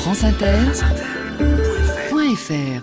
franceinter.fr 0.00 2.82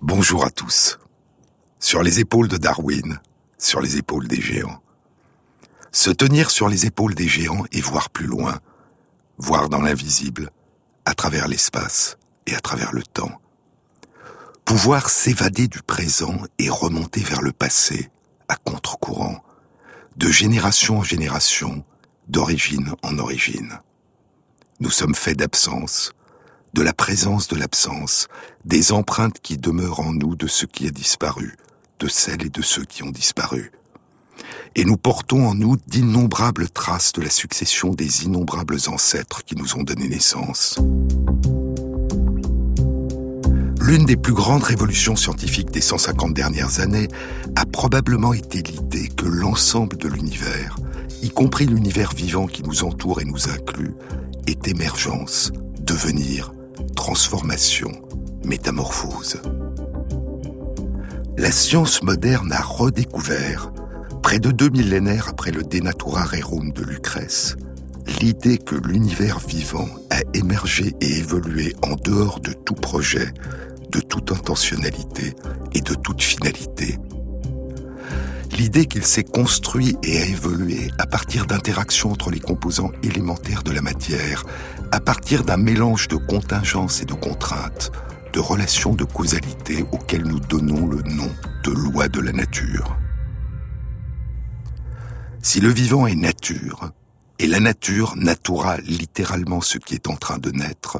Bonjour 0.00 0.44
à 0.44 0.50
tous. 0.50 1.00
Sur 1.80 2.04
les 2.04 2.20
épaules 2.20 2.46
de 2.46 2.56
Darwin, 2.56 3.18
sur 3.58 3.80
les 3.80 3.96
épaules 3.96 4.28
des 4.28 4.40
géants. 4.40 4.80
Se 6.06 6.12
tenir 6.12 6.52
sur 6.52 6.68
les 6.68 6.86
épaules 6.86 7.16
des 7.16 7.26
géants 7.26 7.64
et 7.72 7.80
voir 7.80 8.10
plus 8.10 8.28
loin, 8.28 8.60
voir 9.38 9.68
dans 9.68 9.82
l'invisible, 9.82 10.50
à 11.04 11.14
travers 11.14 11.48
l'espace 11.48 12.16
et 12.46 12.54
à 12.54 12.60
travers 12.60 12.92
le 12.92 13.02
temps. 13.02 13.40
Pouvoir 14.64 15.10
s'évader 15.10 15.66
du 15.66 15.82
présent 15.82 16.38
et 16.60 16.70
remonter 16.70 17.22
vers 17.22 17.42
le 17.42 17.50
passé, 17.50 18.08
à 18.46 18.54
contre-courant, 18.54 19.42
de 20.16 20.30
génération 20.30 20.98
en 20.98 21.02
génération, 21.02 21.82
d'origine 22.28 22.94
en 23.02 23.18
origine. 23.18 23.80
Nous 24.78 24.90
sommes 24.90 25.16
faits 25.16 25.38
d'absence, 25.38 26.12
de 26.72 26.82
la 26.82 26.92
présence 26.92 27.48
de 27.48 27.56
l'absence, 27.56 28.28
des 28.64 28.92
empreintes 28.92 29.40
qui 29.40 29.56
demeurent 29.56 29.98
en 29.98 30.12
nous 30.12 30.36
de 30.36 30.46
ce 30.46 30.66
qui 30.66 30.86
a 30.86 30.90
disparu, 30.92 31.56
de 31.98 32.06
celles 32.06 32.46
et 32.46 32.50
de 32.50 32.62
ceux 32.62 32.84
qui 32.84 33.02
ont 33.02 33.10
disparu. 33.10 33.72
Et 34.78 34.84
nous 34.84 34.98
portons 34.98 35.46
en 35.46 35.54
nous 35.54 35.78
d'innombrables 35.86 36.68
traces 36.68 37.12
de 37.12 37.22
la 37.22 37.30
succession 37.30 37.94
des 37.94 38.24
innombrables 38.24 38.76
ancêtres 38.88 39.42
qui 39.42 39.56
nous 39.56 39.74
ont 39.76 39.82
donné 39.82 40.06
naissance. 40.06 40.78
L'une 43.80 44.04
des 44.04 44.18
plus 44.18 44.34
grandes 44.34 44.64
révolutions 44.64 45.16
scientifiques 45.16 45.70
des 45.70 45.80
150 45.80 46.34
dernières 46.34 46.80
années 46.80 47.08
a 47.54 47.64
probablement 47.64 48.34
été 48.34 48.60
l'idée 48.60 49.08
que 49.08 49.24
l'ensemble 49.24 49.96
de 49.96 50.08
l'univers, 50.08 50.76
y 51.22 51.30
compris 51.30 51.64
l'univers 51.64 52.12
vivant 52.12 52.46
qui 52.46 52.62
nous 52.62 52.84
entoure 52.84 53.22
et 53.22 53.24
nous 53.24 53.48
inclut, 53.48 53.94
est 54.46 54.68
émergence, 54.68 55.52
devenir, 55.80 56.52
transformation, 56.94 57.92
métamorphose. 58.44 59.40
La 61.38 61.50
science 61.50 62.02
moderne 62.02 62.52
a 62.52 62.60
redécouvert, 62.60 63.72
près 64.26 64.40
de 64.40 64.50
deux 64.50 64.70
millénaires 64.70 65.28
après 65.28 65.52
le 65.52 65.62
Denatura 65.62 66.24
Rerum 66.24 66.72
de 66.72 66.82
Lucrèce, 66.82 67.54
l'idée 68.20 68.58
que 68.58 68.74
l'univers 68.74 69.38
vivant 69.38 69.86
a 70.10 70.18
émergé 70.34 70.96
et 71.00 71.18
évolué 71.18 71.76
en 71.80 71.94
dehors 71.94 72.40
de 72.40 72.52
tout 72.52 72.74
projet, 72.74 73.32
de 73.92 74.00
toute 74.00 74.32
intentionnalité 74.32 75.32
et 75.74 75.80
de 75.80 75.94
toute 75.94 76.22
finalité. 76.22 76.98
L'idée 78.58 78.86
qu'il 78.86 79.04
s'est 79.04 79.22
construit 79.22 79.96
et 80.02 80.18
a 80.18 80.26
évolué 80.26 80.90
à 80.98 81.06
partir 81.06 81.46
d'interactions 81.46 82.10
entre 82.10 82.32
les 82.32 82.40
composants 82.40 82.90
élémentaires 83.04 83.62
de 83.62 83.70
la 83.70 83.80
matière, 83.80 84.42
à 84.90 84.98
partir 84.98 85.44
d'un 85.44 85.56
mélange 85.56 86.08
de 86.08 86.16
contingences 86.16 87.00
et 87.00 87.06
de 87.06 87.14
contraintes, 87.14 87.92
de 88.32 88.40
relations 88.40 88.96
de 88.96 89.04
causalité 89.04 89.84
auxquelles 89.92 90.26
nous 90.26 90.40
donnons 90.40 90.88
le 90.88 91.02
nom 91.02 91.30
de 91.62 91.70
loi 91.70 92.08
de 92.08 92.18
la 92.18 92.32
nature. 92.32 92.98
Si 95.46 95.60
le 95.60 95.68
vivant 95.68 96.08
est 96.08 96.16
nature, 96.16 96.90
et 97.38 97.46
la 97.46 97.60
nature 97.60 98.16
natura 98.16 98.78
littéralement 98.78 99.60
ce 99.60 99.78
qui 99.78 99.94
est 99.94 100.08
en 100.08 100.16
train 100.16 100.38
de 100.38 100.50
naître, 100.50 100.98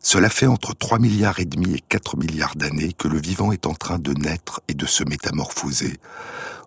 cela 0.00 0.28
fait 0.28 0.48
entre 0.48 0.74
3 0.74 0.98
milliards 0.98 1.38
et 1.38 1.44
demi 1.44 1.74
et 1.74 1.80
4 1.88 2.16
milliards 2.16 2.56
d'années 2.56 2.92
que 2.92 3.06
le 3.06 3.20
vivant 3.20 3.52
est 3.52 3.66
en 3.66 3.74
train 3.74 4.00
de 4.00 4.12
naître 4.12 4.60
et 4.66 4.74
de 4.74 4.86
se 4.86 5.04
métamorphoser, 5.04 6.00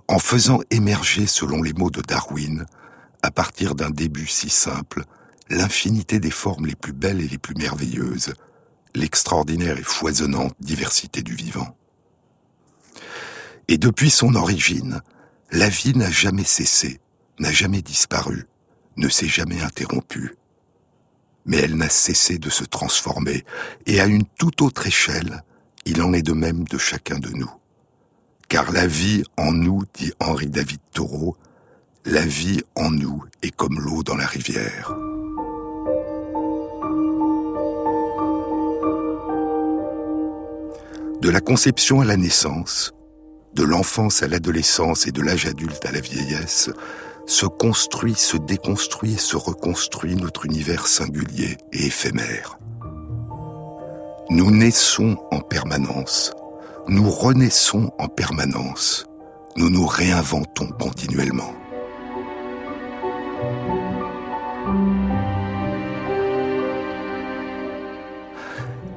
en 0.08 0.18
faisant 0.18 0.62
émerger, 0.72 1.28
selon 1.28 1.62
les 1.62 1.74
mots 1.74 1.92
de 1.92 2.00
Darwin, 2.00 2.66
à 3.22 3.32
partir 3.32 3.76
d'un 3.76 3.90
début 3.90 4.28
si 4.28 4.50
simple, 4.50 5.04
l'infinité 5.50 6.22
des 6.22 6.32
formes 6.32 6.68
les 6.68 6.76
plus 6.76 6.94
belles 6.94 7.20
et 7.20 7.28
les 7.28 7.38
plus 7.38 7.56
merveilleuses, 7.56 8.34
l'extraordinaire 8.96 9.78
et 9.78 9.84
foisonnante 9.84 10.56
diversité 10.62 11.22
du 11.22 11.36
vivant. 11.36 11.76
Et 13.68 13.78
depuis 13.78 14.10
son 14.10 14.36
origine, 14.36 15.02
la 15.54 15.70
vie 15.70 15.96
n'a 15.96 16.10
jamais 16.10 16.46
cessé, 16.46 17.00
n'a 17.40 17.52
jamais 17.52 17.82
disparu, 17.82 18.48
ne 18.98 19.10
s'est 19.10 19.28
jamais 19.28 19.62
interrompue. 19.62 20.36
Mais 21.46 21.58
elle 21.58 21.76
n'a 21.76 21.90
cessé 21.90 22.38
de 22.38 22.50
se 22.50 22.64
transformer, 22.64 23.44
et 23.86 24.00
à 24.00 24.06
une 24.06 24.26
toute 24.38 24.62
autre 24.62 24.88
échelle, 24.88 25.44
il 25.86 26.02
en 26.02 26.14
est 26.14 26.22
de 26.22 26.34
même 26.34 26.64
de 26.64 26.78
chacun 26.78 27.20
de 27.20 27.30
nous. 27.30 27.52
Car 28.48 28.72
la 28.72 28.88
vie 28.88 29.24
en 29.38 29.52
nous, 29.52 29.84
dit 29.94 30.14
Henri 30.20 30.48
David 30.48 30.80
Thoreau, 30.94 31.36
la 32.06 32.26
vie 32.26 32.62
en 32.76 32.92
nous 32.92 33.24
est 33.42 33.56
comme 33.56 33.80
l'eau 33.80 34.04
dans 34.04 34.16
la 34.16 34.26
rivière. 34.26 34.94
De 41.22 41.30
la 41.30 41.40
conception 41.40 42.02
à 42.02 42.06
la 42.06 42.18
naissance, 42.18 42.94
de 43.54 43.64
l'enfance 43.64 44.24
à 44.24 44.28
l'adolescence 44.28 45.08
et 45.08 45.12
de 45.12 45.22
l'âge 45.22 45.46
adulte 45.46 45.86
à 45.86 45.92
la 45.92 46.02
vieillesse, 46.02 46.70
se 47.26 47.46
construit, 47.46 48.16
se 48.16 48.38
déconstruit 48.38 49.14
et 49.14 49.18
se 49.18 49.38
reconstruit 49.38 50.16
notre 50.16 50.46
univers 50.46 50.88
singulier 50.88 51.58
et 51.72 51.86
éphémère. 51.86 52.58
Nous 54.30 54.52
naissons 54.52 55.18
en 55.32 55.40
permanence, 55.40 56.34
nous 56.88 57.10
renaissons 57.10 57.92
en 58.00 58.08
permanence, 58.08 59.06
nous 59.56 59.70
nous 59.70 59.86
réinventons 59.86 60.68
continuellement. 60.68 61.54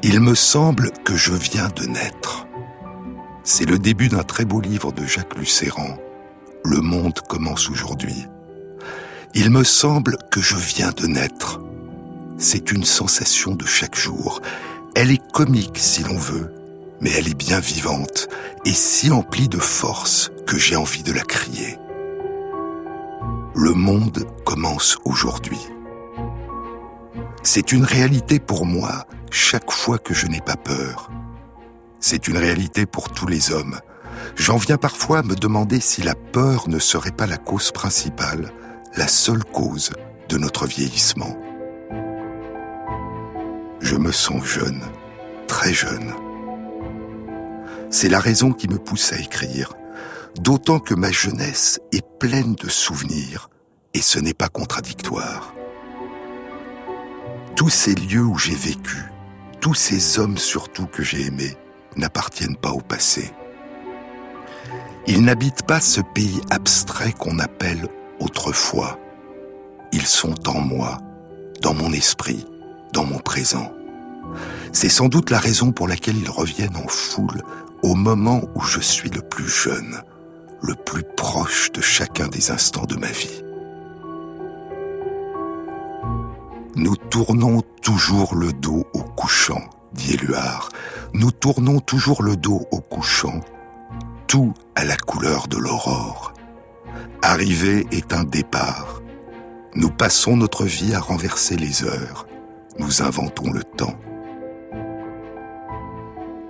Il 0.02 0.20
me 0.20 0.34
semble 0.34 0.92
que 1.04 1.16
je 1.16 1.32
viens 1.32 1.68
de 1.74 1.84
naître. 1.84 2.46
C'est 3.42 3.68
le 3.68 3.78
début 3.78 4.08
d'un 4.08 4.22
très 4.22 4.44
beau 4.44 4.60
livre 4.60 4.92
de 4.92 5.04
Jacques 5.04 5.36
Lucéran. 5.36 5.96
Le 6.68 6.80
monde 6.80 7.20
commence 7.28 7.70
aujourd'hui. 7.70 8.26
Il 9.34 9.50
me 9.50 9.62
semble 9.62 10.16
que 10.32 10.40
je 10.40 10.56
viens 10.56 10.90
de 10.90 11.06
naître. 11.06 11.60
C'est 12.38 12.72
une 12.72 12.84
sensation 12.84 13.54
de 13.54 13.64
chaque 13.64 13.94
jour. 13.94 14.42
Elle 14.96 15.12
est 15.12 15.30
comique 15.30 15.78
si 15.78 16.02
l'on 16.02 16.18
veut, 16.18 16.52
mais 17.00 17.12
elle 17.12 17.28
est 17.28 17.38
bien 17.38 17.60
vivante 17.60 18.26
et 18.64 18.72
si 18.72 19.12
emplie 19.12 19.48
de 19.48 19.60
force 19.60 20.32
que 20.44 20.58
j'ai 20.58 20.74
envie 20.74 21.04
de 21.04 21.12
la 21.12 21.22
crier. 21.22 21.78
Le 23.54 23.72
monde 23.72 24.26
commence 24.44 24.98
aujourd'hui. 25.04 25.60
C'est 27.44 27.70
une 27.70 27.84
réalité 27.84 28.40
pour 28.40 28.66
moi 28.66 29.06
chaque 29.30 29.70
fois 29.70 29.98
que 29.98 30.14
je 30.14 30.26
n'ai 30.26 30.40
pas 30.40 30.56
peur. 30.56 31.12
C'est 32.00 32.26
une 32.26 32.38
réalité 32.38 32.86
pour 32.86 33.10
tous 33.10 33.28
les 33.28 33.52
hommes. 33.52 33.78
J'en 34.36 34.56
viens 34.56 34.76
parfois 34.76 35.18
à 35.18 35.22
me 35.22 35.34
demander 35.34 35.80
si 35.80 36.02
la 36.02 36.14
peur 36.14 36.68
ne 36.68 36.78
serait 36.78 37.10
pas 37.10 37.26
la 37.26 37.38
cause 37.38 37.72
principale, 37.72 38.52
la 38.96 39.08
seule 39.08 39.44
cause 39.44 39.90
de 40.28 40.38
notre 40.38 40.66
vieillissement. 40.66 41.36
Je 43.80 43.96
me 43.96 44.12
sens 44.12 44.44
jeune, 44.44 44.82
très 45.48 45.72
jeune. 45.72 46.12
C'est 47.90 48.08
la 48.08 48.20
raison 48.20 48.52
qui 48.52 48.68
me 48.68 48.78
pousse 48.78 49.12
à 49.12 49.18
écrire, 49.18 49.72
d'autant 50.36 50.78
que 50.78 50.94
ma 50.94 51.10
jeunesse 51.10 51.80
est 51.92 52.06
pleine 52.18 52.54
de 52.54 52.68
souvenirs, 52.68 53.50
et 53.94 54.00
ce 54.00 54.18
n'est 54.18 54.34
pas 54.34 54.48
contradictoire 54.48 55.56
tous 57.56 57.70
ces 57.70 57.94
lieux 57.94 58.22
où 58.22 58.36
j'ai 58.36 58.54
vécu, 58.54 58.98
tous 59.60 59.74
ces 59.74 60.18
hommes 60.18 60.36
surtout 60.36 60.86
que 60.86 61.02
j'ai 61.02 61.22
aimés, 61.22 61.56
n'appartiennent 61.96 62.56
pas 62.56 62.70
au 62.70 62.80
passé. 62.80 63.32
Ils 65.08 65.22
n'habitent 65.22 65.66
pas 65.66 65.80
ce 65.80 66.00
pays 66.00 66.40
abstrait 66.50 67.12
qu'on 67.12 67.38
appelle 67.38 67.88
autrefois. 68.18 68.98
Ils 69.92 70.06
sont 70.06 70.48
en 70.48 70.60
moi, 70.60 70.98
dans 71.62 71.74
mon 71.74 71.92
esprit, 71.92 72.44
dans 72.92 73.04
mon 73.04 73.18
présent. 73.18 73.72
C'est 74.72 74.88
sans 74.88 75.08
doute 75.08 75.30
la 75.30 75.38
raison 75.38 75.70
pour 75.70 75.86
laquelle 75.86 76.16
ils 76.16 76.30
reviennent 76.30 76.76
en 76.76 76.88
foule 76.88 77.42
au 77.84 77.94
moment 77.94 78.42
où 78.56 78.62
je 78.62 78.80
suis 78.80 79.10
le 79.10 79.22
plus 79.22 79.48
jeune, 79.48 80.02
le 80.60 80.74
plus 80.74 81.04
proche 81.16 81.70
de 81.70 81.80
chacun 81.80 82.26
des 82.26 82.50
instants 82.50 82.86
de 82.86 82.96
ma 82.96 83.10
vie. 83.10 83.42
Nous 86.74 86.96
tournons 86.96 87.62
toujours 87.80 88.34
le 88.34 88.52
dos 88.52 88.84
au 88.92 89.02
couchant, 89.02 89.62
dit 89.92 90.14
Éluard. 90.14 90.68
Nous 91.14 91.30
tournons 91.30 91.78
toujours 91.78 92.22
le 92.22 92.36
dos 92.36 92.66
au 92.72 92.80
couchant, 92.80 93.40
tout 94.26 94.54
à 94.74 94.84
la 94.84 94.96
couleur 94.96 95.48
de 95.48 95.56
l'aurore. 95.56 96.32
Arriver 97.22 97.86
est 97.90 98.12
un 98.12 98.24
départ. 98.24 99.02
Nous 99.74 99.90
passons 99.90 100.36
notre 100.36 100.64
vie 100.64 100.94
à 100.94 101.00
renverser 101.00 101.56
les 101.56 101.84
heures. 101.84 102.26
Nous 102.78 103.02
inventons 103.02 103.52
le 103.52 103.62
temps. 103.62 103.98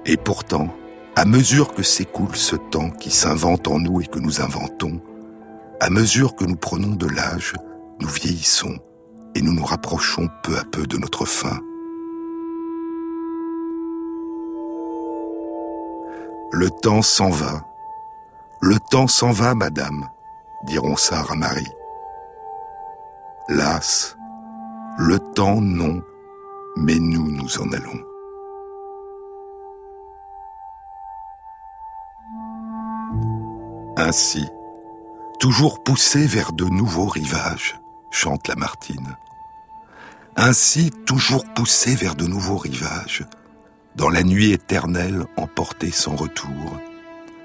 Et 0.05 0.17
pourtant, 0.17 0.75
à 1.17 1.25
mesure 1.25 1.75
que 1.75 1.82
s'écoule 1.82 2.37
ce 2.37 2.56
temps 2.56 2.90
qui 2.90 3.11
s'invente 3.11 3.69
en 3.69 3.78
nous 3.78 4.00
et 4.00 4.06
que 4.06 4.19
nous 4.19 4.40
inventons, 4.40 5.00
à 5.81 5.90
mesure 5.90 6.37
que 6.37 6.44
nous 6.44 6.56
prenons 6.56 6.94
de 6.94 7.06
l'âge, 7.06 7.55
nous 8.00 8.08
vieillissons 8.08 8.78
et 9.34 9.43
nous 9.43 9.52
nous 9.52 9.64
rapprochons 9.64 10.28
peu 10.43 10.56
à 10.56 10.64
peu 10.64 10.87
de 10.87 10.99
notre 10.99 11.25
fin. 11.25 11.61
Le 16.58 16.70
temps 16.70 17.03
s'en 17.03 17.29
va. 17.29 17.67
Le 18.62 18.79
temps 18.79 19.08
s'en 19.08 19.31
va, 19.31 19.55
madame, 19.55 20.08
diront 20.64 20.97
Sarah 20.97 21.35
Marie. 21.35 21.70
Las, 23.50 24.17
le 24.97 25.19
temps 25.19 25.61
non, 25.61 26.00
mais 26.79 26.99
nous 26.99 27.31
nous 27.31 27.58
en 27.61 27.70
allons. 27.73 28.03
Ainsi, 33.99 34.49
toujours 35.38 35.82
poussé 35.82 36.26
vers 36.26 36.55
de 36.55 36.64
nouveaux 36.64 37.09
rivages, 37.09 37.79
chante 38.11 38.49
Lamartine. 38.49 39.19
Ainsi, 40.37 40.91
toujours 41.05 41.44
poussé 41.52 41.94
vers 41.94 42.14
de 42.14 42.26
nouveaux 42.26 42.56
rivages, 42.56 43.26
dans 43.97 44.11
la 44.11 44.23
nuit 44.23 44.53
éternelle 44.53 45.25
emportée 45.37 45.91
sans 45.91 46.15
retour, 46.15 46.81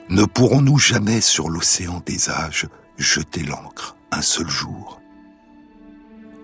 ne 0.10 0.26
pourrons-nous 0.26 0.78
jamais 0.78 1.22
sur 1.22 1.50
l'océan 1.50 2.02
des 2.06 2.30
âges 2.30 2.68
jeter 2.98 3.44
l'ancre 3.44 3.96
un 4.12 4.22
seul 4.22 4.50
jour? 4.50 5.02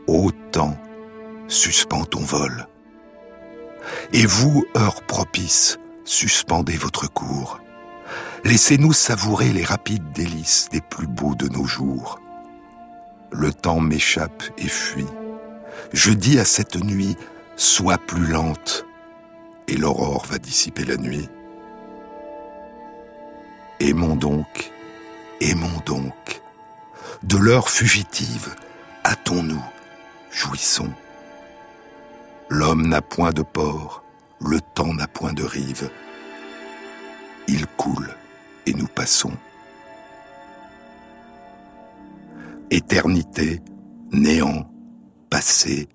Ô 0.08 0.32
temps, 0.52 0.78
suspends 1.50 2.06
ton 2.06 2.22
vol. 2.22 2.68
Et 4.14 4.26
vous, 4.26 4.66
heure 4.78 5.02
propice, 5.04 5.78
suspendez 6.06 6.78
votre 6.78 7.12
cours. 7.12 7.60
Laissez-nous 8.46 8.94
savourer 8.94 9.52
les 9.52 9.66
rapides 9.66 10.14
délices 10.14 10.70
des 10.72 10.82
plus 10.82 11.08
beaux 11.08 11.36
de 11.36 11.50
nos 11.50 11.66
jours. 11.66 12.22
Le 13.32 13.52
temps 13.52 13.82
m'échappe 13.82 14.44
et 14.58 14.70
fuit. 14.70 15.06
Je 15.92 16.12
dis 16.12 16.40
à 16.40 16.46
cette 16.46 16.82
nuit, 16.82 17.18
sois 17.58 17.98
plus 17.98 18.26
lente, 18.26 18.87
et 19.68 19.76
l'aurore 19.76 20.26
va 20.26 20.40
dissiper 20.40 20.86
la 20.86 20.98
nuit. 20.98 21.30
Aimons 23.80 24.16
donc, 24.16 24.72
aimons 25.42 25.82
donc, 25.86 26.42
de 27.24 27.38
l'heure 27.38 27.70
fugitive, 27.70 28.56
hâtons-nous, 29.06 29.64
jouissons. 30.32 30.92
L'homme 32.50 32.88
n'a 32.88 33.02
point 33.02 33.32
de 33.32 33.42
port, 33.42 34.04
le 34.40 34.60
temps 34.62 34.94
n'a 34.94 35.08
point 35.08 35.34
de 35.34 35.44
rive. 35.44 35.90
Il 37.48 37.68
coule 37.68 38.16
et 38.66 38.74
nous 38.74 38.88
passons. 38.88 39.34
Éternité, 42.70 43.62
néant, 44.12 44.70
passé, 45.30 45.88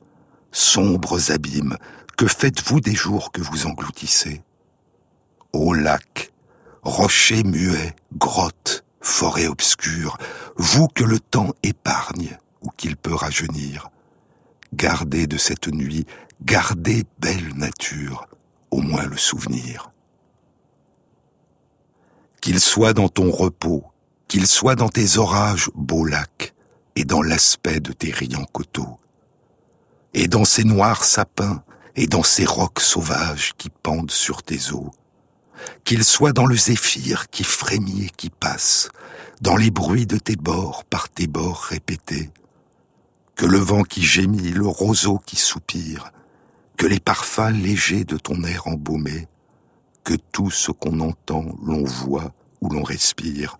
sombres 0.50 1.30
abîmes, 1.30 1.76
que 2.22 2.28
faites-vous 2.28 2.80
des 2.80 2.94
jours 2.94 3.32
que 3.32 3.40
vous 3.40 3.66
engloutissez? 3.66 4.44
Ô 5.52 5.74
lac, 5.74 6.30
rocher 6.82 7.42
muet, 7.42 7.96
grotte, 8.16 8.84
forêt 9.00 9.48
obscure, 9.48 10.18
vous 10.54 10.86
que 10.86 11.02
le 11.02 11.18
temps 11.18 11.52
épargne 11.64 12.38
ou 12.60 12.68
qu'il 12.76 12.96
peut 12.96 13.12
rajeunir, 13.12 13.90
gardez 14.72 15.26
de 15.26 15.36
cette 15.36 15.66
nuit, 15.66 16.06
gardez 16.42 17.02
belle 17.18 17.56
nature, 17.56 18.28
au 18.70 18.82
moins 18.82 19.06
le 19.06 19.16
souvenir. 19.16 19.90
Qu'il 22.40 22.60
soit 22.60 22.92
dans 22.92 23.08
ton 23.08 23.32
repos, 23.32 23.82
qu'il 24.28 24.46
soit 24.46 24.76
dans 24.76 24.90
tes 24.90 25.18
orages, 25.18 25.70
beau 25.74 26.04
lac, 26.04 26.54
et 26.94 27.04
dans 27.04 27.22
l'aspect 27.22 27.80
de 27.80 27.92
tes 27.92 28.12
riants 28.12 28.46
coteaux, 28.52 29.00
et 30.14 30.28
dans 30.28 30.44
ces 30.44 30.62
noirs 30.62 31.02
sapins, 31.02 31.64
et 31.96 32.06
dans 32.06 32.22
ces 32.22 32.44
rocs 32.44 32.80
sauvages 32.80 33.52
qui 33.58 33.68
pendent 33.70 34.10
sur 34.10 34.42
tes 34.42 34.72
eaux, 34.72 34.90
qu'il 35.84 36.04
soit 36.04 36.32
dans 36.32 36.46
le 36.46 36.56
zéphyr 36.56 37.28
qui 37.30 37.44
frémit 37.44 38.06
et 38.06 38.10
qui 38.10 38.30
passe, 38.30 38.88
dans 39.40 39.56
les 39.56 39.70
bruits 39.70 40.06
de 40.06 40.18
tes 40.18 40.36
bords 40.36 40.84
par 40.84 41.08
tes 41.08 41.26
bords 41.26 41.62
répétés, 41.62 42.30
que 43.34 43.46
le 43.46 43.58
vent 43.58 43.82
qui 43.82 44.02
gémit, 44.02 44.50
le 44.50 44.66
roseau 44.66 45.18
qui 45.18 45.36
soupire, 45.36 46.12
que 46.76 46.86
les 46.86 47.00
parfums 47.00 47.52
légers 47.52 48.04
de 48.04 48.16
ton 48.16 48.42
air 48.44 48.66
embaumé, 48.66 49.28
que 50.04 50.14
tout 50.32 50.50
ce 50.50 50.72
qu'on 50.72 51.00
entend, 51.00 51.44
l'on 51.64 51.84
voit 51.84 52.32
ou 52.60 52.68
l'on 52.68 52.82
respire, 52.82 53.58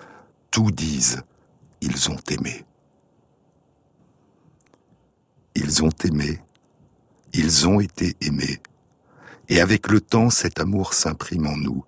tout 0.50 0.70
disent, 0.70 1.22
ils 1.80 2.10
ont 2.10 2.18
aimé. 2.30 2.64
Ils 5.54 5.82
ont 5.82 5.90
aimé, 6.04 6.40
ils 7.32 7.66
ont 7.66 7.80
été 7.80 8.16
aimés. 8.20 8.60
Et 9.48 9.60
avec 9.60 9.90
le 9.90 10.00
temps, 10.00 10.30
cet 10.30 10.60
amour 10.60 10.94
s'imprime 10.94 11.46
en 11.46 11.56
nous, 11.56 11.84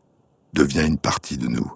devient 0.52 0.86
une 0.86 0.98
partie 0.98 1.36
de 1.36 1.48
nous. 1.48 1.72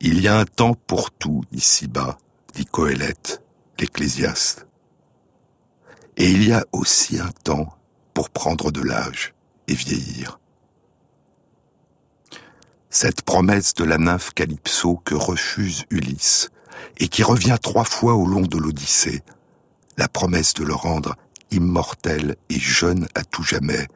Il 0.00 0.20
y 0.20 0.28
a 0.28 0.38
un 0.38 0.44
temps 0.44 0.74
pour 0.74 1.10
tout 1.10 1.42
ici-bas, 1.52 2.18
dit 2.54 2.66
Coëlette, 2.66 3.42
l'Ecclésiaste. 3.78 4.66
Et 6.16 6.30
il 6.30 6.46
y 6.46 6.52
a 6.52 6.64
aussi 6.72 7.18
un 7.18 7.30
temps 7.44 7.76
pour 8.12 8.30
prendre 8.30 8.70
de 8.70 8.82
l'âge 8.82 9.34
et 9.68 9.74
vieillir. 9.74 10.38
Cette 12.90 13.22
promesse 13.22 13.74
de 13.74 13.84
la 13.84 13.96
nymphe 13.96 14.34
Calypso 14.34 14.96
que 14.96 15.14
refuse 15.14 15.84
Ulysse 15.90 16.50
et 16.98 17.08
qui 17.08 17.22
revient 17.22 17.56
trois 17.62 17.84
fois 17.84 18.14
au 18.14 18.26
long 18.26 18.42
de 18.42 18.58
l'Odyssée, 18.58 19.22
la 19.96 20.08
promesse 20.08 20.52
de 20.54 20.64
le 20.64 20.74
rendre 20.74 21.16
immortel 21.52 22.36
et 22.48 22.58
jeune 22.58 23.06
à 23.14 23.24
tout 23.24 23.42
jamais, 23.42 23.86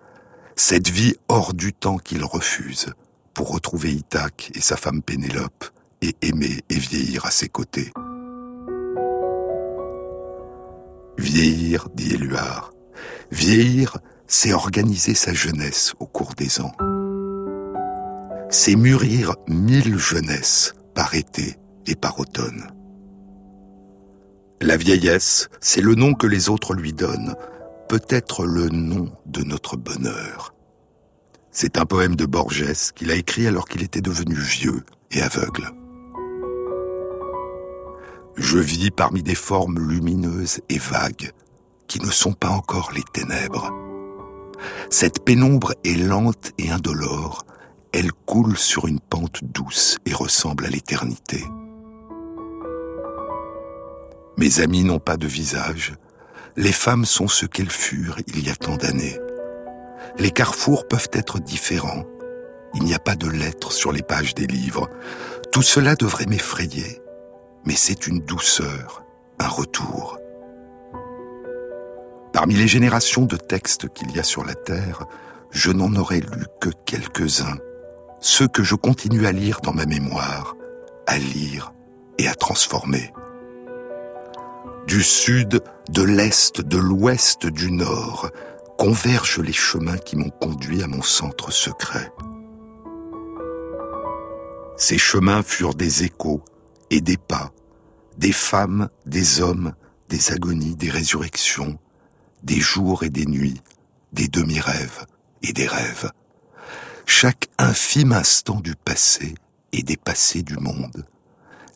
cette 0.54 0.88
vie 0.88 1.14
hors 1.28 1.54
du 1.54 1.72
temps 1.72 1.98
qu'il 1.98 2.24
refuse 2.24 2.86
pour 3.34 3.50
retrouver 3.50 3.92
Ithaque 3.92 4.50
et 4.54 4.60
sa 4.60 4.76
femme 4.76 5.02
Pénélope 5.02 5.66
et 6.02 6.16
aimer 6.22 6.62
et 6.70 6.78
vieillir 6.78 7.26
à 7.26 7.30
ses 7.30 7.48
côtés. 7.48 7.92
Vieillir, 11.18 11.88
dit 11.94 12.14
Éluard. 12.14 12.72
Vieillir, 13.30 13.98
c'est 14.26 14.52
organiser 14.52 15.14
sa 15.14 15.32
jeunesse 15.32 15.94
au 15.98 16.06
cours 16.06 16.34
des 16.34 16.60
ans. 16.60 16.72
C'est 18.50 18.76
mûrir 18.76 19.34
mille 19.48 19.98
jeunesses 19.98 20.74
par 20.94 21.14
été 21.14 21.56
et 21.86 21.94
par 21.94 22.20
automne. 22.20 22.75
La 24.62 24.78
vieillesse, 24.78 25.50
c'est 25.60 25.82
le 25.82 25.94
nom 25.94 26.14
que 26.14 26.26
les 26.26 26.48
autres 26.48 26.72
lui 26.72 26.94
donnent, 26.94 27.34
peut-être 27.88 28.46
le 28.46 28.68
nom 28.70 29.10
de 29.26 29.42
notre 29.42 29.76
bonheur. 29.76 30.54
C'est 31.50 31.78
un 31.78 31.84
poème 31.84 32.16
de 32.16 32.24
Borges 32.24 32.92
qu'il 32.94 33.10
a 33.10 33.14
écrit 33.14 33.46
alors 33.46 33.68
qu'il 33.68 33.82
était 33.82 34.00
devenu 34.00 34.34
vieux 34.34 34.82
et 35.10 35.20
aveugle. 35.20 35.70
Je 38.36 38.58
vis 38.58 38.90
parmi 38.90 39.22
des 39.22 39.34
formes 39.34 39.78
lumineuses 39.78 40.60
et 40.68 40.78
vagues 40.78 41.32
qui 41.86 42.00
ne 42.00 42.10
sont 42.10 42.32
pas 42.32 42.50
encore 42.50 42.92
les 42.94 43.04
ténèbres. 43.12 43.70
Cette 44.90 45.24
pénombre 45.24 45.74
est 45.84 45.96
lente 45.96 46.52
et 46.58 46.70
indolore, 46.70 47.44
elle 47.92 48.12
coule 48.12 48.56
sur 48.56 48.86
une 48.86 49.00
pente 49.00 49.40
douce 49.42 49.98
et 50.06 50.12
ressemble 50.12 50.64
à 50.64 50.70
l'éternité. 50.70 51.44
Mes 54.38 54.60
amis 54.60 54.84
n'ont 54.84 54.98
pas 54.98 55.16
de 55.16 55.26
visage. 55.26 55.94
Les 56.56 56.72
femmes 56.72 57.06
sont 57.06 57.26
ce 57.26 57.46
qu'elles 57.46 57.70
furent 57.70 58.18
il 58.26 58.46
y 58.46 58.50
a 58.50 58.54
tant 58.54 58.76
d'années. 58.76 59.18
Les 60.18 60.30
carrefours 60.30 60.86
peuvent 60.86 61.08
être 61.12 61.40
différents. 61.40 62.04
Il 62.74 62.82
n'y 62.82 62.94
a 62.94 62.98
pas 62.98 63.14
de 63.14 63.28
lettres 63.28 63.72
sur 63.72 63.92
les 63.92 64.02
pages 64.02 64.34
des 64.34 64.46
livres. 64.46 64.90
Tout 65.52 65.62
cela 65.62 65.96
devrait 65.96 66.26
m'effrayer. 66.26 67.00
Mais 67.64 67.74
c'est 67.74 68.06
une 68.06 68.20
douceur, 68.20 69.04
un 69.38 69.48
retour. 69.48 70.18
Parmi 72.34 72.54
les 72.56 72.68
générations 72.68 73.24
de 73.24 73.36
textes 73.36 73.88
qu'il 73.88 74.10
y 74.14 74.18
a 74.18 74.22
sur 74.22 74.44
la 74.44 74.54
Terre, 74.54 75.04
je 75.50 75.70
n'en 75.70 75.94
aurais 75.96 76.20
lu 76.20 76.44
que 76.60 76.68
quelques-uns, 76.84 77.56
ceux 78.20 78.48
que 78.48 78.62
je 78.62 78.74
continue 78.74 79.26
à 79.26 79.32
lire 79.32 79.60
dans 79.62 79.72
ma 79.72 79.86
mémoire, 79.86 80.56
à 81.06 81.16
lire 81.16 81.72
et 82.18 82.28
à 82.28 82.34
transformer 82.34 83.10
du 84.86 85.02
sud, 85.02 85.62
de 85.88 86.02
l'est, 86.02 86.60
de 86.60 86.78
l'ouest, 86.78 87.46
du 87.46 87.72
nord, 87.72 88.30
convergent 88.78 89.40
les 89.40 89.52
chemins 89.52 89.98
qui 89.98 90.16
m'ont 90.16 90.30
conduit 90.30 90.82
à 90.82 90.86
mon 90.86 91.02
centre 91.02 91.50
secret. 91.50 92.12
Ces 94.76 94.98
chemins 94.98 95.42
furent 95.42 95.74
des 95.74 96.04
échos 96.04 96.42
et 96.90 97.00
des 97.00 97.16
pas, 97.16 97.52
des 98.18 98.32
femmes, 98.32 98.88
des 99.06 99.40
hommes, 99.40 99.74
des 100.08 100.32
agonies, 100.32 100.76
des 100.76 100.90
résurrections, 100.90 101.78
des 102.42 102.60
jours 102.60 103.02
et 103.02 103.10
des 103.10 103.26
nuits, 103.26 103.60
des 104.12 104.28
demi-rêves 104.28 105.06
et 105.42 105.52
des 105.52 105.66
rêves. 105.66 106.10
Chaque 107.06 107.48
infime 107.58 108.12
instant 108.12 108.60
du 108.60 108.76
passé 108.76 109.34
et 109.72 109.82
des 109.82 109.96
passés 109.96 110.42
du 110.42 110.56
monde. 110.56 111.06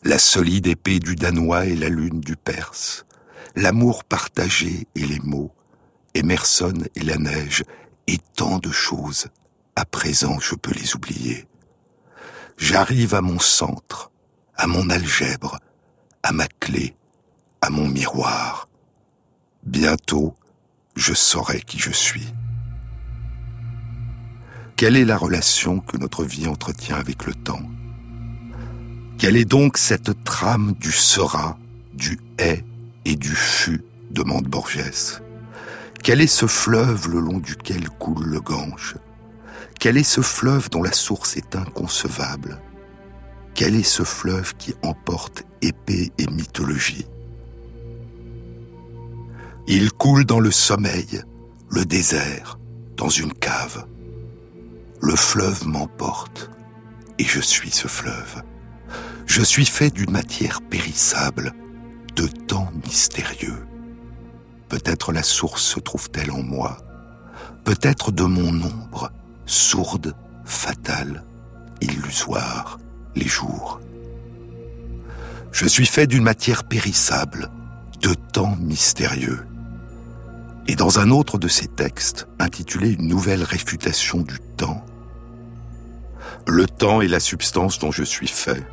La 0.03 0.17
solide 0.17 0.65
épée 0.65 0.97
du 0.97 1.15
Danois 1.15 1.67
et 1.67 1.75
la 1.75 1.87
lune 1.87 2.21
du 2.21 2.35
Perse. 2.35 3.05
L'amour 3.55 4.03
partagé 4.03 4.87
et 4.95 5.05
les 5.05 5.19
mots. 5.19 5.53
Emerson 6.15 6.73
et 6.95 7.01
la 7.01 7.17
neige 7.17 7.63
et 8.07 8.17
tant 8.35 8.57
de 8.57 8.71
choses. 8.71 9.27
À 9.75 9.85
présent, 9.85 10.39
je 10.39 10.55
peux 10.55 10.73
les 10.73 10.95
oublier. 10.95 11.47
J'arrive 12.57 13.13
à 13.13 13.21
mon 13.21 13.37
centre, 13.37 14.11
à 14.55 14.65
mon 14.65 14.89
algèbre, 14.89 15.59
à 16.23 16.31
ma 16.31 16.47
clé, 16.47 16.95
à 17.61 17.69
mon 17.69 17.87
miroir. 17.87 18.69
Bientôt, 19.63 20.33
je 20.95 21.13
saurai 21.13 21.61
qui 21.61 21.77
je 21.77 21.91
suis. 21.91 22.27
Quelle 24.77 24.97
est 24.97 25.05
la 25.05 25.17
relation 25.17 25.79
que 25.79 25.97
notre 25.97 26.23
vie 26.23 26.47
entretient 26.47 26.95
avec 26.95 27.25
le 27.25 27.35
temps? 27.35 27.70
Quelle 29.21 29.37
est 29.37 29.45
donc 29.45 29.77
cette 29.77 30.23
trame 30.23 30.73
du 30.79 30.91
sera, 30.91 31.59
du 31.93 32.17
est 32.39 32.65
et 33.05 33.15
du 33.15 33.29
fut 33.29 33.83
demande 34.09 34.47
Borges. 34.47 35.21
Quel 36.01 36.21
est 36.21 36.25
ce 36.25 36.47
fleuve 36.47 37.07
le 37.07 37.19
long 37.19 37.37
duquel 37.37 37.87
coule 37.87 38.25
le 38.25 38.41
Gange? 38.41 38.95
Quel 39.79 39.97
est 39.97 40.03
ce 40.03 40.21
fleuve 40.21 40.71
dont 40.71 40.81
la 40.81 40.91
source 40.91 41.37
est 41.37 41.55
inconcevable? 41.55 42.59
Quel 43.53 43.75
est 43.75 43.83
ce 43.83 44.01
fleuve 44.01 44.55
qui 44.55 44.73
emporte 44.81 45.43
épée 45.61 46.11
et 46.17 46.25
mythologie? 46.25 47.05
Il 49.67 49.91
coule 49.91 50.25
dans 50.25 50.39
le 50.39 50.49
sommeil, 50.49 51.21
le 51.69 51.85
désert, 51.85 52.57
dans 52.97 53.09
une 53.09 53.33
cave. 53.33 53.85
Le 54.99 55.15
fleuve 55.15 55.67
m'emporte 55.67 56.49
et 57.19 57.23
je 57.23 57.39
suis 57.39 57.69
ce 57.69 57.87
fleuve. 57.87 58.41
Je 59.25 59.41
suis 59.41 59.65
fait 59.65 59.89
d'une 59.89 60.11
matière 60.11 60.61
périssable, 60.61 61.53
de 62.15 62.27
temps 62.27 62.69
mystérieux. 62.85 63.65
Peut-être 64.69 65.11
la 65.11 65.23
source 65.23 65.63
se 65.63 65.79
trouve-t-elle 65.79 66.31
en 66.31 66.41
moi, 66.41 66.77
peut-être 67.63 68.11
de 68.11 68.23
mon 68.23 68.53
ombre, 68.63 69.11
sourde, 69.45 70.15
fatale, 70.45 71.23
illusoire, 71.81 72.79
les 73.15 73.27
jours. 73.27 73.79
Je 75.51 75.67
suis 75.67 75.85
fait 75.85 76.07
d'une 76.07 76.23
matière 76.23 76.63
périssable, 76.63 77.49
de 78.01 78.13
temps 78.13 78.55
mystérieux. 78.59 79.45
Et 80.67 80.75
dans 80.75 80.99
un 80.99 81.09
autre 81.09 81.37
de 81.37 81.47
ses 81.47 81.67
textes, 81.67 82.27
intitulé 82.39 82.91
Une 82.91 83.07
nouvelle 83.07 83.43
réfutation 83.43 84.21
du 84.21 84.39
temps, 84.57 84.85
le 86.47 86.65
temps 86.65 87.01
est 87.01 87.07
la 87.07 87.19
substance 87.19 87.79
dont 87.79 87.91
je 87.91 88.03
suis 88.03 88.27
fait. 88.27 88.65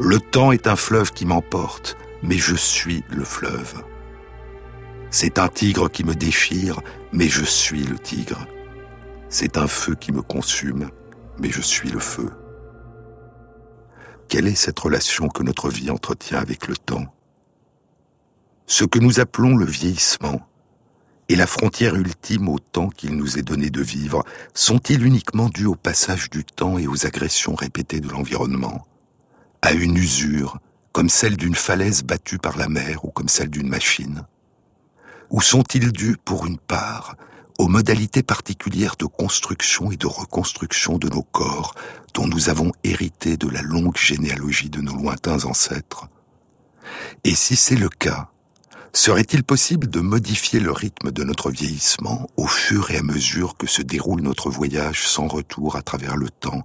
Le 0.00 0.20
temps 0.20 0.52
est 0.52 0.68
un 0.68 0.76
fleuve 0.76 1.12
qui 1.12 1.26
m'emporte, 1.26 1.96
mais 2.22 2.38
je 2.38 2.54
suis 2.54 3.02
le 3.10 3.24
fleuve. 3.24 3.82
C'est 5.10 5.40
un 5.40 5.48
tigre 5.48 5.90
qui 5.90 6.04
me 6.04 6.14
déchire, 6.14 6.80
mais 7.12 7.28
je 7.28 7.44
suis 7.44 7.82
le 7.82 7.98
tigre. 7.98 8.46
C'est 9.28 9.56
un 9.56 9.66
feu 9.66 9.96
qui 9.96 10.12
me 10.12 10.22
consume, 10.22 10.90
mais 11.40 11.50
je 11.50 11.60
suis 11.60 11.90
le 11.90 11.98
feu. 11.98 12.30
Quelle 14.28 14.46
est 14.46 14.54
cette 14.54 14.78
relation 14.78 15.26
que 15.26 15.42
notre 15.42 15.68
vie 15.68 15.90
entretient 15.90 16.38
avec 16.38 16.68
le 16.68 16.76
temps? 16.76 17.12
Ce 18.66 18.84
que 18.84 19.00
nous 19.00 19.18
appelons 19.18 19.56
le 19.56 19.66
vieillissement 19.66 20.46
et 21.28 21.34
la 21.34 21.48
frontière 21.48 21.96
ultime 21.96 22.48
au 22.48 22.60
temps 22.60 22.88
qu'il 22.88 23.16
nous 23.16 23.36
est 23.36 23.42
donné 23.42 23.68
de 23.68 23.82
vivre 23.82 24.22
sont-ils 24.54 25.04
uniquement 25.04 25.48
dus 25.48 25.66
au 25.66 25.74
passage 25.74 26.30
du 26.30 26.44
temps 26.44 26.78
et 26.78 26.86
aux 26.86 27.04
agressions 27.04 27.56
répétées 27.56 28.00
de 28.00 28.08
l'environnement? 28.08 28.86
À 29.62 29.72
une 29.72 29.96
usure, 29.96 30.58
comme 30.92 31.08
celle 31.08 31.36
d'une 31.36 31.54
falaise 31.54 32.02
battue 32.02 32.38
par 32.38 32.56
la 32.56 32.68
mer 32.68 33.04
ou 33.04 33.10
comme 33.10 33.28
celle 33.28 33.50
d'une 33.50 33.68
machine. 33.68 34.24
Ou 35.30 35.40
sont-ils 35.40 35.92
dus, 35.92 36.16
pour 36.24 36.46
une 36.46 36.58
part, 36.58 37.16
aux 37.58 37.68
modalités 37.68 38.22
particulières 38.22 38.96
de 38.96 39.04
construction 39.04 39.90
et 39.90 39.96
de 39.96 40.06
reconstruction 40.06 40.96
de 40.96 41.08
nos 41.08 41.22
corps 41.22 41.74
dont 42.14 42.26
nous 42.26 42.48
avons 42.48 42.72
hérité 42.84 43.36
de 43.36 43.48
la 43.48 43.62
longue 43.62 43.96
généalogie 43.96 44.70
de 44.70 44.80
nos 44.80 44.94
lointains 44.94 45.44
ancêtres? 45.44 46.08
Et 47.24 47.34
si 47.34 47.56
c'est 47.56 47.76
le 47.76 47.88
cas, 47.88 48.30
serait-il 48.92 49.44
possible 49.44 49.88
de 49.88 50.00
modifier 50.00 50.60
le 50.60 50.72
rythme 50.72 51.10
de 51.10 51.24
notre 51.24 51.50
vieillissement 51.50 52.28
au 52.36 52.46
fur 52.46 52.90
et 52.90 52.98
à 52.98 53.02
mesure 53.02 53.56
que 53.56 53.66
se 53.66 53.82
déroule 53.82 54.22
notre 54.22 54.50
voyage 54.50 55.06
sans 55.06 55.26
retour 55.26 55.76
à 55.76 55.82
travers 55.82 56.16
le 56.16 56.30
temps 56.30 56.64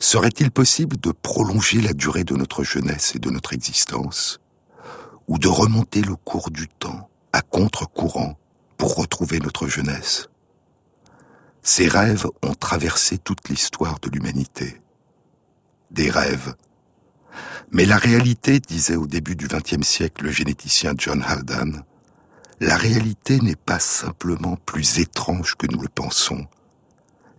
Serait-il 0.00 0.50
possible 0.50 0.96
de 0.98 1.10
prolonger 1.10 1.80
la 1.80 1.92
durée 1.92 2.24
de 2.24 2.34
notre 2.34 2.62
jeunesse 2.62 3.14
et 3.14 3.18
de 3.18 3.30
notre 3.30 3.52
existence 3.52 4.40
Ou 5.26 5.38
de 5.38 5.48
remonter 5.48 6.02
le 6.02 6.14
cours 6.14 6.50
du 6.50 6.68
temps 6.68 7.10
à 7.32 7.42
contre-courant 7.42 8.38
pour 8.76 8.94
retrouver 8.94 9.40
notre 9.40 9.66
jeunesse? 9.66 10.28
Ces 11.62 11.88
rêves 11.88 12.26
ont 12.42 12.54
traversé 12.54 13.18
toute 13.18 13.48
l'histoire 13.48 13.98
de 14.00 14.08
l'humanité. 14.08 14.80
Des 15.90 16.10
rêves. 16.10 16.54
Mais 17.72 17.84
la 17.84 17.98
réalité, 17.98 18.60
disait 18.60 18.96
au 18.96 19.06
début 19.06 19.36
du 19.36 19.48
XXe 19.48 19.86
siècle 19.86 20.24
le 20.24 20.30
généticien 20.30 20.94
John 20.96 21.22
Haldane, 21.26 21.84
la 22.60 22.76
réalité 22.76 23.40
n'est 23.40 23.56
pas 23.56 23.78
simplement 23.78 24.56
plus 24.56 24.98
étrange 24.98 25.56
que 25.56 25.66
nous 25.66 25.80
le 25.80 25.88
pensons, 25.88 26.46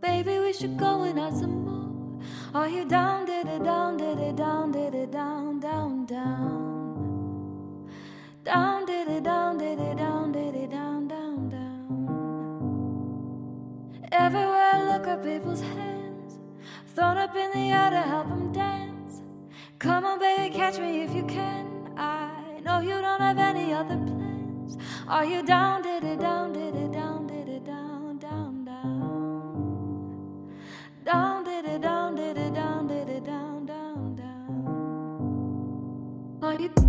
baby, 0.00 0.38
we 0.38 0.52
should 0.52 0.76
go 0.76 1.02
and 1.02 1.18
have 1.18 1.34
some 1.34 1.64
more. 1.64 2.20
Are 2.54 2.68
you 2.68 2.84
down, 2.84 3.26
did 3.26 3.46
it 3.46 3.62
down, 3.64 3.96
did 3.96 4.18
it 4.18 4.36
down, 4.36 4.72
did 4.72 4.94
it 4.94 5.10
down, 5.10 5.60
down, 5.60 6.06
down? 6.06 7.88
Down, 8.44 8.86
did 8.86 9.08
it 9.08 9.22
down, 9.22 9.58
did 9.58 9.78
it 9.78 9.96
down, 9.96 10.32
did 10.32 10.54
it 10.54 10.70
down, 10.70 11.08
down, 11.08 11.48
down. 11.48 11.60
Everywhere 14.12 14.70
I 14.72 14.82
look 14.92 15.06
at 15.06 15.22
people's 15.22 15.60
hands, 15.60 16.38
thrown 16.94 17.16
up 17.16 17.36
in 17.36 17.50
the 17.52 17.70
air 17.70 17.90
to 17.90 18.00
help 18.00 18.28
them 18.28 18.52
dance. 18.52 19.22
Come 19.78 20.04
on, 20.04 20.18
baby, 20.18 20.54
catch 20.54 20.78
me 20.78 21.02
if 21.02 21.14
you 21.14 21.24
can. 21.24 21.92
I 21.96 22.60
know 22.64 22.80
you 22.80 23.00
don't 23.00 23.20
have 23.20 23.38
any 23.38 23.72
other 23.72 23.96
plans. 23.96 24.76
Are 25.06 25.24
you 25.24 25.42
down, 25.42 25.82
did 25.82 26.04
it 26.04 26.20
down, 26.20 26.52
did 26.52 26.74
it 26.74 26.92
down, 26.92 26.99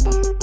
Thank 0.03 0.25
you. 0.25 0.40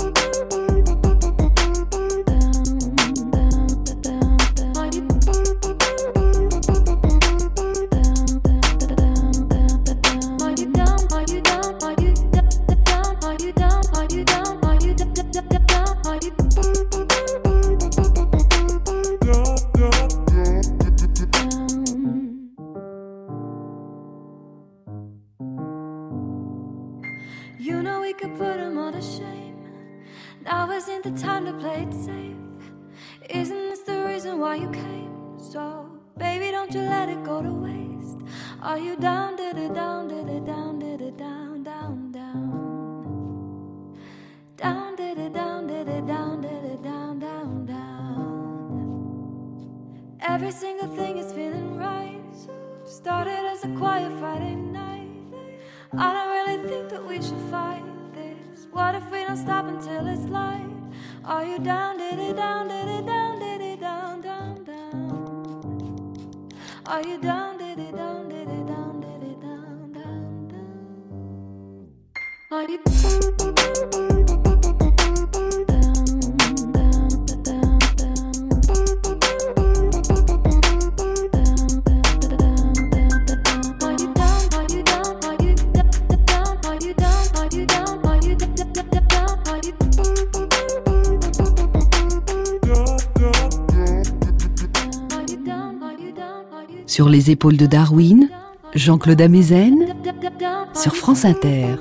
Won't 36.69 36.85
you 36.85 36.91
let 36.91 37.09
it 37.09 37.25
go 37.25 37.41
to 37.41 37.51
waste? 37.51 38.19
Are 38.61 38.77
you 38.77 38.95
down, 38.97 39.37
did 39.37 39.57
it 39.57 39.73
down, 39.73 40.07
did 40.07 40.29
it 40.29 40.45
down, 40.45 40.79
did 40.79 41.01
it 41.01 41.17
down, 41.17 41.63
down, 41.63 42.13
down? 42.13 43.97
Down, 44.55 44.95
did 44.95 45.17
it 45.17 45.33
down, 45.33 45.67
did 45.67 45.89
it 45.89 46.07
down, 46.07 46.43
did 46.43 46.65
it 46.65 46.83
down, 46.83 47.21
down, 47.21 47.65
down. 47.65 48.59
Every 50.21 50.51
single 50.51 50.95
thing 50.95 51.17
is 51.17 51.33
feeling 51.33 51.79
right. 51.79 52.21
Started 52.85 53.47
as 53.51 53.65
a 53.65 53.69
quiet 53.69 54.13
Friday 54.19 54.55
night. 54.55 55.09
I 55.97 56.13
don't 56.13 56.29
really 56.29 56.69
think 56.69 56.91
that 56.91 57.03
we 57.03 57.23
should 57.23 57.41
fight 57.51 57.83
this. 58.13 58.67
What 58.73 58.95
if 58.95 59.11
we 59.11 59.25
don't 59.25 59.39
stop 59.39 59.65
until 59.69 60.07
it's 60.07 60.29
light? 60.29 60.69
Are 61.25 61.47
you 61.47 61.61
down, 61.61 61.97
did 61.97 62.19
it 62.19 62.37
down, 62.37 62.69
did 62.69 62.89
it 62.89 63.07
down? 63.07 63.38
Are 66.99 67.07
you 67.07 67.17
down, 67.21 67.59
did 67.59 67.79
it 67.79 67.95
down, 67.95 68.29
did 68.29 68.49
it 68.49 68.67
down, 68.67 69.01
did 69.01 69.23
it 69.23 69.41
down, 69.41 69.93
down, 69.93 70.49
down? 70.49 71.93
Are 72.51 72.69
you 72.69 74.48
Sur 96.99 97.09
les 97.09 97.31
épaules 97.31 97.57
de 97.57 97.67
Darwin, 97.67 98.29
Jean-Claude 98.75 99.21
Amezen 99.21 99.87
sur 100.75 100.97
France 100.97 101.25
Inter. 101.25 101.77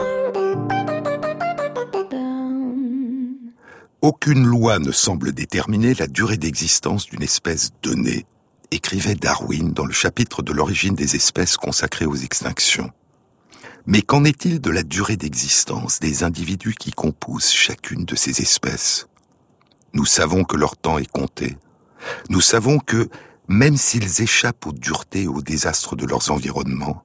Aucune 4.02 4.46
loi 4.46 4.78
ne 4.78 4.92
semble 4.92 5.32
déterminer 5.32 5.96
la 5.96 6.06
durée 6.06 6.38
d'existence 6.38 7.08
d'une 7.08 7.24
espèce 7.24 7.72
donnée, 7.82 8.28
écrivait 8.70 9.16
Darwin 9.16 9.74
dans 9.74 9.88
le 9.88 9.92
chapitre 9.92 10.44
de 10.44 10.54
l'origine 10.54 10.94
des 10.94 11.16
espèces 11.16 11.58
consacré 11.58 12.06
aux 12.06 12.18
extinctions. 12.18 12.92
Mais 13.88 14.04
qu'en 14.04 14.24
est-il 14.24 14.62
de 14.62 14.70
la 14.70 14.84
durée 14.84 15.18
d'existence 15.18 16.00
des 16.00 16.24
individus 16.24 16.76
qui 16.76 16.92
composent 16.92 17.50
chacune 17.50 18.06
de 18.06 18.16
ces 18.16 18.40
espèces? 18.44 19.08
Nous 19.94 20.06
savons 20.06 20.44
que 20.44 20.58
leur 20.58 20.78
temps 20.78 21.00
est 21.00 21.12
compté. 21.12 21.58
Nous 22.30 22.42
savons 22.42 22.78
que, 22.78 23.10
même 23.48 23.78
s'ils 23.78 24.22
échappent 24.22 24.68
aux 24.68 24.74
duretés 24.74 25.24
et 25.24 25.28
aux 25.28 25.42
désastres 25.42 25.96
de 25.96 26.06
leurs 26.06 26.32
environnements, 26.32 27.04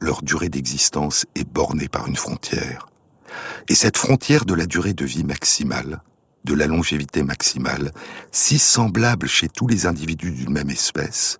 leur 0.00 0.22
durée 0.22 0.48
d'existence 0.48 1.26
est 1.34 1.48
bornée 1.48 1.88
par 1.88 2.06
une 2.06 2.16
frontière. 2.16 2.88
Et 3.68 3.74
cette 3.74 3.96
frontière 3.96 4.44
de 4.44 4.54
la 4.54 4.66
durée 4.66 4.94
de 4.94 5.04
vie 5.04 5.24
maximale, 5.24 6.02
de 6.44 6.54
la 6.54 6.66
longévité 6.66 7.22
maximale, 7.22 7.92
si 8.32 8.58
semblable 8.58 9.28
chez 9.28 9.48
tous 9.48 9.66
les 9.66 9.86
individus 9.86 10.30
d'une 10.30 10.52
même 10.52 10.70
espèce, 10.70 11.38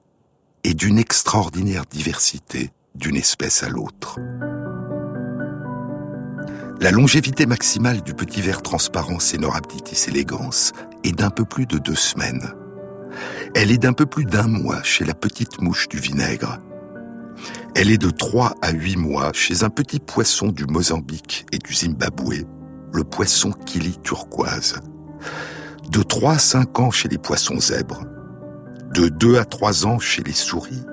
est 0.65 0.75
d'une 0.75 0.99
extraordinaire 0.99 1.85
diversité 1.87 2.73
d'une 2.95 3.17
espèce 3.17 3.63
à 3.63 3.69
l'autre. 3.69 4.19
La 6.81 6.91
longévité 6.91 7.47
maximale 7.47 8.03
du 8.03 8.15
petit 8.15 8.41
ver 8.41 8.63
transparent 8.63 9.19
Cenorhabditis 9.19 10.09
elegans 10.09 10.73
est 11.05 11.13
d'un 11.13 11.31
peu 11.31 11.45
plus 11.45 11.67
de 11.67 11.79
deux 11.79 11.95
semaines. 11.95 12.55
Elle 13.61 13.73
est 13.73 13.79
d'un 13.79 13.93
peu 13.93 14.07
plus 14.07 14.25
d'un 14.25 14.47
mois 14.47 14.85
chez 14.85 15.05
la 15.05 15.15
petite 15.15 15.61
mouche 15.61 15.89
du 15.89 15.99
vinaigre. 15.99 16.61
Elle 17.75 17.91
est 17.91 17.99
de 17.99 18.11
trois 18.11 18.55
à 18.63 18.71
huit 18.71 18.95
mois 18.95 19.33
chez 19.33 19.65
un 19.65 19.69
petit 19.69 19.99
poisson 19.99 20.51
du 20.51 20.65
Mozambique 20.65 21.45
et 21.51 21.59
du 21.59 21.75
Zimbabwe, 21.75 22.45
le 22.93 23.03
poisson 23.03 23.51
kili 23.51 23.99
turquoise. 24.05 24.77
De 25.91 26.05
trois 26.05 26.35
à 26.35 26.39
cinq 26.39 26.79
ans 26.79 26.93
chez 26.93 27.09
les 27.09 27.19
poissons 27.19 27.59
zèbres. 27.59 28.05
De 28.95 29.09
deux 29.09 29.39
à 29.39 29.45
trois 29.45 29.89
ans 29.89 29.99
chez 29.99 30.23
les 30.23 30.33
souris. 30.33 30.85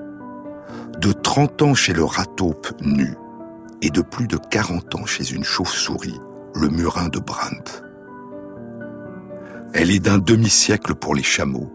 De 0.98 1.12
trente 1.12 1.62
ans 1.62 1.74
chez 1.74 1.92
le 1.92 2.02
rataupe 2.02 2.72
nu. 2.80 3.14
Et 3.80 3.90
de 3.90 4.02
plus 4.02 4.26
de 4.26 4.38
quarante 4.38 4.92
ans 4.96 5.06
chez 5.06 5.32
une 5.32 5.44
chauve-souris, 5.44 6.18
le 6.56 6.68
murin 6.68 7.10
de 7.10 7.20
Brandt. 7.20 7.84
Elle 9.72 9.92
est 9.92 10.00
d'un 10.00 10.18
demi-siècle 10.18 10.96
pour 10.96 11.14
les 11.14 11.22
chameaux, 11.22 11.72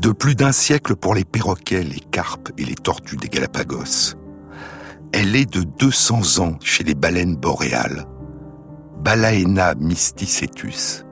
de 0.00 0.10
plus 0.12 0.34
d'un 0.34 0.52
siècle 0.52 0.96
pour 0.96 1.14
les 1.14 1.24
perroquets, 1.24 1.82
les 1.82 2.00
carpes 2.00 2.50
et 2.58 2.64
les 2.64 2.74
tortues 2.74 3.16
des 3.16 3.28
Galapagos. 3.28 4.16
Elle 5.12 5.36
est 5.36 5.50
de 5.50 5.62
200 5.62 6.42
ans 6.42 6.58
chez 6.60 6.84
les 6.84 6.94
baleines 6.94 7.36
boréales, 7.36 8.04
Balaena 9.00 9.74
mysticetus. 9.76 11.04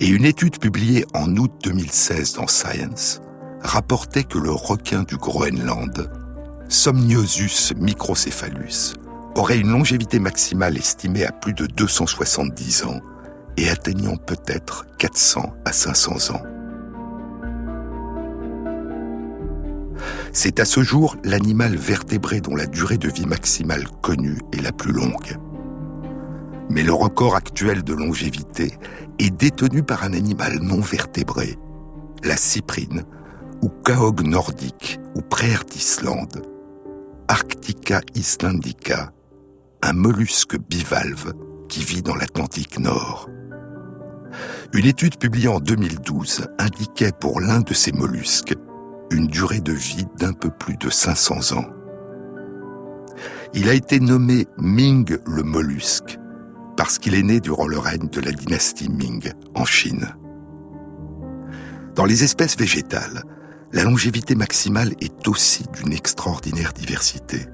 Et 0.00 0.08
une 0.08 0.24
étude 0.24 0.58
publiée 0.58 1.04
en 1.14 1.36
août 1.36 1.52
2016 1.62 2.34
dans 2.34 2.46
Science 2.46 3.20
rapportait 3.62 4.24
que 4.24 4.38
le 4.38 4.52
requin 4.52 5.02
du 5.02 5.16
Groenland, 5.16 6.10
Somniosus 6.68 7.74
microcéphalus, 7.76 8.94
aurait 9.34 9.58
une 9.58 9.70
longévité 9.70 10.18
maximale 10.18 10.76
estimée 10.76 11.24
à 11.24 11.32
plus 11.32 11.54
de 11.54 11.66
270 11.66 12.84
ans 12.84 13.00
et 13.56 13.68
atteignant 13.70 14.16
peut-être 14.16 14.86
400 14.98 15.54
à 15.64 15.72
500 15.72 16.34
ans. 16.34 16.57
C'est 20.32 20.60
à 20.60 20.64
ce 20.64 20.82
jour 20.82 21.16
l'animal 21.24 21.76
vertébré 21.76 22.40
dont 22.40 22.56
la 22.56 22.66
durée 22.66 22.98
de 22.98 23.08
vie 23.08 23.26
maximale 23.26 23.86
connue 24.02 24.38
est 24.52 24.62
la 24.62 24.72
plus 24.72 24.92
longue. 24.92 25.36
Mais 26.70 26.82
le 26.82 26.92
record 26.92 27.34
actuel 27.34 27.82
de 27.82 27.94
longévité 27.94 28.74
est 29.18 29.30
détenu 29.30 29.82
par 29.82 30.04
un 30.04 30.12
animal 30.12 30.58
non 30.60 30.80
vertébré, 30.80 31.58
la 32.22 32.36
cyprine, 32.36 33.04
ou 33.62 33.68
caog 33.68 34.22
nordique, 34.22 35.00
ou 35.14 35.22
praire 35.22 35.64
d'Islande, 35.64 36.42
Arctica 37.26 38.00
islandica, 38.14 39.12
un 39.82 39.92
mollusque 39.92 40.58
bivalve 40.58 41.32
qui 41.68 41.82
vit 41.84 42.02
dans 42.02 42.14
l'Atlantique 42.14 42.78
Nord. 42.78 43.28
Une 44.72 44.86
étude 44.86 45.18
publiée 45.18 45.48
en 45.48 45.60
2012 45.60 46.46
indiquait 46.58 47.12
pour 47.18 47.40
l'un 47.40 47.60
de 47.60 47.74
ces 47.74 47.92
mollusques 47.92 48.54
une 49.10 49.26
durée 49.26 49.60
de 49.60 49.72
vie 49.72 50.06
d'un 50.18 50.32
peu 50.32 50.50
plus 50.50 50.76
de 50.76 50.90
500 50.90 51.56
ans. 51.56 51.66
Il 53.54 53.68
a 53.68 53.74
été 53.74 54.00
nommé 54.00 54.46
Ming 54.58 55.16
le 55.26 55.42
mollusque 55.42 56.18
parce 56.76 56.98
qu'il 56.98 57.14
est 57.14 57.22
né 57.22 57.40
durant 57.40 57.66
le 57.66 57.78
règne 57.78 58.08
de 58.08 58.20
la 58.20 58.30
dynastie 58.30 58.88
Ming 58.88 59.32
en 59.54 59.64
Chine. 59.64 60.14
Dans 61.94 62.04
les 62.04 62.22
espèces 62.22 62.56
végétales, 62.56 63.24
la 63.72 63.82
longévité 63.82 64.34
maximale 64.34 64.92
est 65.00 65.26
aussi 65.26 65.64
d'une 65.74 65.92
extraordinaire 65.92 66.72
diversité. 66.72 67.46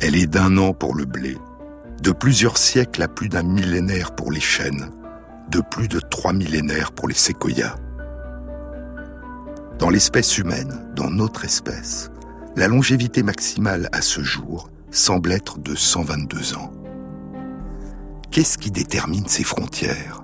Elle 0.00 0.16
est 0.16 0.26
d'un 0.26 0.58
an 0.58 0.74
pour 0.74 0.94
le 0.94 1.06
blé, 1.06 1.36
de 2.02 2.12
plusieurs 2.12 2.58
siècles 2.58 3.02
à 3.02 3.08
plus 3.08 3.28
d'un 3.28 3.42
millénaire 3.42 4.14
pour 4.14 4.30
les 4.30 4.40
chênes, 4.40 4.90
de 5.50 5.60
plus 5.60 5.88
de 5.88 5.98
trois 5.98 6.32
millénaires 6.32 6.92
pour 6.92 7.08
les 7.08 7.14
séquoias. 7.14 7.74
Dans 9.78 9.90
l'espèce 9.90 10.38
humaine, 10.38 10.92
dans 10.96 11.08
notre 11.08 11.44
espèce, 11.44 12.10
la 12.56 12.66
longévité 12.66 13.22
maximale 13.22 13.88
à 13.92 14.02
ce 14.02 14.24
jour 14.24 14.70
semble 14.90 15.30
être 15.30 15.60
de 15.60 15.76
122 15.76 16.56
ans. 16.56 16.72
Qu'est-ce 18.32 18.58
qui 18.58 18.72
détermine 18.72 19.28
ces 19.28 19.44
frontières? 19.44 20.22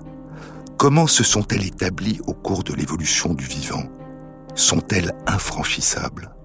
Comment 0.77 1.07
se 1.07 1.23
sont-elles 1.23 1.65
établies 1.65 2.19
au 2.27 2.33
cours 2.33 2.63
de 2.63 2.73
l'évolution 2.73 3.33
du 3.33 3.45
vivant? 3.45 3.85
Sont-elles 4.55 5.13
infranchissables? 5.25 6.35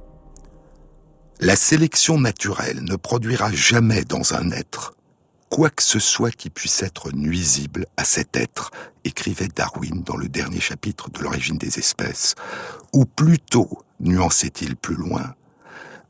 La 1.41 1.57
sélection 1.57 2.17
naturelle 2.17 2.85
ne 2.85 2.95
produira 2.95 3.51
jamais 3.51 4.05
dans 4.05 4.35
un 4.35 4.53
être 4.53 4.95
quoi 5.51 5.69
que 5.69 5.83
ce 5.83 5.99
soit 5.99 6.31
qui 6.31 6.49
puisse 6.49 6.83
être 6.83 7.11
nuisible 7.13 7.87
à 7.97 8.05
cet 8.05 8.37
être, 8.37 8.71
écrivait 9.05 9.49
Darwin 9.49 10.03
dans 10.03 10.17
le 10.17 10.29
dernier 10.29 10.61
chapitre 10.61 11.11
de 11.11 11.21
l'origine 11.21 11.59
des 11.59 11.79
espèces, 11.79 12.37
ou 12.93 13.05
plutôt, 13.05 13.69
nuançait-il 13.99 14.77
plus 14.77 14.95
loin, 14.95 15.35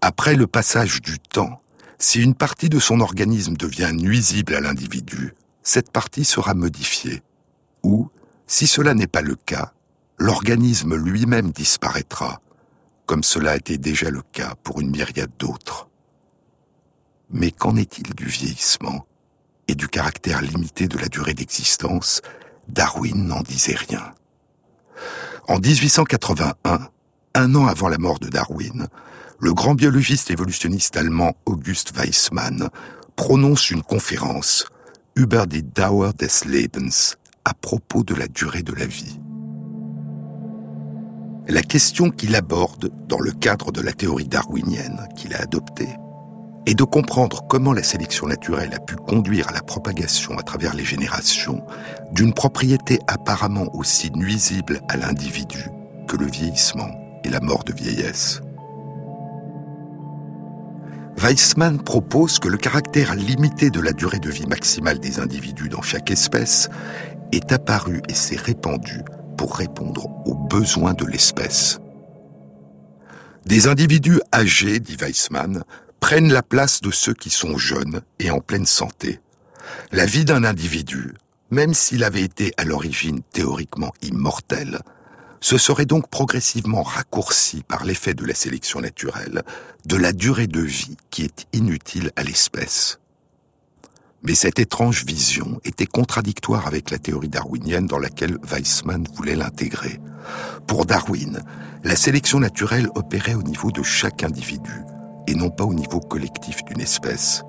après 0.03 0.35
le 0.35 0.47
passage 0.47 1.01
du 1.01 1.19
temps, 1.19 1.61
si 1.99 2.23
une 2.23 2.35
partie 2.35 2.69
de 2.69 2.79
son 2.79 3.01
organisme 3.01 3.57
devient 3.57 3.93
nuisible 3.93 4.55
à 4.55 4.61
l'individu, 4.61 5.35
cette 5.63 5.91
partie 5.91 6.25
sera 6.25 6.55
modifiée, 6.55 7.23
ou, 7.83 8.11
si 8.47 8.67
cela 8.67 8.95
n'est 8.95 9.07
pas 9.07 9.23
le 9.23 9.37
cas, 9.37 9.73
l'organisme 10.19 10.97
lui-même 10.97 11.51
disparaîtra, 11.51 12.43
comme 13.07 13.23
cela 13.23 13.53
a 13.53 13.57
été 13.57 13.79
déjà 13.79 14.11
le 14.11 14.23
cas 14.33 14.55
pour 14.63 14.81
une 14.81 14.91
myriade 14.91 15.33
d'autres. 15.39 15.89
Mais 17.31 17.51
qu'en 17.51 17.77
est-il 17.77 18.15
du 18.15 18.27
vieillissement? 18.27 19.05
Du 19.75 19.89
caractère 19.89 20.43
limité 20.43 20.89
de 20.89 20.99
la 20.99 21.09
durée 21.09 21.35
d'existence, 21.35 22.23
Darwin 22.69 23.27
n'en 23.27 23.43
disait 23.43 23.77
rien. 23.77 24.13
En 25.49 25.59
1881, 25.59 26.89
un 27.35 27.55
an 27.55 27.67
avant 27.67 27.89
la 27.89 27.99
mort 27.99 28.19
de 28.19 28.29
Darwin, 28.29 28.89
le 29.39 29.53
grand 29.55 29.75
biologiste 29.75 30.31
évolutionniste 30.31 30.97
allemand 30.97 31.37
August 31.47 31.97
Weissmann 31.97 32.69
prononce 33.17 33.71
une 33.71 33.83
conférence 33.83 34.67
über 35.17 35.47
die 35.47 35.63
Dauer 35.63 36.13
des 36.19 36.47
Lebens 36.47 37.17
à 37.45 37.55
propos 37.55 38.05
de 38.05 38.15
la 38.15 38.29
durée 38.29 38.63
de 38.63 38.75
la 38.75 38.87
vie. 38.87 39.21
la 41.51 41.63
question 41.63 42.11
qu'il 42.11 42.37
aborde 42.37 42.93
dans 43.09 43.19
le 43.19 43.33
cadre 43.33 43.73
de 43.73 43.81
la 43.81 43.93
théorie 43.93 44.29
darwinienne 44.29 45.09
qu'il 45.17 45.35
a 45.35 45.41
adoptée 45.41 45.89
est 46.71 46.75
de 46.75 46.85
comprendre 46.85 47.45
comment 47.49 47.73
la 47.73 47.83
sélection 47.83 48.29
naturelle 48.29 48.73
a 48.75 48.79
pu 48.79 48.95
conduire 48.95 49.49
à 49.49 49.53
la 49.53 49.61
propagation 49.61 50.39
à 50.39 50.43
travers 50.43 50.75
les 50.75 50.85
générations 50.85 51.65
d'une 52.13 52.33
propriété 52.33 53.01
apparemment 53.09 53.67
aussi 53.75 54.13
nuisible 54.13 54.81
à 54.89 54.97
l'individu 54.97 55.65
que 56.07 56.17
le 56.17 56.27
vieillissement 56.27 56.91
et 57.25 57.29
la 57.29 57.41
mort 57.41 57.65
de 57.65 57.73
vieillesse. 57.73 58.41
Weissmann 61.19 61.83
propose 61.83 62.39
que 62.39 62.49
le 62.49 62.57
caractère 62.57 63.17
limité 63.17 63.71
de 63.71 63.81
la 63.81 63.93
durée 63.93 64.21
de 64.21 64.31
vie 64.31 64.47
maximale 64.47 65.01
des 65.01 65.19
individus 65.19 65.69
dans 65.69 65.83
chaque 65.83 66.13
espèce 66.13 66.71
est 67.33 67.51
apparu 67.51 68.01
et 68.09 68.15
s'est 68.15 68.39
répandu 68.39 69.03
pour 69.37 69.57
répondre 69.57 70.07
aux 70.25 70.37
besoins 70.37 70.95
de 70.95 71.05
l'espèce. 71.05 71.81
Des 73.45 73.67
individus 73.67 74.21
âgés, 74.33 74.79
dit 74.79 74.97
Weissmann, 74.97 75.65
prennent 76.01 76.33
la 76.33 76.43
place 76.43 76.81
de 76.81 76.91
ceux 76.91 77.15
qui 77.15 77.31
sont 77.31 77.59
jeunes 77.59 78.01
et 78.19 78.31
en 78.31 78.41
pleine 78.41 78.67
santé. 78.67 79.21
La 79.93 80.07
vie 80.07 80.25
d'un 80.25 80.45
individu, 80.45 81.15
même 81.51 81.75
s'il 81.75 82.05
avait 82.05 82.23
été 82.23 82.53
à 82.57 82.65
l'origine 82.65 83.21
théoriquement 83.33 83.93
immortel, 84.03 84.81
se 85.41 85.59
serait 85.59 85.87
donc 85.87 86.09
progressivement 86.09 86.83
raccourci 86.83 87.63
par 87.63 87.85
l'effet 87.85 88.15
de 88.15 88.25
la 88.25 88.35
sélection 88.35 88.81
naturelle 88.81 89.43
de 89.87 89.97
la 89.97 90.13
durée 90.13 90.47
de 90.47 90.61
vie 90.61 90.97
qui 91.11 91.23
est 91.23 91.47
inutile 91.53 92.11
à 92.17 92.23
l'espèce. 92.23 92.99
Mais 94.23 94.35
cette 94.35 94.59
étrange 94.59 95.07
vision 95.07 95.61
était 95.65 95.87
contradictoire 95.87 96.67
avec 96.67 96.91
la 96.91 96.99
théorie 96.99 97.31
darwinienne 97.31 97.87
dans 97.87 97.99
laquelle 97.99 98.37
Weissmann 98.43 99.07
voulait 99.15 99.37
l'intégrer. 99.37 99.99
Pour 100.67 100.85
Darwin, 100.85 101.43
la 101.85 101.97
sélection 101.97 102.39
naturelle 102.39 102.91
opérait 102.95 103.35
au 103.35 103.43
niveau 103.43 103.71
de 103.71 103.83
chaque 103.83 104.23
individu 104.23 104.73
et 105.27 105.35
non 105.35 105.51
pas 105.51 105.65
au 105.65 105.75
niveau 105.75 106.01
collectif 106.01 106.65
d'une 106.65 106.81
espèce. 106.81 107.43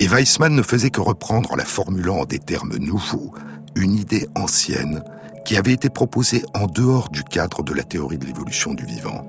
Et 0.00 0.08
Weissmann 0.08 0.54
ne 0.54 0.62
faisait 0.62 0.90
que 0.90 1.00
reprendre 1.00 1.52
en 1.52 1.56
la 1.56 1.64
formulant 1.64 2.20
en 2.20 2.24
des 2.24 2.38
termes 2.38 2.76
nouveaux 2.76 3.32
une 3.74 3.94
idée 3.94 4.28
ancienne 4.34 5.02
qui 5.44 5.56
avait 5.56 5.72
été 5.72 5.90
proposée 5.90 6.42
en 6.54 6.66
dehors 6.66 7.08
du 7.08 7.22
cadre 7.22 7.62
de 7.62 7.72
la 7.72 7.84
théorie 7.84 8.18
de 8.18 8.26
l'évolution 8.26 8.74
du 8.74 8.84
vivant. 8.84 9.24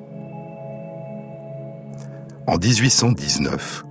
En 2.48 2.58
1819, 2.58 3.84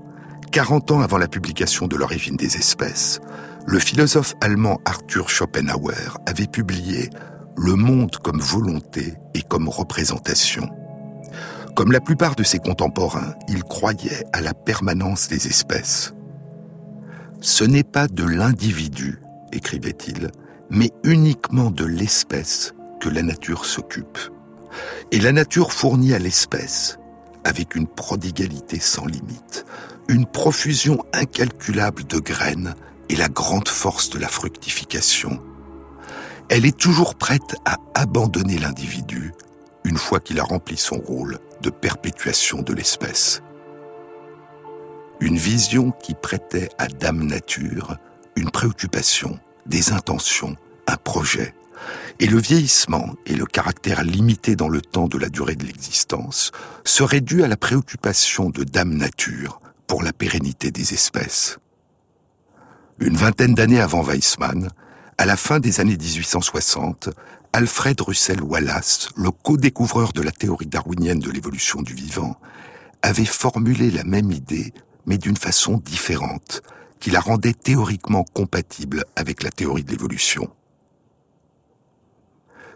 40 0.50 0.90
ans 0.90 1.00
avant 1.00 1.18
la 1.18 1.28
publication 1.28 1.86
de 1.86 1.96
l'origine 1.96 2.36
des 2.36 2.56
espèces, 2.56 3.20
le 3.66 3.78
philosophe 3.78 4.34
allemand 4.40 4.80
Arthur 4.84 5.28
Schopenhauer 5.28 6.18
avait 6.26 6.46
publié 6.46 7.10
Le 7.56 7.74
monde 7.74 8.16
comme 8.16 8.40
volonté 8.40 9.14
et 9.34 9.42
comme 9.42 9.68
représentation. 9.68 10.68
Comme 11.76 11.92
la 11.92 12.00
plupart 12.00 12.36
de 12.36 12.42
ses 12.42 12.58
contemporains, 12.58 13.34
il 13.48 13.62
croyait 13.62 14.24
à 14.32 14.40
la 14.40 14.54
permanence 14.54 15.28
des 15.28 15.46
espèces. 15.46 16.14
Ce 17.42 17.64
n'est 17.64 17.84
pas 17.84 18.08
de 18.08 18.24
l'individu, 18.24 19.20
écrivait-il, 19.52 20.30
mais 20.70 20.90
uniquement 21.04 21.70
de 21.70 21.84
l'espèce 21.84 22.72
que 22.98 23.10
la 23.10 23.22
nature 23.22 23.66
s'occupe. 23.66 24.18
Et 25.12 25.20
la 25.20 25.32
nature 25.32 25.70
fournit 25.70 26.14
à 26.14 26.18
l'espèce, 26.18 26.98
avec 27.44 27.74
une 27.74 27.86
prodigalité 27.86 28.80
sans 28.80 29.04
limite, 29.04 29.66
une 30.08 30.24
profusion 30.24 31.04
incalculable 31.12 32.04
de 32.04 32.20
graines 32.20 32.74
et 33.10 33.16
la 33.16 33.28
grande 33.28 33.68
force 33.68 34.08
de 34.08 34.18
la 34.18 34.28
fructification. 34.28 35.40
Elle 36.48 36.64
est 36.64 36.78
toujours 36.78 37.16
prête 37.16 37.54
à 37.66 37.76
abandonner 37.92 38.56
l'individu 38.56 39.34
une 39.84 39.98
fois 39.98 40.20
qu'il 40.20 40.40
a 40.40 40.44
rempli 40.44 40.78
son 40.78 40.96
rôle 40.96 41.38
de 41.62 41.70
perpétuation 41.70 42.62
de 42.62 42.72
l'espèce. 42.72 43.42
Une 45.20 45.38
vision 45.38 45.92
qui 45.92 46.14
prêtait 46.14 46.68
à 46.78 46.88
Dame 46.88 47.24
Nature 47.24 47.96
une 48.36 48.50
préoccupation, 48.50 49.38
des 49.64 49.92
intentions, 49.92 50.56
un 50.86 50.96
projet, 50.96 51.54
et 52.20 52.26
le 52.26 52.38
vieillissement 52.38 53.14
et 53.26 53.34
le 53.34 53.46
caractère 53.46 54.02
limité 54.02 54.56
dans 54.56 54.68
le 54.68 54.80
temps 54.80 55.08
de 55.08 55.18
la 55.18 55.28
durée 55.28 55.56
de 55.56 55.64
l'existence 55.64 56.52
seraient 56.84 57.20
dus 57.20 57.42
à 57.42 57.48
la 57.48 57.56
préoccupation 57.56 58.50
de 58.50 58.64
Dame 58.64 58.94
Nature 58.94 59.60
pour 59.86 60.02
la 60.02 60.12
pérennité 60.12 60.70
des 60.70 60.94
espèces. 60.94 61.58
Une 62.98 63.16
vingtaine 63.16 63.54
d'années 63.54 63.80
avant 63.80 64.02
Weissmann, 64.02 64.70
à 65.18 65.26
la 65.26 65.36
fin 65.36 65.60
des 65.60 65.80
années 65.80 65.96
1860, 65.96 67.10
Alfred 67.56 67.98
Russel 68.02 68.42
Wallace, 68.42 69.08
le 69.16 69.30
co-découvreur 69.30 70.12
de 70.12 70.20
la 70.20 70.30
théorie 70.30 70.66
darwinienne 70.66 71.20
de 71.20 71.30
l'évolution 71.30 71.80
du 71.80 71.94
vivant, 71.94 72.36
avait 73.00 73.24
formulé 73.24 73.90
la 73.90 74.04
même 74.04 74.30
idée, 74.30 74.74
mais 75.06 75.16
d'une 75.16 75.38
façon 75.38 75.78
différente, 75.78 76.60
qui 77.00 77.10
la 77.10 77.20
rendait 77.20 77.54
théoriquement 77.54 78.24
compatible 78.24 79.06
avec 79.16 79.42
la 79.42 79.50
théorie 79.50 79.84
de 79.84 79.90
l'évolution. 79.90 80.50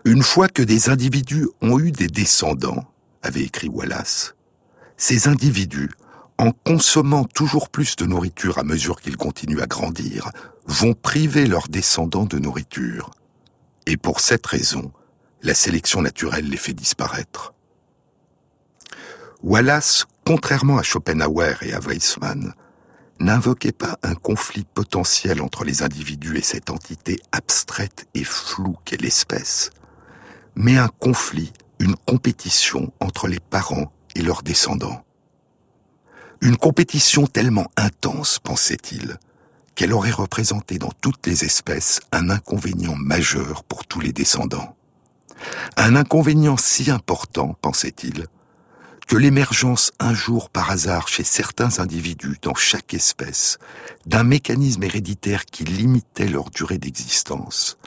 Une 0.07 0.23
fois 0.23 0.49
que 0.49 0.63
des 0.63 0.89
individus 0.89 1.47
ont 1.61 1.79
eu 1.79 1.93
des 1.93 2.09
descendants, 2.09 2.91
avait 3.23 3.43
écrit 3.43 3.69
Wallace, 3.69 4.35
ces 4.97 5.29
individus 5.29 5.91
en 6.39 6.53
consommant 6.53 7.25
toujours 7.25 7.69
plus 7.69 7.97
de 7.97 8.07
nourriture 8.07 8.57
à 8.57 8.63
mesure 8.63 9.03
qu'ils 9.03 9.19
continuent 9.19 9.61
à 9.61 9.67
grandir, 9.67 10.31
vont 10.65 10.95
priver 10.95 11.47
leurs 11.47 11.69
descendants 11.69 12.25
de 12.25 12.39
nourriture. 12.39 13.11
Et 13.87 13.97
pour 13.97 14.21
cette 14.21 14.47
raison, 14.47 14.93
la 15.43 15.55
sélection 15.55 16.03
naturelle 16.03 16.49
les 16.49 16.57
fait 16.57 16.75
disparaître. 16.75 17.55
Wallace, 19.43 20.07
contrairement 20.27 20.79
à 20.79 20.83
Schopenhauer 20.83 21.63
et 21.63 21.73
à 21.73 21.81
Weissmann, 21.81 22.53
n'invoquait 23.21 23.73
pas 23.73 23.99
un 24.03 24.15
conflit 24.15 24.65
potentiel 24.65 25.41
entre 25.43 25.65
les 25.65 25.83
individus 25.83 26.39
et 26.39 26.43
cette 26.43 26.71
entité 26.71 27.21
abstraite 27.33 28.07
et 28.15 28.25
floue 28.25 28.77
qu'est 28.85 29.01
l'espèce, 29.01 29.71
mais 30.55 30.79
un 30.79 30.89
conflit, 30.89 31.53
une 31.79 31.97
compétition 31.97 32.93
entre 33.01 33.29
les 33.29 33.41
parents 33.41 33.93
et 34.15 34.23
leurs 34.23 34.43
descendants. 34.43 35.05
Une 36.43 36.57
compétition 36.57 37.27
tellement 37.27 37.71
intense, 37.77 38.39
pensait-il, 38.39 39.19
qu'elle 39.81 39.95
aurait 39.95 40.11
représenté 40.11 40.77
dans 40.77 40.93
toutes 41.01 41.27
les 41.27 41.43
espèces 41.43 42.03
un 42.13 42.29
inconvénient 42.29 42.97
majeur 42.97 43.65
pour 43.65 43.87
tous 43.87 44.01
les 44.01 44.13
descendants. 44.13 44.77
Un 45.79 45.97
inconvénient 45.97 46.59
si 46.59 46.91
important, 46.91 47.57
pensait-il, 47.63 48.27
que 49.09 49.17
l'émergence 49.17 49.91
un 49.99 50.13
jour 50.13 50.51
par 50.51 50.71
hasard 50.71 51.09
chez 51.09 51.25
certains 51.25 51.79
individus 51.79 52.37
dans 52.43 52.55
chaque 52.55 52.93
espèce 52.93 53.57
d'un 54.05 54.23
mécanisme 54.23 54.83
héréditaire 54.83 55.47
qui 55.47 55.65
limitait 55.65 56.29
leur 56.29 56.51
durée 56.51 56.77
d'existence 56.77 57.79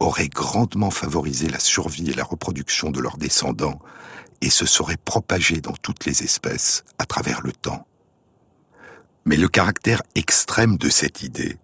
aurait 0.00 0.30
grandement 0.30 0.90
favorisé 0.90 1.50
la 1.50 1.60
survie 1.60 2.08
et 2.08 2.14
la 2.14 2.24
reproduction 2.24 2.90
de 2.90 3.00
leurs 3.00 3.18
descendants 3.18 3.80
et 4.40 4.48
se 4.48 4.64
serait 4.64 4.96
propagé 4.96 5.60
dans 5.60 5.74
toutes 5.82 6.06
les 6.06 6.22
espèces 6.22 6.84
à 6.98 7.04
travers 7.04 7.42
le 7.42 7.52
temps. 7.52 7.86
Mais 9.24 9.36
le 9.36 9.48
caractère 9.48 10.02
extrême 10.14 10.76
de 10.76 10.88
cette 10.88 11.22
idée, 11.22 11.56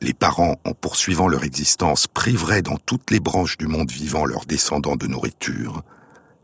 les 0.00 0.12
parents, 0.12 0.56
en 0.64 0.74
poursuivant 0.74 1.28
leur 1.28 1.44
existence, 1.44 2.06
priveraient 2.06 2.62
dans 2.62 2.76
toutes 2.76 3.10
les 3.10 3.20
branches 3.20 3.56
du 3.56 3.66
monde 3.66 3.90
vivant 3.90 4.26
leurs 4.26 4.44
descendants 4.44 4.96
de 4.96 5.06
nourriture, 5.06 5.82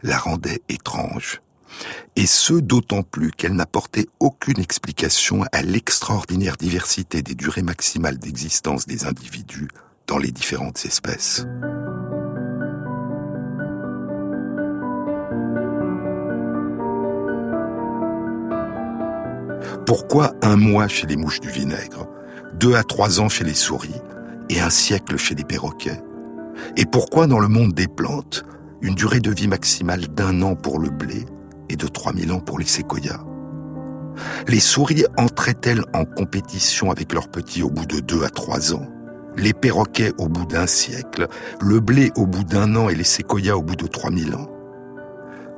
la 0.02 0.18
rendait 0.18 0.62
étrange. 0.68 1.42
Et 2.16 2.26
ce 2.26 2.54
d'autant 2.54 3.02
plus 3.02 3.30
qu'elle 3.30 3.54
n'apportait 3.54 4.08
aucune 4.18 4.60
explication 4.60 5.44
à 5.52 5.62
l'extraordinaire 5.62 6.56
diversité 6.56 7.22
des 7.22 7.34
durées 7.34 7.62
maximales 7.62 8.18
d'existence 8.18 8.86
des 8.86 9.04
individus 9.04 9.68
dans 10.06 10.18
les 10.18 10.32
différentes 10.32 10.84
espèces. 10.84 11.44
Pourquoi 19.86 20.32
un 20.42 20.56
mois 20.56 20.88
chez 20.88 21.06
les 21.06 21.16
mouches 21.16 21.40
du 21.40 21.48
vinaigre, 21.48 22.06
deux 22.54 22.74
à 22.74 22.82
trois 22.82 23.20
ans 23.20 23.28
chez 23.28 23.44
les 23.44 23.54
souris 23.54 24.00
et 24.48 24.60
un 24.60 24.70
siècle 24.70 25.16
chez 25.16 25.34
les 25.34 25.44
perroquets? 25.44 26.02
Et 26.76 26.84
pourquoi 26.84 27.26
dans 27.26 27.40
le 27.40 27.48
monde 27.48 27.72
des 27.72 27.88
plantes, 27.88 28.44
une 28.82 28.94
durée 28.94 29.20
de 29.20 29.30
vie 29.30 29.48
maximale 29.48 30.08
d'un 30.08 30.42
an 30.42 30.54
pour 30.54 30.78
le 30.78 30.90
blé 30.90 31.24
et 31.68 31.76
de 31.76 31.86
3000 31.86 32.32
ans 32.32 32.40
pour 32.40 32.58
les 32.58 32.66
séquoias? 32.66 33.24
Les 34.48 34.60
souris 34.60 35.04
entraient-elles 35.16 35.84
en 35.94 36.04
compétition 36.04 36.90
avec 36.90 37.12
leurs 37.12 37.28
petits 37.28 37.62
au 37.62 37.70
bout 37.70 37.86
de 37.86 38.00
deux 38.00 38.24
à 38.24 38.28
trois 38.28 38.74
ans? 38.74 38.86
Les 39.36 39.52
perroquets 39.52 40.12
au 40.18 40.28
bout 40.28 40.44
d'un 40.44 40.66
siècle, 40.66 41.28
le 41.60 41.80
blé 41.80 42.10
au 42.16 42.26
bout 42.26 42.44
d'un 42.44 42.74
an 42.76 42.88
et 42.88 42.94
les 42.94 43.04
séquoias 43.04 43.56
au 43.56 43.62
bout 43.62 43.76
de 43.76 43.86
3000 43.86 44.34
ans? 44.34 44.50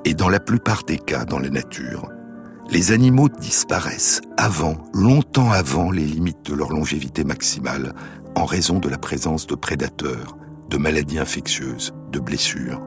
Et 0.04 0.14
dans 0.14 0.28
la 0.28 0.40
plupart 0.40 0.82
des 0.84 0.98
cas 0.98 1.24
dans 1.24 1.38
la 1.38 1.48
nature, 1.48 2.08
les 2.72 2.90
animaux 2.90 3.28
disparaissent 3.28 4.22
avant, 4.38 4.78
longtemps 4.94 5.50
avant 5.50 5.90
les 5.90 6.06
limites 6.06 6.46
de 6.46 6.54
leur 6.54 6.70
longévité 6.70 7.22
maximale, 7.22 7.92
en 8.34 8.46
raison 8.46 8.78
de 8.78 8.88
la 8.88 8.96
présence 8.96 9.46
de 9.46 9.54
prédateurs, 9.54 10.38
de 10.70 10.78
maladies 10.78 11.18
infectieuses, 11.18 11.92
de 12.10 12.18
blessures. 12.18 12.80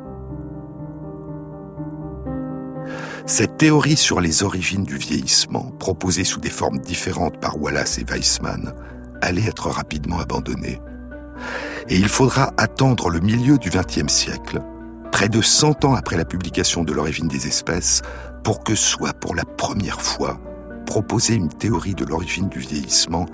Cette 3.28 3.58
théorie 3.58 3.96
sur 3.96 4.22
les 4.22 4.42
origines 4.42 4.86
du 4.86 4.98
vieillissement, 4.98 5.72
proposée 5.78 6.24
sous 6.24 6.40
des 6.40 6.50
formes 6.50 6.80
différentes 6.80 7.40
par 7.40 7.62
Wallace 7.62 8.00
et 8.00 8.06
Weissman, 8.06 8.74
allait 9.22 9.46
être 9.46 9.70
rapidement 9.70 10.20
abandonnée. 10.20 10.82
Et 11.90 11.98
il 11.98 12.10
faudra 12.10 12.54
attendre 12.58 13.10
le 13.10 13.20
milieu 13.20 13.60
du 13.60 13.70
XXe 13.70 14.12
siècle, 14.12 14.62
près 15.12 15.30
de 15.30 15.44
100 15.44 15.86
ans 15.86 15.94
après 15.94 16.18
la 16.18 16.26
publication 16.26 16.84
de 16.84 16.92
l'origine 16.92 17.28
des 17.28 17.46
espèces, 17.46 18.02
pour 18.46 18.64
que 18.64 18.76
soit 18.76 19.14
pour 19.14 19.34
la 19.34 19.44
première 19.44 20.00
fois 20.00 20.40
proposée 20.86 21.34
une 21.34 21.50
théorie 21.50 21.96
de 21.96 22.06
l'origine 22.06 22.48
du 22.48 22.60
vieillissement 22.60 23.26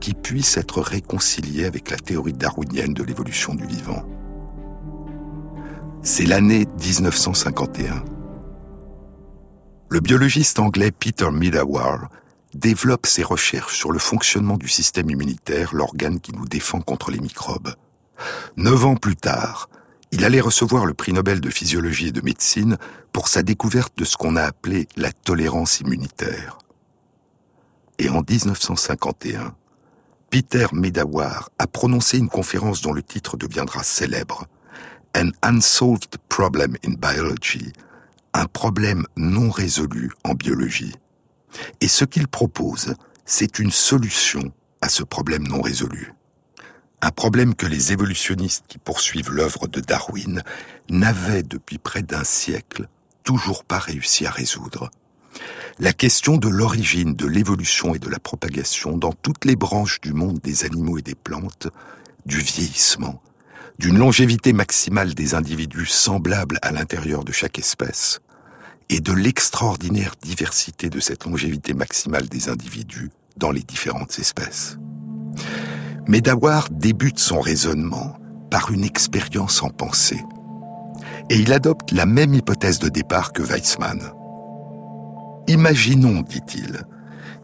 qui 0.00 0.14
puisse 0.14 0.56
être 0.56 0.80
réconciliée 0.80 1.64
avec 1.64 1.90
la 1.90 1.96
théorie 1.96 2.32
darwinienne 2.32 2.94
de 2.94 3.02
l'évolution 3.02 3.52
du 3.56 3.66
vivant. 3.66 4.04
C'est 6.02 6.24
l'année 6.24 6.66
1951. 6.80 8.04
Le 9.88 9.98
biologiste 9.98 10.60
anglais 10.60 10.92
Peter 10.92 11.32
Midawar 11.32 12.08
développe 12.54 13.06
ses 13.06 13.24
recherches 13.24 13.76
sur 13.76 13.90
le 13.90 13.98
fonctionnement 13.98 14.56
du 14.56 14.68
système 14.68 15.10
immunitaire, 15.10 15.74
l'organe 15.74 16.20
qui 16.20 16.32
nous 16.32 16.46
défend 16.46 16.80
contre 16.80 17.10
les 17.10 17.18
microbes. 17.18 17.74
Neuf 18.56 18.84
ans 18.84 18.96
plus 18.96 19.16
tard, 19.16 19.68
il 20.12 20.24
allait 20.24 20.40
recevoir 20.40 20.86
le 20.86 20.94
prix 20.94 21.12
Nobel 21.12 21.40
de 21.40 21.50
physiologie 21.50 22.08
et 22.08 22.12
de 22.12 22.20
médecine 22.20 22.76
pour 23.12 23.28
sa 23.28 23.42
découverte 23.42 23.96
de 23.96 24.04
ce 24.04 24.16
qu'on 24.16 24.36
a 24.36 24.42
appelé 24.42 24.88
la 24.96 25.12
tolérance 25.12 25.80
immunitaire. 25.80 26.58
Et 27.98 28.08
en 28.08 28.22
1951, 28.28 29.54
Peter 30.30 30.66
Medawar 30.72 31.50
a 31.58 31.66
prononcé 31.66 32.18
une 32.18 32.28
conférence 32.28 32.82
dont 32.82 32.92
le 32.92 33.02
titre 33.02 33.36
deviendra 33.36 33.82
célèbre, 33.82 34.46
An 35.16 35.30
Unsolved 35.42 36.16
Problem 36.28 36.76
in 36.84 36.92
Biology, 36.92 37.72
un 38.32 38.46
problème 38.46 39.06
non 39.16 39.50
résolu 39.50 40.10
en 40.24 40.34
biologie. 40.34 40.94
Et 41.80 41.88
ce 41.88 42.04
qu'il 42.04 42.28
propose, 42.28 42.94
c'est 43.24 43.58
une 43.58 43.72
solution 43.72 44.52
à 44.80 44.88
ce 44.88 45.02
problème 45.02 45.46
non 45.46 45.60
résolu. 45.60 46.14
Un 47.02 47.10
problème 47.10 47.54
que 47.54 47.66
les 47.66 47.92
évolutionnistes 47.92 48.64
qui 48.68 48.78
poursuivent 48.78 49.30
l'œuvre 49.30 49.66
de 49.68 49.80
Darwin 49.80 50.42
n'avaient 50.90 51.42
depuis 51.42 51.78
près 51.78 52.02
d'un 52.02 52.24
siècle 52.24 52.88
toujours 53.24 53.64
pas 53.64 53.78
réussi 53.78 54.26
à 54.26 54.30
résoudre. 54.30 54.90
La 55.78 55.94
question 55.94 56.36
de 56.36 56.48
l'origine 56.48 57.14
de 57.14 57.26
l'évolution 57.26 57.94
et 57.94 57.98
de 57.98 58.10
la 58.10 58.18
propagation 58.18 58.98
dans 58.98 59.12
toutes 59.12 59.46
les 59.46 59.56
branches 59.56 60.00
du 60.02 60.12
monde 60.12 60.40
des 60.40 60.64
animaux 60.64 60.98
et 60.98 61.02
des 61.02 61.14
plantes, 61.14 61.68
du 62.26 62.38
vieillissement, 62.38 63.22
d'une 63.78 63.96
longévité 63.96 64.52
maximale 64.52 65.14
des 65.14 65.34
individus 65.34 65.86
semblable 65.86 66.58
à 66.60 66.70
l'intérieur 66.70 67.24
de 67.24 67.32
chaque 67.32 67.58
espèce, 67.58 68.20
et 68.90 69.00
de 69.00 69.12
l'extraordinaire 69.12 70.16
diversité 70.20 70.90
de 70.90 71.00
cette 71.00 71.24
longévité 71.24 71.72
maximale 71.72 72.28
des 72.28 72.50
individus 72.50 73.10
dans 73.38 73.52
les 73.52 73.62
différentes 73.62 74.18
espèces. 74.18 74.76
Mais 76.06 76.20
Dawar 76.20 76.68
débute 76.70 77.18
son 77.18 77.40
raisonnement 77.40 78.16
par 78.50 78.70
une 78.70 78.84
expérience 78.84 79.62
en 79.62 79.70
pensée. 79.70 80.24
Et 81.28 81.36
il 81.36 81.52
adopte 81.52 81.92
la 81.92 82.06
même 82.06 82.34
hypothèse 82.34 82.78
de 82.78 82.88
départ 82.88 83.32
que 83.32 83.42
Weizmann. 83.42 84.00
Imaginons, 85.46 86.22
dit-il, 86.22 86.82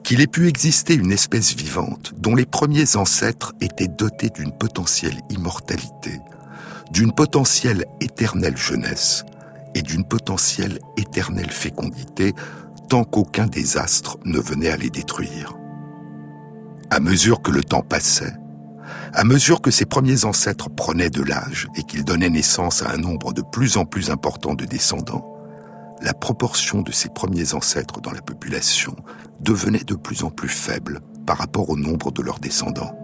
qu'il 0.02 0.20
ait 0.20 0.26
pu 0.26 0.48
exister 0.48 0.94
une 0.94 1.12
espèce 1.12 1.54
vivante 1.54 2.12
dont 2.16 2.34
les 2.34 2.46
premiers 2.46 2.96
ancêtres 2.96 3.52
étaient 3.60 3.88
dotés 3.88 4.30
d'une 4.30 4.52
potentielle 4.52 5.20
immortalité, 5.30 6.20
d'une 6.92 7.12
potentielle 7.12 7.84
éternelle 8.00 8.56
jeunesse 8.56 9.24
et 9.74 9.82
d'une 9.82 10.04
potentielle 10.04 10.78
éternelle 10.96 11.50
fécondité 11.50 12.34
tant 12.88 13.04
qu'aucun 13.04 13.46
des 13.46 13.76
astres 13.76 14.16
ne 14.24 14.38
venait 14.38 14.70
à 14.70 14.76
les 14.76 14.90
détruire. 14.90 15.54
À 16.90 17.00
mesure 17.00 17.42
que 17.42 17.50
le 17.50 17.64
temps 17.64 17.82
passait, 17.82 18.32
à 19.16 19.24
mesure 19.24 19.62
que 19.62 19.70
ces 19.70 19.86
premiers 19.86 20.26
ancêtres 20.26 20.68
prenaient 20.68 21.08
de 21.08 21.22
l'âge 21.22 21.68
et 21.74 21.84
qu'ils 21.84 22.04
donnaient 22.04 22.28
naissance 22.28 22.82
à 22.82 22.90
un 22.90 22.98
nombre 22.98 23.32
de 23.32 23.40
plus 23.40 23.78
en 23.78 23.86
plus 23.86 24.10
important 24.10 24.52
de 24.52 24.66
descendants, 24.66 25.26
la 26.02 26.12
proportion 26.12 26.82
de 26.82 26.92
ces 26.92 27.08
premiers 27.08 27.54
ancêtres 27.54 28.02
dans 28.02 28.10
la 28.10 28.20
population 28.20 28.94
devenait 29.40 29.84
de 29.84 29.94
plus 29.94 30.22
en 30.22 30.28
plus 30.28 30.50
faible 30.50 31.00
par 31.26 31.38
rapport 31.38 31.70
au 31.70 31.78
nombre 31.78 32.12
de 32.12 32.20
leurs 32.20 32.40
descendants. 32.40 32.94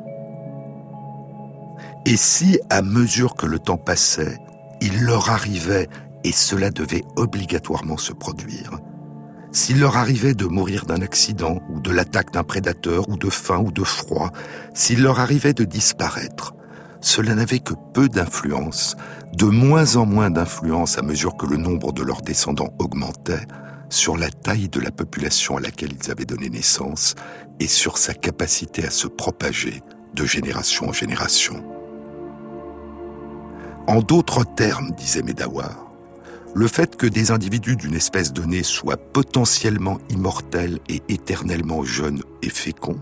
Et 2.05 2.19
si, 2.19 2.61
à 2.69 2.83
mesure 2.83 3.35
que 3.35 3.47
le 3.47 3.59
temps 3.59 3.79
passait, 3.79 4.37
il 4.83 5.05
leur 5.05 5.31
arrivait, 5.31 5.89
et 6.25 6.33
cela 6.33 6.71
devait 6.71 7.05
obligatoirement 7.17 7.97
se 7.97 8.13
produire, 8.13 8.79
s'il 9.53 9.81
leur 9.81 9.97
arrivait 9.97 10.35
de 10.35 10.47
mourir 10.47 10.87
d'un 10.87 11.03
accident, 11.03 11.61
ou 11.69 11.81
de 11.81 11.91
l'attaque 11.91 12.33
d'un 12.33 12.43
prédateur, 12.43 13.09
ou 13.09 13.17
de 13.17 13.29
faim, 13.29 13.59
ou 13.59 13.71
de 13.71 13.85
froid, 13.85 14.33
s'il 14.75 15.03
leur 15.03 15.21
arrivait 15.21 15.53
de 15.53 15.65
disparaître, 15.65 16.55
cela 17.03 17.35
n'avait 17.35 17.59
que 17.59 17.75
peu 17.93 18.09
d'influence, 18.09 18.97
de 19.35 19.45
moins 19.45 19.97
en 19.97 20.07
moins 20.07 20.31
d'influence 20.31 20.99
à 20.99 21.03
mesure 21.03 21.37
que 21.37 21.47
le 21.47 21.57
nombre 21.57 21.93
de 21.93 22.03
leurs 22.03 22.23
descendants 22.23 22.73
augmentait, 22.79 23.47
sur 23.91 24.17
la 24.17 24.31
taille 24.31 24.71
de 24.71 24.81
la 24.81 24.91
population 24.91 25.59
à 25.59 25.61
laquelle 25.61 25.93
ils 25.93 26.11
avaient 26.11 26.25
donné 26.25 26.49
naissance 26.49 27.15
et 27.61 27.67
sur 27.67 27.99
sa 27.99 28.15
capacité 28.15 28.87
à 28.87 28.91
se 28.91 29.07
propager 29.07 29.83
de 30.15 30.25
génération 30.25 30.89
en 30.89 30.93
génération. 30.93 31.63
En 33.87 34.01
d'autres 34.01 34.45
termes, 34.45 34.93
disait 34.93 35.23
Medawar, 35.23 35.92
le 36.55 36.69
fait 36.69 36.97
que 36.97 37.07
des 37.07 37.31
individus 37.31 37.77
d'une 37.77 37.95
espèce 37.95 38.33
donnée 38.33 38.63
soient 38.63 38.97
potentiellement 38.97 39.99
immortels 40.11 40.81
et 40.89 41.03
éternellement 41.09 41.85
jeunes 41.85 42.23
et 42.43 42.51
féconds, 42.51 43.01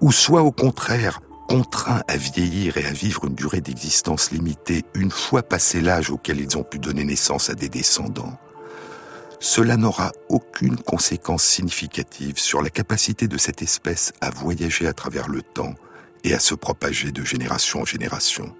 ou 0.00 0.12
soient 0.12 0.42
au 0.42 0.52
contraire 0.52 1.20
contraints 1.48 2.02
à 2.06 2.16
vieillir 2.16 2.76
et 2.76 2.86
à 2.86 2.92
vivre 2.92 3.24
une 3.24 3.34
durée 3.34 3.60
d'existence 3.60 4.30
limitée 4.30 4.84
une 4.94 5.10
fois 5.10 5.42
passé 5.42 5.80
l'âge 5.80 6.10
auquel 6.10 6.40
ils 6.40 6.56
ont 6.56 6.62
pu 6.62 6.78
donner 6.78 7.04
naissance 7.04 7.50
à 7.50 7.54
des 7.54 7.68
descendants, 7.68 8.38
cela 9.40 9.76
n'aura 9.76 10.12
aucune 10.28 10.76
conséquence 10.76 11.42
significative 11.42 12.38
sur 12.38 12.62
la 12.62 12.70
capacité 12.70 13.26
de 13.26 13.38
cette 13.38 13.62
espèce 13.62 14.12
à 14.20 14.30
voyager 14.30 14.86
à 14.86 14.92
travers 14.92 15.28
le 15.28 15.42
temps 15.42 15.74
et 16.24 16.34
à 16.34 16.38
se 16.38 16.54
propager 16.54 17.10
de 17.10 17.24
génération 17.24 17.80
en 17.80 17.84
génération. 17.84 18.54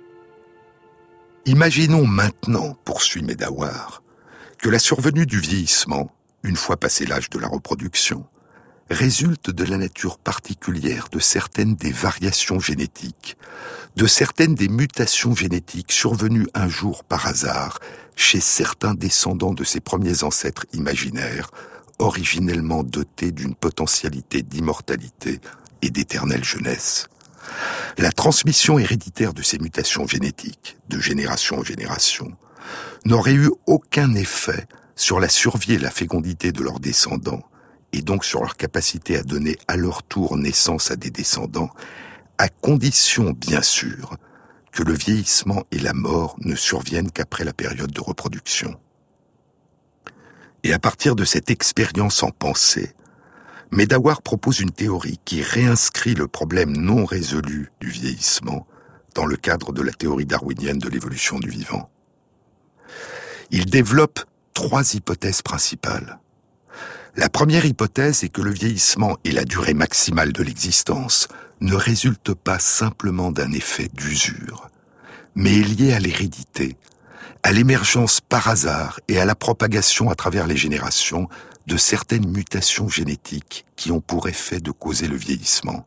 Imaginons 1.47 2.07
maintenant, 2.07 2.77
poursuit 2.85 3.23
Medawar, 3.23 4.03
que 4.59 4.69
la 4.69 4.79
survenue 4.79 5.25
du 5.25 5.41
vieillissement, 5.41 6.15
une 6.43 6.57
fois 6.57 6.77
passé 6.77 7.07
l'âge 7.07 7.31
de 7.31 7.39
la 7.39 7.49
reproduction, 7.49 8.27
résulte 8.91 9.51
de 9.51 9.65
la 9.65 9.79
nature 9.79 10.19
particulière 10.19 11.09
de 11.11 11.19
certaines 11.19 11.77
des 11.77 11.93
variations 11.93 12.61
génétiques, 12.61 13.39
de 13.97 14.07
certaines 14.07 14.55
des 14.55 14.69
mutations 14.69 15.35
génétiques 15.35 15.93
survenues 15.93 16.47
un 16.53 16.69
jour 16.69 17.05
par 17.05 17.27
hasard 17.27 17.79
chez 18.17 18.41
certains 18.41 18.95
descendants 18.95 19.55
de 19.55 19.65
ces 19.65 19.81
premiers 19.81 20.25
ancêtres 20.25 20.67
imaginaires, 20.75 21.51
originellement 21.99 22.83
dotés 22.83 23.33
d'une 23.33 23.55
potentialité 23.55 24.43
d'immortalité 24.43 25.41
et 25.81 25.89
d'éternelle 25.89 26.45
jeunesse. 26.45 27.07
La 27.99 28.13
transmission 28.13 28.79
héréditaire 28.79 29.35
de 29.35 29.43
ces 29.43 29.59
mutations 29.59 30.07
génétiques, 30.07 30.77
de 30.89 30.99
génération 30.99 31.59
en 31.59 31.65
génération, 31.65 32.33
n'aurait 33.05 33.35
eu 33.35 33.51
aucun 33.67 34.15
effet 34.15 34.67
sur 34.97 35.21
la 35.21 35.29
survie 35.29 35.75
et 35.75 35.79
la 35.79 35.91
fécondité 35.91 36.53
de 36.53 36.63
leurs 36.63 36.81
descendants, 36.81 37.43
et 37.93 38.03
donc 38.03 38.25
sur 38.25 38.41
leur 38.41 38.57
capacité 38.57 39.17
à 39.17 39.23
donner 39.23 39.57
à 39.67 39.77
leur 39.77 40.03
tour 40.03 40.37
naissance 40.37 40.91
à 40.91 40.97
des 40.97 41.11
descendants, 41.11 41.71
à 42.39 42.49
condition, 42.49 43.33
bien 43.33 43.63
sûr, 43.63 44.17
que 44.73 44.83
le 44.83 44.95
vieillissement 44.95 45.65
et 45.73 45.79
la 45.79 45.93
mort 45.93 46.37
ne 46.41 46.55
surviennent 46.55 47.11
qu'après 47.11 47.45
la 47.45 47.53
période 47.53 47.93
de 47.93 48.01
reproduction. 48.01 48.79
Et 50.63 50.73
à 50.73 50.79
partir 50.79 51.17
de 51.17 51.25
cette 51.25 51.51
expérience 51.51 52.23
en 52.23 52.31
pensée, 52.31 52.95
Medawar 53.73 54.23
propose 54.23 54.61
une 54.61 54.73
théorie 54.73 55.21
qui 55.25 55.43
réinscrit 55.43 56.15
le 56.15 56.27
problème 56.27 56.77
non 56.77 57.05
résolu 57.05 57.71
du 57.81 57.89
vieillissement 57.89 58.67
dans 59.15 59.27
le 59.27 59.37
cadre 59.37 59.73
de 59.73 59.83
la 59.83 59.93
théorie 59.93 60.27
darwinienne 60.27 60.79
de 60.79 60.89
l'évolution 60.89 61.39
du 61.39 61.51
vivant. 61.51 61.89
Il 63.53 63.67
développe 63.67 64.21
trois 64.55 64.95
hypothèses 64.95 65.43
principales. 65.43 66.19
La 67.17 67.29
première 67.29 67.65
hypothèse 67.65 68.25
est 68.25 68.29
que 68.29 68.43
le 68.43 68.51
vieillissement 68.51 69.19
et 69.25 69.31
la 69.31 69.45
durée 69.45 69.75
maximale 69.75 70.33
de 70.33 70.43
l'existence 70.43 71.29
ne 71.61 71.75
résultent 71.75 72.35
pas 72.35 72.59
simplement 72.59 73.31
d'un 73.31 73.53
effet 73.53 73.89
d'usure, 73.93 74.69
mais 75.35 75.59
est 75.59 75.81
lié 75.81 75.93
à 75.93 76.01
l'hérédité, 76.01 76.77
à 77.43 77.53
l'émergence 77.53 78.21
par 78.21 78.49
hasard 78.49 79.01
et 79.09 79.21
à 79.21 79.25
la 79.25 79.35
propagation 79.35 80.11
à 80.11 80.15
travers 80.15 80.47
les 80.47 80.57
générations 80.57 81.29
de 81.67 81.77
certaines 81.77 82.29
mutations 82.29 82.89
génétiques 82.89 83.65
qui 83.77 83.93
ont 83.93 84.01
pour 84.01 84.29
effet 84.29 84.61
de 84.61 84.71
causer 84.71 85.09
le 85.09 85.17
vieillissement. 85.17 85.87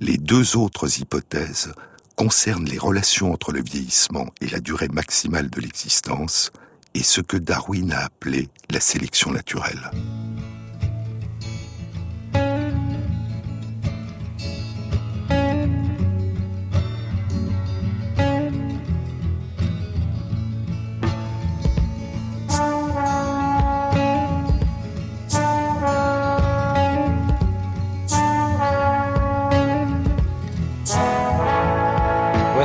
Les 0.00 0.16
deux 0.16 0.56
autres 0.56 1.00
hypothèses 1.00 1.72
concernent 2.16 2.68
les 2.68 2.78
relations 2.78 3.32
entre 3.32 3.52
le 3.52 3.62
vieillissement 3.62 4.26
et 4.40 4.48
la 4.48 4.60
durée 4.60 4.88
maximale 4.88 5.48
de 5.50 5.60
l'existence 5.60 6.50
est 6.94 7.02
ce 7.02 7.20
que 7.20 7.36
Darwin 7.36 7.92
a 7.92 8.04
appelé 8.04 8.48
la 8.70 8.80
sélection 8.80 9.30
naturelle. 9.30 9.90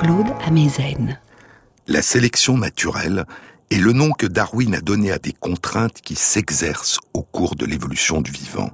Jean-Claude 0.00 0.34
Amezen. 0.46 1.18
La 1.86 2.00
sélection 2.00 2.56
naturelle 2.56 3.26
est 3.70 3.78
le 3.78 3.92
nom 3.92 4.12
que 4.12 4.26
Darwin 4.26 4.74
a 4.74 4.80
donné 4.80 5.12
à 5.12 5.18
des 5.18 5.34
contraintes 5.34 6.00
qui 6.00 6.14
s'exercent 6.14 7.00
au 7.12 7.22
cours 7.22 7.54
de 7.54 7.66
l'évolution 7.66 8.22
du 8.22 8.30
vivant. 8.30 8.70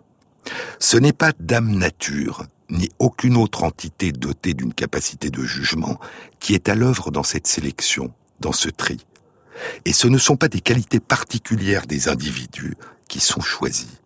Ce 0.78 0.96
n'est 0.96 1.12
pas 1.12 1.32
Dame 1.40 1.72
Nature, 1.72 2.44
ni 2.70 2.90
aucune 3.00 3.36
autre 3.36 3.64
entité 3.64 4.12
dotée 4.12 4.54
d'une 4.54 4.72
capacité 4.72 5.30
de 5.30 5.42
jugement 5.42 5.98
qui 6.38 6.54
est 6.54 6.68
à 6.68 6.76
l'œuvre 6.76 7.10
dans 7.10 7.24
cette 7.24 7.48
sélection, 7.48 8.12
dans 8.38 8.52
ce 8.52 8.68
tri. 8.68 9.04
Et 9.84 9.92
ce 9.92 10.06
ne 10.06 10.18
sont 10.18 10.36
pas 10.36 10.48
des 10.48 10.60
qualités 10.60 11.00
particulières 11.00 11.86
des 11.88 12.08
individus 12.08 12.76
qui 13.08 13.18
sont 13.18 13.40
choisis. 13.40 14.00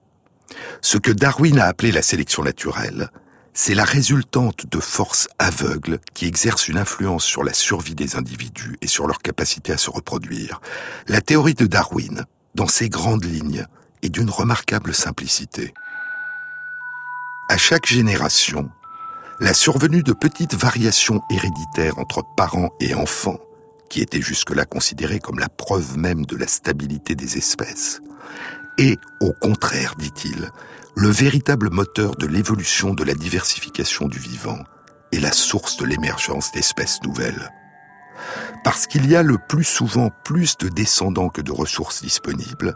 Ce 0.80 0.96
que 0.96 1.12
Darwin 1.12 1.58
a 1.58 1.66
appelé 1.66 1.92
la 1.92 2.02
sélection 2.02 2.44
naturelle, 2.44 3.10
c'est 3.52 3.74
la 3.74 3.84
résultante 3.84 4.66
de 4.70 4.80
forces 4.80 5.28
aveugles 5.38 5.98
qui 6.14 6.26
exercent 6.26 6.68
une 6.68 6.78
influence 6.78 7.24
sur 7.24 7.42
la 7.42 7.52
survie 7.52 7.94
des 7.94 8.16
individus 8.16 8.76
et 8.80 8.86
sur 8.86 9.06
leur 9.06 9.20
capacité 9.20 9.72
à 9.72 9.78
se 9.78 9.90
reproduire. 9.90 10.60
La 11.08 11.20
théorie 11.20 11.54
de 11.54 11.66
Darwin, 11.66 12.24
dans 12.54 12.68
ses 12.68 12.88
grandes 12.88 13.24
lignes, 13.24 13.66
est 14.02 14.08
d'une 14.08 14.30
remarquable 14.30 14.94
simplicité. 14.94 15.74
À 17.48 17.56
chaque 17.56 17.86
génération, 17.86 18.70
la 19.40 19.54
survenue 19.54 20.02
de 20.02 20.12
petites 20.12 20.54
variations 20.54 21.20
héréditaires 21.30 21.98
entre 21.98 22.22
parents 22.36 22.70
et 22.78 22.94
enfants, 22.94 23.40
qui 23.88 24.00
étaient 24.00 24.22
jusque-là 24.22 24.64
considérées 24.64 25.18
comme 25.18 25.40
la 25.40 25.48
preuve 25.48 25.98
même 25.98 26.24
de 26.24 26.36
la 26.36 26.46
stabilité 26.46 27.16
des 27.16 27.38
espèces, 27.38 28.00
est, 28.78 29.00
au 29.20 29.32
contraire, 29.32 29.94
dit-il, 29.98 30.50
le 30.94 31.08
véritable 31.08 31.70
moteur 31.70 32.16
de 32.16 32.26
l'évolution 32.26 32.94
de 32.94 33.04
la 33.04 33.14
diversification 33.14 34.08
du 34.08 34.18
vivant 34.18 34.58
et 35.12 35.20
la 35.20 35.32
source 35.32 35.76
de 35.76 35.86
l'émergence 35.86 36.52
d'espèces 36.52 37.02
nouvelles. 37.02 37.50
Parce 38.64 38.86
qu'il 38.86 39.08
y 39.10 39.16
a 39.16 39.22
le 39.22 39.38
plus 39.38 39.64
souvent 39.64 40.10
plus 40.24 40.56
de 40.58 40.68
descendants 40.68 41.30
que 41.30 41.40
de 41.40 41.52
ressources 41.52 42.02
disponibles, 42.02 42.74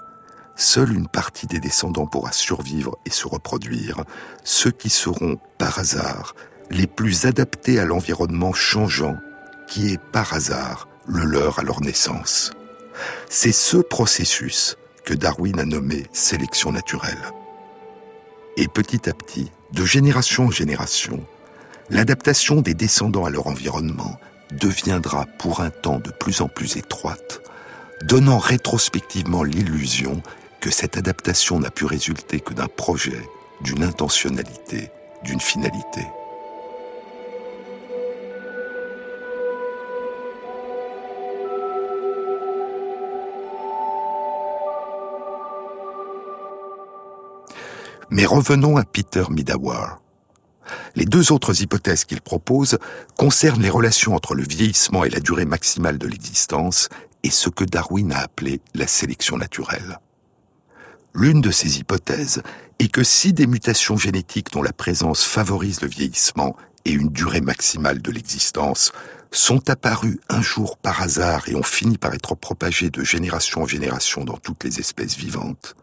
seule 0.57 0.93
une 0.93 1.09
partie 1.09 1.47
des 1.47 1.61
descendants 1.61 2.07
pourra 2.07 2.33
survivre 2.33 2.97
et 3.05 3.11
se 3.11 3.27
reproduire, 3.27 4.05
ceux 4.45 4.71
qui 4.71 4.91
seront, 4.91 5.39
par 5.59 5.79
hasard, 5.79 6.35
les 6.71 6.87
plus 6.87 7.27
adaptés 7.27 7.79
à 7.79 7.85
l'environnement 7.85 8.53
changeant, 8.53 9.17
qui 9.67 9.93
est, 9.93 10.01
par 10.01 10.33
hasard, 10.33 10.89
le 11.07 11.25
leur 11.25 11.59
à 11.59 11.63
leur 11.63 11.81
naissance. 11.81 12.53
C'est 13.29 13.53
ce 13.53 13.77
processus 13.77 14.77
que 15.05 15.15
Darwin 15.15 15.59
a 15.59 15.65
nommé 15.65 16.07
sélection 16.13 16.73
naturelle. 16.73 17.19
Et 18.57 18.69
petit 18.69 19.09
à 19.09 19.13
petit, 19.13 19.51
de 19.73 19.85
génération 19.85 20.47
en 20.47 20.51
génération, 20.51 21.25
l'adaptation 21.91 22.61
des 22.61 22.75
descendants 22.75 23.25
à 23.25 23.31
leur 23.31 23.49
environnement 23.49 24.19
deviendra 24.53 25.27
pour 25.39 25.61
un 25.61 25.71
temps 25.71 25.99
de 25.99 26.11
plus 26.11 26.41
en 26.41 26.49
plus 26.49 26.77
étroite, 26.77 27.41
donnant 28.03 28.39
rétrospectivement 28.39 29.43
l'illusion 29.43 30.23
que 30.61 30.71
cette 30.71 30.97
adaptation 30.97 31.59
n'a 31.59 31.71
pu 31.71 31.85
résulter 31.85 32.39
que 32.39 32.55
d'un 32.55 32.69
projet, 32.69 33.29
d'une 33.63 33.83
intentionnalité, 33.83 34.91
d'une 35.25 35.41
finalité. 35.41 36.07
Mais 48.15 48.27
revenons 48.27 48.77
à 48.77 48.85
Peter 48.85 49.25
Midawar. 49.29 49.99
Les 50.95 51.05
deux 51.05 51.33
autres 51.33 51.63
hypothèses 51.63 52.05
qu'il 52.05 52.21
propose 52.21 52.79
concernent 53.19 53.61
les 53.61 53.71
relations 53.71 54.15
entre 54.15 54.37
le 54.37 54.45
vieillissement 54.45 55.03
et 55.03 55.11
la 55.11 55.19
durée 55.19 55.47
maximale 55.47 55.99
de 55.99 56.07
l'existence 56.07 56.89
et 57.25 57.31
ce 57.31 57.49
que 57.49 57.65
Darwin 57.65 58.13
a 58.13 58.21
appelé 58.21 58.61
la 58.73 58.87
sélection 58.87 59.37
naturelle. 59.37 59.99
L'une 61.13 61.41
de 61.41 61.51
ces 61.51 61.81
hypothèses 61.81 62.45
est 62.79 62.87
que 62.87 63.03
si 63.03 63.33
des 63.33 63.49
mutations 63.49 63.97
génétiques 63.97 64.53
dont 64.53 64.63
la 64.63 64.73
présence 64.73 65.25
favorise 65.25 65.81
le 65.81 65.89
vieillissement 65.89 66.55
et 66.85 66.93
une 66.93 67.09
durée 67.09 67.41
maximale 67.41 68.01
de 68.01 68.13
l'existence 68.13 68.93
sont 69.33 69.69
apparues 69.71 70.21
un 70.29 70.41
jour 70.41 70.79
par 70.79 71.03
hasard 71.03 71.49
et 71.49 71.57
ont 71.57 71.65
fini 71.65 71.99
par 71.99 72.15
être 72.15 72.37
propagées 72.37 72.91
de 72.91 73.03
génération 73.03 73.63
en 73.63 73.67
génération 73.67 74.23
dans 74.23 74.37
toutes 74.37 74.63
les 74.63 74.79
espèces 74.79 75.17
vivantes, 75.17 75.75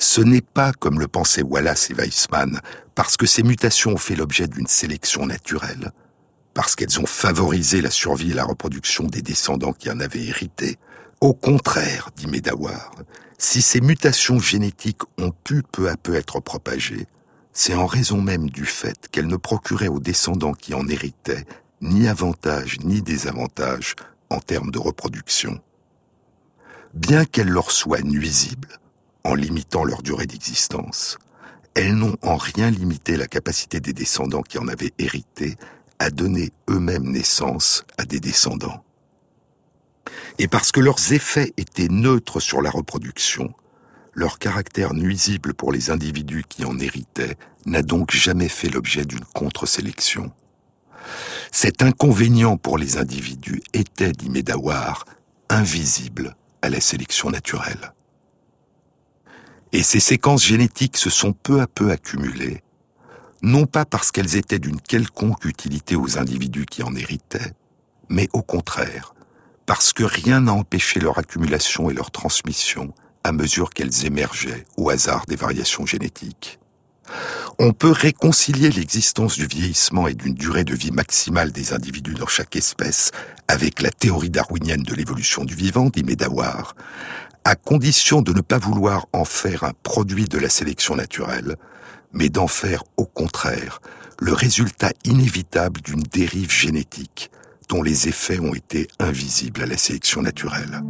ce 0.00 0.22
n'est 0.22 0.40
pas, 0.40 0.72
comme 0.72 0.98
le 0.98 1.08
pensaient 1.08 1.42
Wallace 1.42 1.90
et 1.90 1.94
Weissman, 1.94 2.58
parce 2.94 3.18
que 3.18 3.26
ces 3.26 3.42
mutations 3.42 3.92
ont 3.92 3.98
fait 3.98 4.16
l'objet 4.16 4.48
d'une 4.48 4.66
sélection 4.66 5.26
naturelle, 5.26 5.92
parce 6.54 6.74
qu'elles 6.74 6.98
ont 7.00 7.06
favorisé 7.06 7.82
la 7.82 7.90
survie 7.90 8.30
et 8.30 8.34
la 8.34 8.44
reproduction 8.44 9.04
des 9.04 9.20
descendants 9.20 9.74
qui 9.74 9.90
en 9.90 10.00
avaient 10.00 10.24
hérité. 10.24 10.78
Au 11.20 11.34
contraire, 11.34 12.08
dit 12.16 12.28
Medawar, 12.28 12.92
si 13.36 13.60
ces 13.60 13.82
mutations 13.82 14.38
génétiques 14.38 15.02
ont 15.18 15.32
pu 15.32 15.62
peu 15.70 15.90
à 15.90 15.98
peu 15.98 16.14
être 16.14 16.40
propagées, 16.40 17.06
c'est 17.52 17.74
en 17.74 17.86
raison 17.86 18.22
même 18.22 18.48
du 18.48 18.64
fait 18.64 19.08
qu'elles 19.12 19.26
ne 19.26 19.36
procuraient 19.36 19.88
aux 19.88 20.00
descendants 20.00 20.54
qui 20.54 20.72
en 20.72 20.88
héritaient 20.88 21.44
ni 21.82 22.08
avantages 22.08 22.78
ni 22.84 23.02
désavantages 23.02 23.96
en 24.30 24.40
termes 24.40 24.70
de 24.70 24.78
reproduction. 24.78 25.60
Bien 26.94 27.26
qu'elles 27.26 27.50
leur 27.50 27.70
soient 27.70 28.00
nuisibles, 28.00 28.79
en 29.24 29.34
limitant 29.34 29.84
leur 29.84 30.02
durée 30.02 30.26
d'existence, 30.26 31.18
elles 31.74 31.94
n'ont 31.94 32.16
en 32.22 32.36
rien 32.36 32.70
limité 32.70 33.16
la 33.16 33.26
capacité 33.26 33.80
des 33.80 33.92
descendants 33.92 34.42
qui 34.42 34.58
en 34.58 34.68
avaient 34.68 34.92
hérité 34.98 35.56
à 35.98 36.10
donner 36.10 36.50
eux-mêmes 36.68 37.10
naissance 37.10 37.84
à 37.98 38.04
des 38.04 38.20
descendants. 38.20 38.82
Et 40.38 40.48
parce 40.48 40.72
que 40.72 40.80
leurs 40.80 41.12
effets 41.12 41.52
étaient 41.56 41.88
neutres 41.88 42.40
sur 42.40 42.62
la 42.62 42.70
reproduction, 42.70 43.52
leur 44.14 44.38
caractère 44.38 44.94
nuisible 44.94 45.54
pour 45.54 45.72
les 45.72 45.90
individus 45.90 46.44
qui 46.48 46.64
en 46.64 46.78
héritaient 46.78 47.36
n'a 47.66 47.82
donc 47.82 48.12
jamais 48.12 48.48
fait 48.48 48.68
l'objet 48.68 49.04
d'une 49.04 49.24
contre-sélection. 49.24 50.32
Cet 51.52 51.82
inconvénient 51.82 52.56
pour 52.56 52.78
les 52.78 52.96
individus 52.96 53.62
était, 53.72 54.12
dit 54.12 54.30
Medawar, 54.30 55.04
invisible 55.48 56.36
à 56.62 56.70
la 56.70 56.80
sélection 56.80 57.30
naturelle. 57.30 57.92
Et 59.72 59.82
ces 59.82 60.00
séquences 60.00 60.44
génétiques 60.44 60.96
se 60.96 61.10
sont 61.10 61.32
peu 61.32 61.60
à 61.60 61.66
peu 61.66 61.90
accumulées, 61.90 62.62
non 63.42 63.66
pas 63.66 63.84
parce 63.84 64.10
qu'elles 64.10 64.36
étaient 64.36 64.58
d'une 64.58 64.80
quelconque 64.80 65.44
utilité 65.44 65.96
aux 65.96 66.18
individus 66.18 66.66
qui 66.66 66.82
en 66.82 66.94
héritaient, 66.94 67.52
mais 68.08 68.28
au 68.32 68.42
contraire, 68.42 69.14
parce 69.66 69.92
que 69.92 70.02
rien 70.02 70.40
n'a 70.40 70.52
empêché 70.52 70.98
leur 70.98 71.18
accumulation 71.18 71.88
et 71.88 71.94
leur 71.94 72.10
transmission 72.10 72.92
à 73.22 73.32
mesure 73.32 73.70
qu'elles 73.70 74.06
émergeaient 74.06 74.64
au 74.76 74.90
hasard 74.90 75.24
des 75.26 75.36
variations 75.36 75.86
génétiques. 75.86 76.58
On 77.58 77.72
peut 77.72 77.90
réconcilier 77.90 78.70
l'existence 78.70 79.36
du 79.36 79.46
vieillissement 79.46 80.08
et 80.08 80.14
d'une 80.14 80.34
durée 80.34 80.64
de 80.64 80.74
vie 80.74 80.92
maximale 80.92 81.52
des 81.52 81.72
individus 81.72 82.14
dans 82.14 82.26
chaque 82.26 82.56
espèce 82.56 83.10
avec 83.48 83.82
la 83.82 83.90
théorie 83.90 84.30
darwinienne 84.30 84.82
de 84.82 84.94
l'évolution 84.94 85.44
du 85.44 85.54
vivant, 85.54 85.90
dit 85.90 86.04
Medawar, 86.04 86.74
à 87.44 87.54
condition 87.56 88.22
de 88.22 88.32
ne 88.32 88.40
pas 88.40 88.58
vouloir 88.58 89.06
en 89.12 89.24
faire 89.24 89.64
un 89.64 89.72
produit 89.82 90.26
de 90.26 90.38
la 90.38 90.48
sélection 90.48 90.94
naturelle, 90.94 91.56
mais 92.12 92.28
d'en 92.28 92.46
faire 92.46 92.84
au 92.96 93.06
contraire 93.06 93.80
le 94.20 94.32
résultat 94.32 94.92
inévitable 95.04 95.80
d'une 95.80 96.02
dérive 96.02 96.50
génétique 96.50 97.30
dont 97.68 97.82
les 97.82 98.08
effets 98.08 98.40
ont 98.40 98.54
été 98.54 98.88
invisibles 98.98 99.62
à 99.62 99.66
la 99.66 99.76
sélection 99.78 100.22
naturelle. 100.22 100.82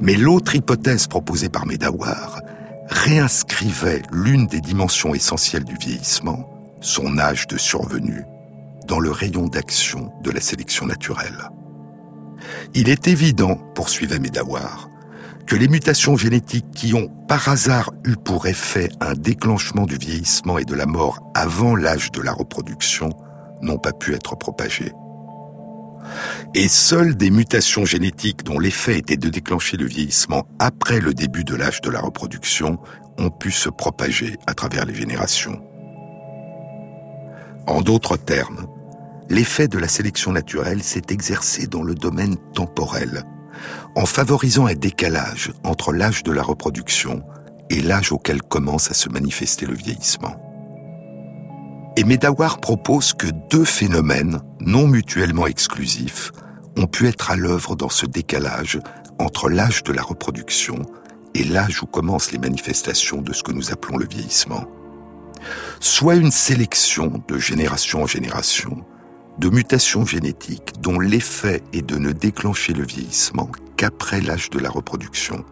Mais 0.00 0.14
l'autre 0.14 0.54
hypothèse 0.54 1.08
proposée 1.08 1.48
par 1.48 1.66
Medawar 1.66 2.40
réinscrivait 2.88 4.02
l'une 4.12 4.46
des 4.46 4.60
dimensions 4.60 5.14
essentielles 5.14 5.64
du 5.64 5.76
vieillissement, 5.76 6.48
son 6.80 7.18
âge 7.18 7.46
de 7.46 7.58
survenue, 7.58 8.24
dans 8.86 9.00
le 9.00 9.10
rayon 9.10 9.48
d'action 9.48 10.12
de 10.22 10.30
la 10.30 10.40
sélection 10.40 10.86
naturelle. 10.86 11.50
Il 12.74 12.88
est 12.88 13.08
évident, 13.08 13.56
poursuivait 13.74 14.18
Medawar, 14.18 14.88
que 15.46 15.56
les 15.56 15.68
mutations 15.68 16.16
génétiques 16.16 16.70
qui 16.72 16.94
ont 16.94 17.08
par 17.28 17.48
hasard 17.48 17.92
eu 18.04 18.16
pour 18.16 18.46
effet 18.46 18.88
un 19.00 19.14
déclenchement 19.14 19.86
du 19.86 19.96
vieillissement 19.96 20.58
et 20.58 20.64
de 20.64 20.74
la 20.74 20.86
mort 20.86 21.20
avant 21.34 21.76
l'âge 21.76 22.10
de 22.12 22.20
la 22.20 22.32
reproduction 22.32 23.10
n'ont 23.62 23.78
pas 23.78 23.92
pu 23.92 24.14
être 24.14 24.36
propagées. 24.36 24.92
Et 26.54 26.68
seules 26.68 27.16
des 27.16 27.30
mutations 27.30 27.84
génétiques 27.84 28.44
dont 28.44 28.58
l'effet 28.58 28.98
était 28.98 29.16
de 29.16 29.28
déclencher 29.28 29.76
le 29.76 29.86
vieillissement 29.86 30.46
après 30.58 31.00
le 31.00 31.14
début 31.14 31.44
de 31.44 31.54
l'âge 31.54 31.80
de 31.80 31.90
la 31.90 32.00
reproduction 32.00 32.78
ont 33.18 33.30
pu 33.30 33.50
se 33.50 33.68
propager 33.68 34.36
à 34.46 34.54
travers 34.54 34.84
les 34.84 34.94
générations. 34.94 35.60
En 37.66 37.82
d'autres 37.82 38.16
termes, 38.16 38.66
l'effet 39.28 39.68
de 39.68 39.78
la 39.78 39.88
sélection 39.88 40.32
naturelle 40.32 40.82
s'est 40.82 41.10
exercé 41.10 41.66
dans 41.66 41.82
le 41.82 41.94
domaine 41.94 42.36
temporel, 42.54 43.24
en 43.94 44.06
favorisant 44.06 44.66
un 44.66 44.74
décalage 44.74 45.52
entre 45.64 45.92
l'âge 45.92 46.22
de 46.22 46.32
la 46.32 46.42
reproduction 46.42 47.22
et 47.70 47.80
l'âge 47.82 48.12
auquel 48.12 48.42
commence 48.42 48.90
à 48.90 48.94
se 48.94 49.08
manifester 49.08 49.66
le 49.66 49.74
vieillissement. 49.74 50.45
Et 51.98 52.04
Medawar 52.04 52.60
propose 52.60 53.14
que 53.14 53.28
deux 53.50 53.64
phénomènes 53.64 54.40
non 54.60 54.86
mutuellement 54.86 55.46
exclusifs 55.46 56.30
ont 56.76 56.86
pu 56.86 57.08
être 57.08 57.30
à 57.30 57.36
l'œuvre 57.36 57.74
dans 57.74 57.88
ce 57.88 58.04
décalage 58.04 58.78
entre 59.18 59.48
l'âge 59.48 59.82
de 59.82 59.94
la 59.94 60.02
reproduction 60.02 60.76
et 61.34 61.42
l'âge 61.42 61.82
où 61.82 61.86
commencent 61.86 62.32
les 62.32 62.38
manifestations 62.38 63.22
de 63.22 63.32
ce 63.32 63.42
que 63.42 63.52
nous 63.52 63.72
appelons 63.72 63.96
le 63.96 64.06
vieillissement. 64.06 64.66
Soit 65.80 66.16
une 66.16 66.30
sélection 66.30 67.22
de 67.28 67.38
génération 67.38 68.02
en 68.02 68.06
génération 68.06 68.84
de 69.38 69.48
mutations 69.48 70.04
génétiques 70.04 70.80
dont 70.80 70.98
l'effet 70.98 71.62
est 71.72 71.82
de 71.82 71.96
ne 71.96 72.12
déclencher 72.12 72.74
le 72.74 72.84
vieillissement 72.84 73.50
qu'après 73.76 74.20
l'âge 74.20 74.50
de 74.50 74.58
la 74.58 74.70
reproduction, 74.70 75.44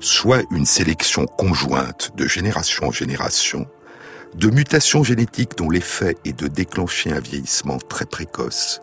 soit 0.00 0.42
une 0.50 0.66
sélection 0.66 1.26
conjointe 1.26 2.12
de 2.16 2.26
génération 2.26 2.88
en 2.88 2.92
génération 2.92 3.66
de 4.34 4.50
mutations 4.50 5.02
génétiques 5.02 5.56
dont 5.56 5.70
l'effet 5.70 6.16
est 6.24 6.38
de 6.38 6.46
déclencher 6.46 7.12
un 7.12 7.20
vieillissement 7.20 7.78
très 7.78 8.06
précoce, 8.06 8.80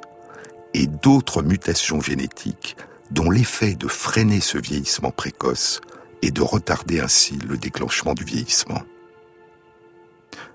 et 0.73 0.87
d'autres 0.87 1.41
mutations 1.41 2.01
génétiques 2.01 2.75
dont 3.11 3.31
l'effet 3.31 3.71
est 3.71 3.81
de 3.81 3.87
freiner 3.87 4.41
ce 4.41 4.57
vieillissement 4.57 5.11
précoce 5.11 5.79
et 6.21 6.31
de 6.31 6.41
retarder 6.41 6.99
ainsi 6.99 7.37
le 7.47 7.57
déclenchement 7.57 8.13
du 8.13 8.23
vieillissement. 8.23 8.81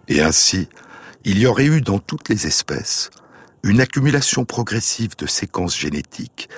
Et 0.08 0.20
ainsi, 0.20 0.68
il 1.24 1.38
y 1.38 1.46
aurait 1.46 1.66
eu 1.66 1.80
dans 1.80 1.98
toutes 1.98 2.28
les 2.28 2.46
espèces 2.46 3.10
une 3.62 3.80
accumulation 3.80 4.44
progressive 4.44 5.16
de 5.16 5.26
séquences 5.26 5.78
génétiques 5.78 6.48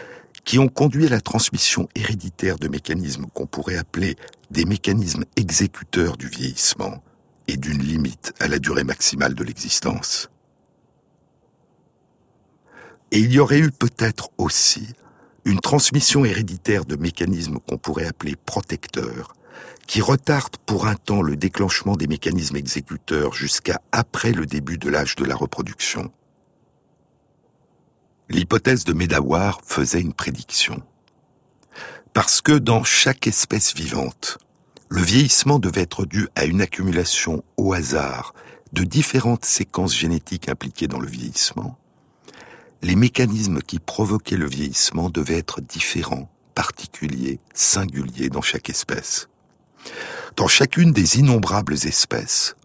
qui 0.44 0.58
ont 0.58 0.68
conduit 0.68 1.06
à 1.06 1.10
la 1.10 1.20
transmission 1.20 1.88
héréditaire 1.94 2.58
de 2.58 2.68
mécanismes 2.68 3.26
qu'on 3.32 3.46
pourrait 3.46 3.76
appeler 3.76 4.16
des 4.50 4.64
mécanismes 4.64 5.24
exécuteurs 5.36 6.16
du 6.16 6.28
vieillissement, 6.28 7.02
et 7.48 7.56
d'une 7.56 7.82
limite 7.82 8.32
à 8.40 8.48
la 8.48 8.58
durée 8.58 8.84
maximale 8.84 9.34
de 9.34 9.44
l'existence. 9.44 10.30
Et 13.10 13.18
il 13.18 13.32
y 13.32 13.38
aurait 13.38 13.60
eu 13.60 13.70
peut-être 13.70 14.30
aussi 14.38 14.88
une 15.44 15.60
transmission 15.60 16.24
héréditaire 16.24 16.84
de 16.84 16.96
mécanismes 16.96 17.58
qu'on 17.58 17.78
pourrait 17.78 18.06
appeler 18.06 18.34
protecteurs, 18.34 19.34
qui 19.86 20.00
retardent 20.00 20.56
pour 20.64 20.86
un 20.86 20.94
temps 20.94 21.22
le 21.22 21.36
déclenchement 21.36 21.96
des 21.96 22.06
mécanismes 22.06 22.56
exécuteurs 22.56 23.34
jusqu'à 23.34 23.80
après 23.92 24.32
le 24.32 24.46
début 24.46 24.78
de 24.78 24.88
l'âge 24.88 25.16
de 25.16 25.24
la 25.24 25.36
reproduction. 25.36 26.10
L'hypothèse 28.30 28.84
de 28.84 28.94
Medawar 28.94 29.60
faisait 29.64 30.00
une 30.00 30.14
prédiction. 30.14 30.82
Parce 32.14 32.40
que 32.40 32.52
dans 32.52 32.84
chaque 32.84 33.26
espèce 33.26 33.74
vivante, 33.74 34.38
le 34.88 35.02
vieillissement 35.02 35.58
devait 35.58 35.82
être 35.82 36.04
dû 36.04 36.28
à 36.34 36.44
une 36.44 36.60
accumulation 36.60 37.42
au 37.56 37.72
hasard 37.72 38.34
de 38.72 38.84
différentes 38.84 39.44
séquences 39.44 39.96
génétiques 39.96 40.48
impliquées 40.48 40.88
dans 40.88 41.00
le 41.00 41.08
vieillissement. 41.08 41.78
Les 42.82 42.96
mécanismes 42.96 43.60
qui 43.60 43.78
provoquaient 43.78 44.36
le 44.36 44.48
vieillissement 44.48 45.10
devaient 45.10 45.38
être 45.38 45.60
différents, 45.60 46.28
particuliers, 46.54 47.38
singuliers 47.54 48.28
dans 48.28 48.42
chaque 48.42 48.68
espèce. 48.68 49.28
Dans 50.36 50.48
chacune 50.48 50.92
des 50.92 51.18
innombrables 51.18 51.74
espèces, 51.74 52.56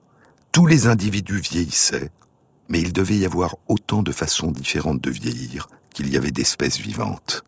tous 0.51 0.65
les 0.65 0.87
individus 0.87 1.39
vieillissaient, 1.39 2.11
mais 2.67 2.81
il 2.81 2.91
devait 2.91 3.17
y 3.17 3.25
avoir 3.25 3.55
autant 3.67 4.03
de 4.03 4.11
façons 4.11 4.51
différentes 4.51 5.01
de 5.01 5.11
vieillir 5.11 5.69
qu'il 5.93 6.11
y 6.11 6.17
avait 6.17 6.31
d'espèces 6.31 6.79
vivantes. 6.79 7.43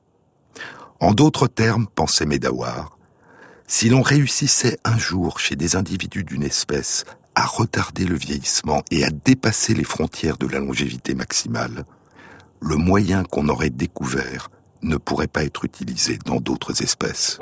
En 1.00 1.14
d'autres 1.14 1.48
termes, 1.48 1.88
pensait 1.88 2.26
Medawar, 2.26 2.98
si 3.72 3.88
l'on 3.88 4.02
réussissait 4.02 4.78
un 4.84 4.98
jour 4.98 5.40
chez 5.40 5.56
des 5.56 5.78
individus 5.78 6.26
d'une 6.26 6.44
espèce 6.44 7.06
à 7.36 7.46
retarder 7.46 8.04
le 8.04 8.18
vieillissement 8.18 8.84
et 8.92 9.06
à 9.06 9.10
dépasser 9.10 9.74
les 9.74 9.86
frontières 9.86 10.36
de 10.36 10.46
la 10.46 10.60
longévité 10.60 11.16
maximale, 11.16 11.86
le 12.60 12.76
moyen 12.76 13.24
qu'on 13.24 13.48
aurait 13.48 13.70
découvert 13.70 14.50
ne 14.82 14.98
pourrait 14.98 15.28
pas 15.28 15.46
être 15.46 15.64
utilisé 15.64 16.20
dans 16.26 16.42
d'autres 16.42 16.84
espèces. 16.84 17.40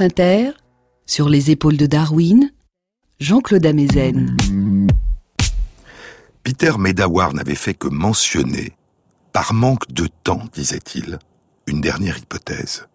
Inter, 0.00 0.50
sur 1.06 1.28
les 1.28 1.50
épaules 1.50 1.76
de 1.76 1.86
Darwin, 1.86 2.50
Jean-Claude 3.20 3.64
Amezen. 3.64 4.36
Peter 6.42 6.72
Medawar 6.78 7.34
n'avait 7.34 7.54
fait 7.54 7.74
que 7.74 7.88
mentionner, 7.88 8.72
par 9.32 9.54
manque 9.54 9.90
de 9.92 10.08
temps, 10.24 10.42
disait-il, 10.52 11.18
une 11.66 11.80
dernière 11.80 12.18
hypothèse. 12.18 12.88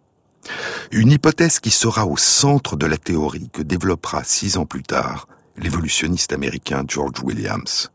Une 0.92 1.12
hypothèse 1.12 1.60
qui 1.60 1.72
sera 1.72 2.06
au 2.06 2.18
centre 2.18 2.76
de 2.76 2.86
la 2.86 2.98
théorie 2.98 3.50
que 3.52 3.62
développera 3.62 4.24
six 4.24 4.58
ans 4.58 4.66
plus 4.66 4.84
tard 4.84 5.28
l'évolutionniste 5.58 6.34
américain 6.34 6.84
George 6.88 7.22
Williams. 7.24 7.92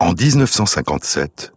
En 0.00 0.12
1957, 0.12 1.52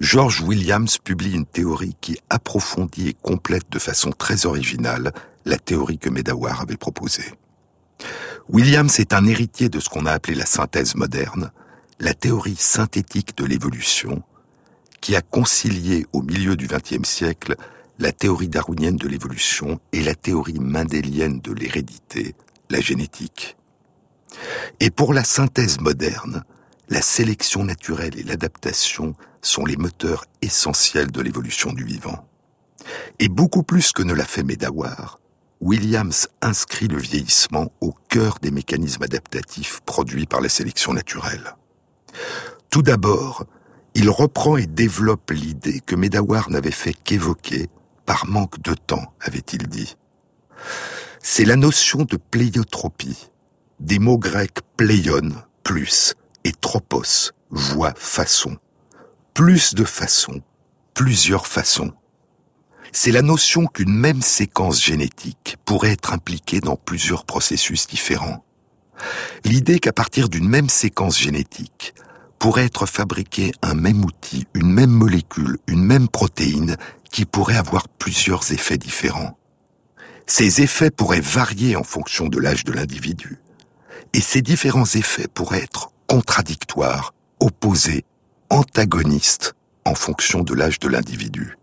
George 0.00 0.40
Williams 0.40 0.98
publie 0.98 1.34
une 1.34 1.46
théorie 1.46 1.96
qui 2.00 2.18
approfondit 2.30 3.08
et 3.10 3.16
complète 3.22 3.70
de 3.70 3.78
façon 3.78 4.10
très 4.10 4.46
originale 4.46 5.12
la 5.44 5.58
théorie 5.58 5.98
que 5.98 6.10
Medawar 6.10 6.60
avait 6.60 6.76
proposée. 6.76 7.32
Williams 8.48 8.98
est 9.00 9.12
un 9.12 9.26
héritier 9.26 9.68
de 9.68 9.80
ce 9.80 9.88
qu'on 9.88 10.06
a 10.06 10.12
appelé 10.12 10.34
la 10.34 10.46
synthèse 10.46 10.94
moderne, 10.94 11.50
la 12.00 12.14
théorie 12.14 12.56
synthétique 12.56 13.36
de 13.36 13.44
l'évolution, 13.44 14.22
qui 15.00 15.16
a 15.16 15.22
concilié 15.22 16.06
au 16.12 16.22
milieu 16.22 16.56
du 16.56 16.66
XXe 16.66 17.08
siècle 17.08 17.56
la 17.98 18.12
théorie 18.12 18.48
darwinienne 18.48 18.96
de 18.96 19.08
l'évolution 19.08 19.78
et 19.92 20.02
la 20.02 20.14
théorie 20.14 20.58
mendélienne 20.58 21.40
de 21.40 21.52
l'hérédité, 21.52 22.34
la 22.70 22.80
génétique. 22.80 23.56
Et 24.80 24.90
pour 24.90 25.14
la 25.14 25.24
synthèse 25.24 25.80
moderne, 25.80 26.44
la 26.88 27.02
sélection 27.02 27.64
naturelle 27.64 28.18
et 28.18 28.24
l'adaptation 28.24 29.14
sont 29.42 29.64
les 29.64 29.76
moteurs 29.76 30.26
essentiels 30.42 31.10
de 31.10 31.20
l'évolution 31.20 31.72
du 31.72 31.84
vivant. 31.84 32.28
Et 33.20 33.28
beaucoup 33.28 33.62
plus 33.62 33.92
que 33.92 34.02
ne 34.02 34.12
l'a 34.12 34.24
fait 34.24 34.42
Medawar, 34.42 35.20
Williams 35.64 36.28
inscrit 36.42 36.88
le 36.88 36.98
vieillissement 36.98 37.72
au 37.80 37.94
cœur 38.10 38.38
des 38.42 38.50
mécanismes 38.50 39.04
adaptatifs 39.04 39.80
produits 39.86 40.26
par 40.26 40.42
la 40.42 40.50
sélection 40.50 40.92
naturelle. 40.92 41.56
Tout 42.68 42.82
d'abord, 42.82 43.46
il 43.94 44.10
reprend 44.10 44.58
et 44.58 44.66
développe 44.66 45.30
l'idée 45.30 45.80
que 45.80 45.96
Medawar 45.96 46.50
n'avait 46.50 46.70
fait 46.70 46.92
qu'évoquer 46.92 47.70
par 48.04 48.26
manque 48.26 48.60
de 48.60 48.74
temps, 48.74 49.14
avait-il 49.22 49.66
dit. 49.68 49.96
C'est 51.22 51.46
la 51.46 51.56
notion 51.56 52.02
de 52.02 52.18
pléiotropie, 52.18 53.30
des 53.80 53.98
mots 53.98 54.18
grecs 54.18 54.60
pléion, 54.76 55.30
plus, 55.62 56.14
et 56.44 56.52
tropos, 56.52 57.32
voix, 57.48 57.94
façon. 57.96 58.58
Plus 59.32 59.74
de 59.74 59.84
façons, 59.84 60.42
plusieurs 60.92 61.46
façons. 61.46 61.94
C'est 62.96 63.10
la 63.10 63.22
notion 63.22 63.66
qu'une 63.66 63.92
même 63.92 64.22
séquence 64.22 64.80
génétique 64.80 65.56
pourrait 65.64 65.90
être 65.90 66.12
impliquée 66.12 66.60
dans 66.60 66.76
plusieurs 66.76 67.24
processus 67.24 67.88
différents. 67.88 68.44
L'idée 69.44 69.80
qu'à 69.80 69.92
partir 69.92 70.28
d'une 70.28 70.48
même 70.48 70.68
séquence 70.68 71.18
génétique 71.18 71.92
pourrait 72.38 72.66
être 72.66 72.86
fabriqué 72.86 73.50
un 73.62 73.74
même 73.74 74.04
outil, 74.04 74.46
une 74.54 74.70
même 74.70 74.92
molécule, 74.92 75.58
une 75.66 75.82
même 75.82 76.08
protéine 76.08 76.76
qui 77.10 77.24
pourrait 77.24 77.56
avoir 77.56 77.88
plusieurs 77.88 78.52
effets 78.52 78.78
différents. 78.78 79.36
Ces 80.28 80.62
effets 80.62 80.92
pourraient 80.92 81.20
varier 81.20 81.74
en 81.74 81.82
fonction 81.82 82.28
de 82.28 82.38
l'âge 82.38 82.62
de 82.62 82.72
l'individu. 82.72 83.40
Et 84.12 84.20
ces 84.20 84.40
différents 84.40 84.86
effets 84.86 85.26
pourraient 85.26 85.64
être 85.64 85.90
contradictoires, 86.06 87.12
opposés, 87.40 88.04
antagonistes 88.50 89.56
en 89.84 89.96
fonction 89.96 90.42
de 90.42 90.54
l'âge 90.54 90.78
de 90.78 90.88
l'individu. 90.88 91.56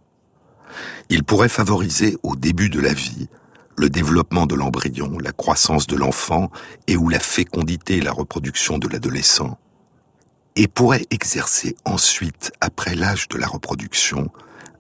Ils 1.14 1.26
pourraient 1.26 1.50
favoriser 1.50 2.16
au 2.24 2.38
début 2.38 2.70
de 2.70 2.80
la 2.80 2.94
vie 2.94 3.28
le 3.76 3.90
développement 3.90 4.46
de 4.46 4.56
l'embryon, 4.56 5.18
la 5.22 5.34
croissance 5.34 5.86
de 5.86 5.98
l'enfant 5.98 6.50
et 6.88 6.96
ou 6.96 7.10
la 7.10 7.20
fécondité 7.20 7.98
et 7.98 8.02
la 8.02 8.14
reproduction 8.14 8.78
de 8.78 8.88
l'adolescent, 8.88 9.58
et 10.56 10.70
pourraient 10.70 11.06
exercer 11.12 11.76
ensuite, 11.84 12.54
après 12.62 12.96
l'âge 12.96 13.28
de 13.28 13.38
la 13.38 13.48
reproduction, 13.48 14.30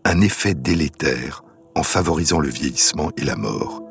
un 0.05 0.21
effet 0.21 0.53
délétère 0.53 1.43
en 1.75 1.83
favorisant 1.83 2.39
le 2.39 2.47
vieillissement 2.47 3.11
et 3.17 3.25
la 3.25 3.35
mort. 3.35 3.83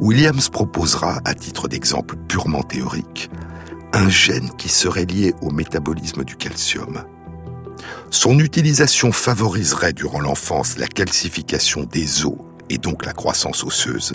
Williams 0.00 0.50
proposera, 0.50 1.20
à 1.24 1.32
titre 1.32 1.66
d'exemple 1.66 2.16
purement 2.28 2.62
théorique, 2.62 3.30
un 3.96 4.10
gène 4.10 4.50
qui 4.58 4.68
serait 4.68 5.06
lié 5.06 5.34
au 5.40 5.50
métabolisme 5.50 6.22
du 6.22 6.36
calcium. 6.36 7.04
Son 8.10 8.38
utilisation 8.38 9.10
favoriserait 9.10 9.94
durant 9.94 10.20
l'enfance 10.20 10.76
la 10.76 10.86
calcification 10.86 11.84
des 11.84 12.26
os 12.26 12.36
et 12.68 12.76
donc 12.76 13.06
la 13.06 13.14
croissance 13.14 13.64
osseuse. 13.64 14.12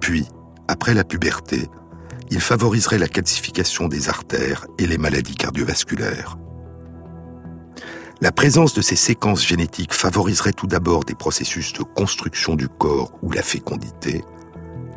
Puis, 0.00 0.26
après 0.66 0.94
la 0.94 1.04
puberté, 1.04 1.68
il 2.30 2.40
favoriserait 2.40 2.98
la 2.98 3.06
calcification 3.06 3.86
des 3.86 4.08
artères 4.08 4.66
et 4.78 4.86
les 4.86 4.98
maladies 4.98 5.36
cardiovasculaires. 5.36 6.36
La 8.20 8.32
présence 8.32 8.74
de 8.74 8.82
ces 8.82 8.96
séquences 8.96 9.46
génétiques 9.46 9.94
favoriserait 9.94 10.52
tout 10.52 10.66
d'abord 10.66 11.04
des 11.04 11.14
processus 11.14 11.72
de 11.72 11.84
construction 11.84 12.56
du 12.56 12.68
corps 12.68 13.12
ou 13.22 13.30
la 13.30 13.42
fécondité, 13.42 14.24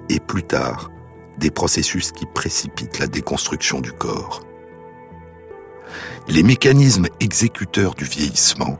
et 0.09 0.19
plus 0.19 0.43
tard, 0.43 0.89
des 1.37 1.51
processus 1.51 2.11
qui 2.11 2.25
précipitent 2.25 2.99
la 2.99 3.07
déconstruction 3.07 3.81
du 3.81 3.91
corps. 3.91 4.41
Les 6.27 6.43
mécanismes 6.43 7.07
exécuteurs 7.19 7.95
du 7.95 8.05
vieillissement 8.05 8.77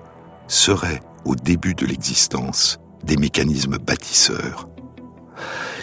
seraient, 0.48 1.02
au 1.26 1.36
début 1.36 1.76
de 1.76 1.86
l'existence, 1.86 2.80
des 3.04 3.18
mécanismes 3.18 3.78
bâtisseurs. 3.78 4.68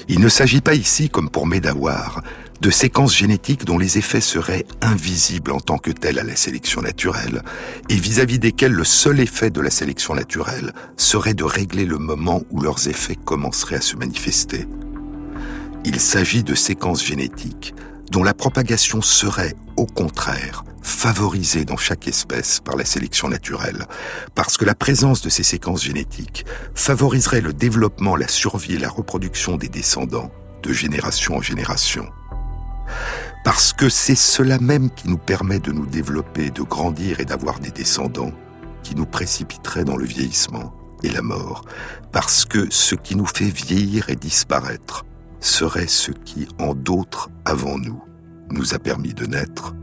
Il 0.09 0.21
ne 0.21 0.29
s'agit 0.29 0.61
pas 0.61 0.75
ici, 0.75 1.09
comme 1.09 1.31
pour 1.31 1.47
Medawar, 1.47 2.23
de 2.61 2.71
séquences 2.71 3.17
génétiques 3.17 3.65
dont 3.65 3.79
les 3.79 3.99
effets 3.99 4.21
seraient 4.21 4.67
invisibles 4.81 5.53
en 5.53 5.61
tant 5.61 5.79
que 5.79 5.91
tels 5.91 6.19
à 6.19 6.25
la 6.25 6.37
sélection 6.37 6.83
naturelle, 6.83 7.43
et 7.89 7.97
vis-à-vis 7.97 8.39
desquels 8.39 8.73
le 8.73 8.85
seul 8.85 9.21
effet 9.21 9.51
de 9.51 9.61
la 9.61 9.71
sélection 9.71 10.15
naturelle 10.15 10.73
serait 10.97 11.35
de 11.35 11.45
régler 11.45 11.85
le 11.87 11.99
moment 11.99 12.43
où 12.51 12.61
leurs 12.61 12.89
effets 12.89 13.17
commenceraient 13.17 13.77
à 13.77 13.81
se 13.81 13.97
manifester. 13.97 14.67
Il 15.87 16.01
s'agit 16.01 16.43
de 16.43 16.55
séquences 16.55 17.05
génétiques 17.05 17.75
dont 18.11 18.23
la 18.23 18.33
propagation 18.33 19.03
serait, 19.03 19.55
au 19.77 19.87
contraire, 19.87 20.65
favorisée 20.83 21.65
dans 21.65 21.77
chaque 21.77 22.09
espèce 22.09 22.61
par 22.61 22.77
la 22.77 22.85
sélection 22.85 23.29
naturelle, 23.29 23.87
parce 24.35 24.57
que 24.57 24.65
la 24.65 24.75
présence 24.75 25.21
de 25.21 25.29
ces 25.29 25.43
séquences 25.43 25.83
génétiques 25.83 26.47
favoriserait 26.75 27.41
le 27.41 27.53
développement, 27.53 28.17
la 28.17 28.29
survie 28.29 28.75
et 28.75 28.79
la 28.79 28.89
reproduction 28.89 29.57
des 29.57 29.69
descendants 29.69 30.31
de 30.63 30.73
génération 30.73 31.37
en 31.37 31.43
génération. 31.43 32.07
Parce 33.45 33.75
que 33.75 33.91
c'est 33.91 34.15
cela 34.15 34.59
même 34.59 34.91
qui 34.91 35.09
nous 35.09 35.19
permet 35.19 35.59
de 35.59 35.73
nous 35.73 35.87
développer, 35.87 36.51
de 36.51 36.63
grandir 36.63 37.21
et 37.21 37.27
d'avoir 37.27 37.59
des 37.59 37.71
descendants, 37.71 38.33
qui 38.83 38.95
nous 38.95 39.07
précipiterait 39.07 39.85
dans 39.85 39.97
le 39.97 40.07
vieillissement 40.07 40.75
et 41.03 41.11
la 41.11 41.23
mort, 41.23 41.65
parce 42.13 42.47
que 42.47 42.69
ce 42.71 42.95
qui 42.95 43.17
nous 43.17 43.27
fait 43.27 43.51
vieillir 43.51 44.09
et 44.09 44.17
disparaître 44.17 45.05
serait 45.45 45.89
ce 45.89 46.11
qui, 46.11 46.49
en 46.59 46.75
d'autres 46.75 47.31
avant 47.45 47.79
nous, 47.79 48.03
nous 48.51 48.75
a 48.75 48.79
permis 48.79 49.15
de 49.15 49.27
naître. 49.27 49.75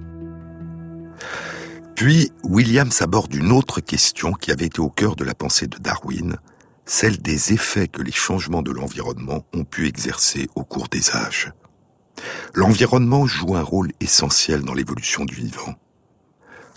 Puis, 1.95 2.31
Williams 2.43 3.01
aborde 3.01 3.33
une 3.33 3.51
autre 3.51 3.79
question 3.79 4.33
qui 4.33 4.51
avait 4.51 4.65
été 4.65 4.79
au 4.79 4.89
cœur 4.89 5.15
de 5.15 5.23
la 5.23 5.35
pensée 5.35 5.67
de 5.67 5.77
Darwin, 5.77 6.37
celle 6.85 7.21
des 7.21 7.53
effets 7.53 7.87
que 7.87 8.01
les 8.01 8.11
changements 8.11 8.63
de 8.63 8.71
l'environnement 8.71 9.45
ont 9.53 9.63
pu 9.63 9.87
exercer 9.87 10.49
au 10.55 10.63
cours 10.63 10.87
des 10.87 11.11
âges. 11.11 11.53
L'environnement 12.53 13.27
joue 13.27 13.55
un 13.55 13.61
rôle 13.61 13.91
essentiel 13.99 14.61
dans 14.61 14.73
l'évolution 14.73 15.25
du 15.25 15.35
vivant. 15.35 15.75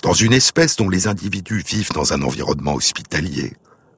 Dans 0.03 0.13
une 0.13 0.35
espèce 0.35 0.77
dont 0.77 0.91
les 0.91 1.07
individus 1.07 1.63
vivent 1.67 1.93
dans 1.93 2.13
un 2.13 2.23
environnement 2.23 2.75
hospitalier, 2.75 3.55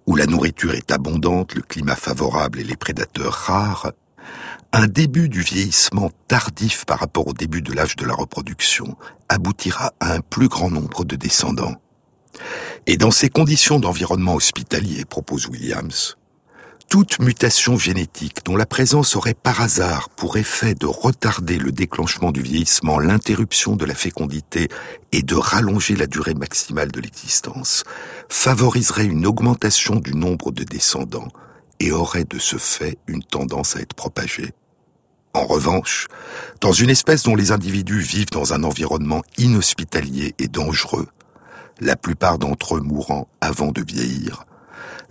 où 0.06 0.14
la 0.14 0.26
nourriture 0.26 0.74
est 0.74 0.92
abondante, 0.92 1.54
le 1.54 1.62
climat 1.62 1.96
favorable 1.96 2.60
et 2.60 2.64
les 2.64 2.76
prédateurs 2.76 3.32
rares, 3.32 3.90
un 4.72 4.86
début 4.86 5.28
du 5.28 5.40
vieillissement 5.40 6.10
tardif 6.28 6.84
par 6.84 7.00
rapport 7.00 7.26
au 7.26 7.32
début 7.32 7.62
de 7.62 7.72
l'âge 7.72 7.96
de 7.96 8.04
la 8.04 8.14
reproduction 8.14 8.96
aboutira 9.28 9.92
à 10.00 10.14
un 10.14 10.20
plus 10.20 10.48
grand 10.48 10.70
nombre 10.70 11.04
de 11.04 11.16
descendants. 11.16 11.74
Et 12.86 12.96
dans 12.96 13.10
ces 13.10 13.28
conditions 13.28 13.80
d'environnement 13.80 14.34
hospitalier, 14.34 15.04
propose 15.04 15.48
Williams, 15.48 16.16
toute 16.88 17.18
mutation 17.18 17.76
génétique 17.78 18.44
dont 18.44 18.56
la 18.56 18.66
présence 18.66 19.16
aurait 19.16 19.34
par 19.34 19.60
hasard 19.60 20.08
pour 20.10 20.36
effet 20.36 20.74
de 20.74 20.86
retarder 20.86 21.58
le 21.58 21.72
déclenchement 21.72 22.30
du 22.30 22.42
vieillissement, 22.42 22.98
l'interruption 22.98 23.74
de 23.74 23.84
la 23.84 23.94
fécondité 23.94 24.68
et 25.10 25.22
de 25.22 25.34
rallonger 25.34 25.96
la 25.96 26.06
durée 26.06 26.34
maximale 26.34 26.92
de 26.92 27.00
l'existence, 27.00 27.82
favoriserait 28.28 29.06
une 29.06 29.26
augmentation 29.26 29.96
du 29.96 30.14
nombre 30.14 30.52
de 30.52 30.62
descendants 30.62 31.28
et 31.80 31.92
aurait 31.92 32.24
de 32.24 32.38
ce 32.38 32.56
fait 32.56 32.98
une 33.06 33.22
tendance 33.22 33.76
à 33.76 33.80
être 33.80 33.94
propagée. 33.94 34.52
En 35.34 35.46
revanche, 35.46 36.06
dans 36.60 36.72
une 36.72 36.88
espèce 36.88 37.24
dont 37.24 37.36
les 37.36 37.52
individus 37.52 38.00
vivent 38.00 38.30
dans 38.30 38.54
un 38.54 38.64
environnement 38.64 39.22
inhospitalier 39.36 40.34
et 40.38 40.48
dangereux, 40.48 41.08
la 41.80 41.96
plupart 41.96 42.38
d'entre 42.38 42.76
eux 42.76 42.80
mourant 42.80 43.28
avant 43.40 43.70
de 43.70 43.82
vieillir, 43.82 44.44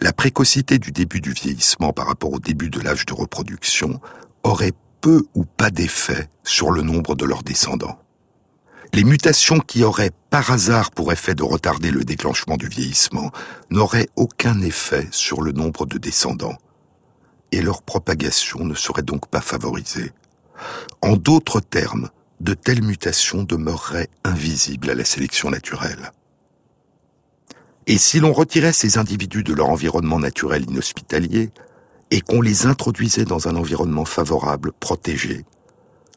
la 0.02 0.14
précocité 0.14 0.80
du 0.80 0.92
début 0.92 1.22
du 1.22 1.32
vieillissement 1.32 1.94
par 1.94 2.08
rapport 2.08 2.34
au 2.34 2.40
début 2.40 2.70
de 2.70 2.80
l'âge 2.80 3.06
de 3.06 3.14
reproduction 3.14 4.02
aurait 4.44 4.74
peu 5.00 5.24
ou 5.36 5.46
pas 5.46 5.70
d'effet 5.70 6.28
sur 6.44 6.72
le 6.72 6.82
nombre 6.82 7.16
de 7.16 7.26
leurs 7.26 7.44
descendants. 7.44 8.00
Les 8.96 9.04
mutations 9.04 9.60
qui 9.60 9.84
auraient 9.84 10.14
par 10.30 10.52
hasard 10.52 10.90
pour 10.90 11.12
effet 11.12 11.36
de 11.36 11.44
retarder 11.44 11.92
le 11.92 12.06
déclenchement 12.06 12.56
du 12.56 12.70
vieillissement 12.70 13.30
n'auraient 13.70 14.08
aucun 14.16 14.62
effet 14.62 15.10
sur 15.12 15.42
le 15.42 15.52
nombre 15.52 15.86
de 15.86 15.98
descendants, 15.98 16.58
et 17.52 17.62
leur 17.62 17.82
propagation 17.82 18.64
ne 18.64 18.74
serait 18.74 19.04
donc 19.04 19.28
pas 19.28 19.42
favorisée. 19.42 20.14
En 21.02 21.18
d'autres 21.18 21.60
termes, 21.60 22.10
de 22.40 22.54
telles 22.54 22.84
mutations 22.84 23.44
demeureraient 23.44 24.08
invisibles 24.24 24.90
à 24.90 24.96
la 24.96 25.04
sélection 25.04 25.50
naturelle. 25.50 26.14
Et 27.88 27.98
si 27.98 28.22
l'on 28.22 28.32
retirait 28.32 28.72
ces 28.72 28.98
individus 28.98 29.44
de 29.44 29.54
leur 29.54 29.68
environnement 29.68 30.20
naturel 30.20 30.70
inhospitalier, 30.70 31.52
et 32.12 32.22
qu'on 32.22 32.40
les 32.40 32.66
introduisait 32.66 33.26
dans 33.26 33.50
un 33.50 33.58
environnement 33.58 34.06
favorable, 34.06 34.72
protégé, 34.80 35.44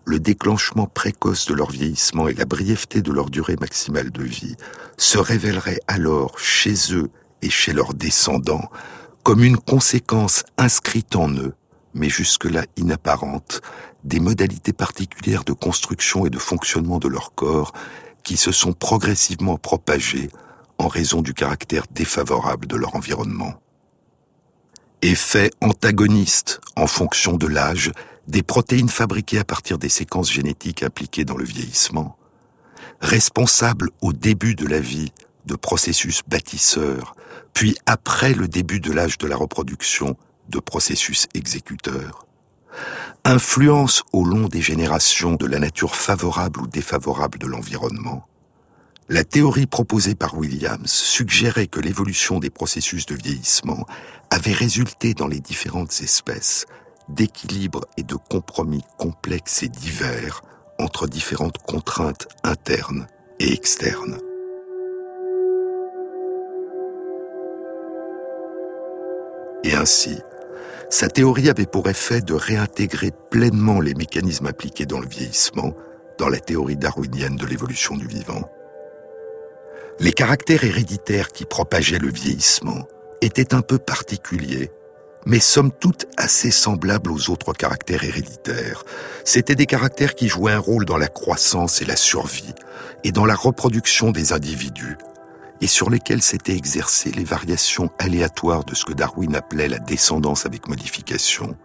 le 0.09 0.19
déclenchement 0.19 0.87
précoce 0.87 1.45
de 1.47 1.55
leur 1.55 1.71
vieillissement 1.71 2.29
et 2.29 2.33
la 2.33 2.47
brièveté 2.47 3.03
de 3.03 3.13
leur 3.13 3.29
durée 3.29 3.57
maximale 3.61 4.11
de 4.11 4.23
vie 4.23 4.57
se 4.97 5.19
révéleraient 5.19 5.81
alors 5.87 6.39
chez 6.39 6.95
eux 6.95 7.11
et 7.43 7.51
chez 7.51 7.75
leurs 7.75 7.93
descendants 7.93 8.71
comme 9.23 9.45
une 9.45 9.59
conséquence 9.59 10.45
inscrite 10.57 11.15
en 11.15 11.29
eux, 11.29 11.53
mais 11.93 12.09
jusque-là 12.09 12.65
inapparente, 12.79 13.61
des 14.03 14.19
modalités 14.19 14.73
particulières 14.73 15.45
de 15.45 15.53
construction 15.53 16.25
et 16.25 16.31
de 16.31 16.39
fonctionnement 16.39 16.99
de 16.99 17.09
leur 17.09 17.35
corps 17.35 17.75
qui 18.25 18.39
se 18.39 18.51
sont 18.51 18.73
progressivement 18.73 19.59
propagées 19.59 20.31
en 20.79 20.89
raison 20.89 21.21
du 21.21 21.35
caractère 21.35 21.85
défavorable 21.91 22.67
de 22.67 22.77
leur 22.77 22.97
environnement. 22.97 23.61
Effet 25.03 25.51
antagoniste 25.61 26.63
en 26.77 26.87
fonction 26.87 27.37
de 27.37 27.47
l'âge 27.47 27.93
des 28.29 28.43
protéines 28.43 28.91
fabriquées 28.91 29.39
à 29.39 29.45
partir 29.45 29.79
des 29.79 29.89
séquences 29.89 30.31
génétiques 30.31 30.83
impliquées 30.83 31.25
dans 31.25 31.37
le 31.37 31.45
vieillissement, 31.45 32.17
responsables 33.01 33.91
au 34.03 34.13
début 34.13 34.55
de 34.55 34.67
la 34.67 34.81
vie 34.81 35.13
de 35.47 35.57
processus 35.57 36.21
bâtisseurs, 36.29 37.17
puis 37.55 37.77
après 37.87 38.35
le 38.35 38.47
début 38.47 38.81
de 38.81 38.93
l'âge 38.93 39.17
de 39.17 39.27
la 39.27 39.37
reproduction 39.37 40.17
de 40.51 40.61
processus 40.61 41.27
exécuteurs, 41.35 42.27
influence 43.25 44.05
au 44.13 44.25
long 44.25 44.47
des 44.47 44.63
générations 44.63 45.35
de 45.35 45.47
la 45.47 45.59
nature 45.59 45.97
favorable 45.97 46.61
ou 46.61 46.67
défavorable 46.67 47.39
de 47.39 47.47
l'environnement, 47.47 48.27
la 49.09 49.25
théorie 49.25 49.67
proposée 49.67 50.15
par 50.15 50.37
Williams 50.37 50.91
suggérait 50.91 51.67
que 51.67 51.81
l'évolution 51.81 52.41
des 52.41 52.51
processus 52.51 53.07
de 53.07 53.15
vieillissement 53.15 53.87
avait 54.31 54.53
résulté 54.53 55.15
dans 55.15 55.29
les 55.29 55.41
différentes 55.41 56.03
espèces 56.03 56.67
d'équilibres 57.09 57.85
et 57.97 58.03
de 58.03 58.15
compromis 58.15 58.85
complexes 58.99 59.63
et 59.63 59.69
divers 59.69 60.43
entre 60.79 61.07
différentes 61.07 61.59
contraintes 61.59 62.29
internes 62.45 63.07
et 63.41 63.53
externes. 63.53 64.19
Et 69.65 69.75
ainsi, 69.75 70.19
sa 70.91 71.09
théorie 71.09 71.51
avait 71.51 71.67
pour 71.67 71.89
effet 71.89 72.21
de 72.21 72.33
réintégrer 72.33 73.13
pleinement 73.31 73.81
les 73.81 73.95
mécanismes 73.95 74.47
impliqués 74.47 74.87
dans 74.87 75.01
le 75.01 75.09
vieillissement 75.09 75.75
dans 76.19 76.29
la 76.29 76.39
théorie 76.39 76.77
darwinienne 76.77 77.37
de 77.37 77.47
l'évolution 77.47 77.97
du 77.97 78.07
vivant. 78.07 78.51
Les 80.01 80.13
caractères 80.13 80.65
héréditaires 80.65 81.29
qui 81.29 81.45
propageaient 81.45 81.99
le 81.99 82.11
vieillissement 82.11 82.87
étaient 83.21 83.55
un 83.55 83.63
peu 83.63 83.79
particuliers, 83.79 84.71
mais 85.27 85.41
somme 85.41 85.73
toute 85.73 86.07
assez 86.17 86.51
semblables 86.51 87.11
aux 87.11 87.31
autres 87.31 87.53
caractères 87.53 88.05
héréditaires. 88.05 88.85
C'étaient 89.25 89.55
des 89.55 89.67
caractères 89.67 90.15
qui 90.15 90.29
jouaient 90.29 90.53
un 90.53 90.59
rôle 90.59 90.85
dans 90.85 90.97
la 90.97 91.09
croissance 91.09 91.83
et 91.83 91.85
la 91.85 91.97
survie, 91.97 92.55
et 93.05 93.13
dans 93.13 93.27
la 93.27 93.35
reproduction 93.35 94.11
des 94.11 94.33
individus, 94.33 94.97
et 95.61 95.67
sur 95.67 95.91
lesquels 95.91 96.23
s'étaient 96.23 96.57
exercées 96.57 97.11
les 97.11 97.25
variations 97.25 97.91
aléatoires 97.99 98.65
de 98.65 98.75
ce 98.75 98.85
que 98.85 98.93
Darwin 98.93 99.35
appelait 99.35 99.69
la 99.69 99.79
descendance 99.79 100.47
avec 100.47 100.69
modification, 100.69 101.57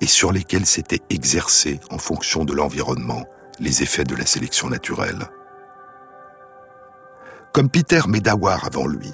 et 0.00 0.06
sur 0.06 0.32
lesquels 0.32 0.66
s'étaient 0.66 1.02
exercés, 1.10 1.80
en 1.90 1.98
fonction 1.98 2.44
de 2.44 2.54
l'environnement, 2.54 3.24
les 3.60 3.82
effets 3.82 4.04
de 4.04 4.14
la 4.14 4.26
sélection 4.26 4.68
naturelle. 4.68 5.28
Comme 7.52 7.70
Peter 7.70 8.02
Medawar 8.06 8.64
avant 8.64 8.86
lui, 8.86 9.10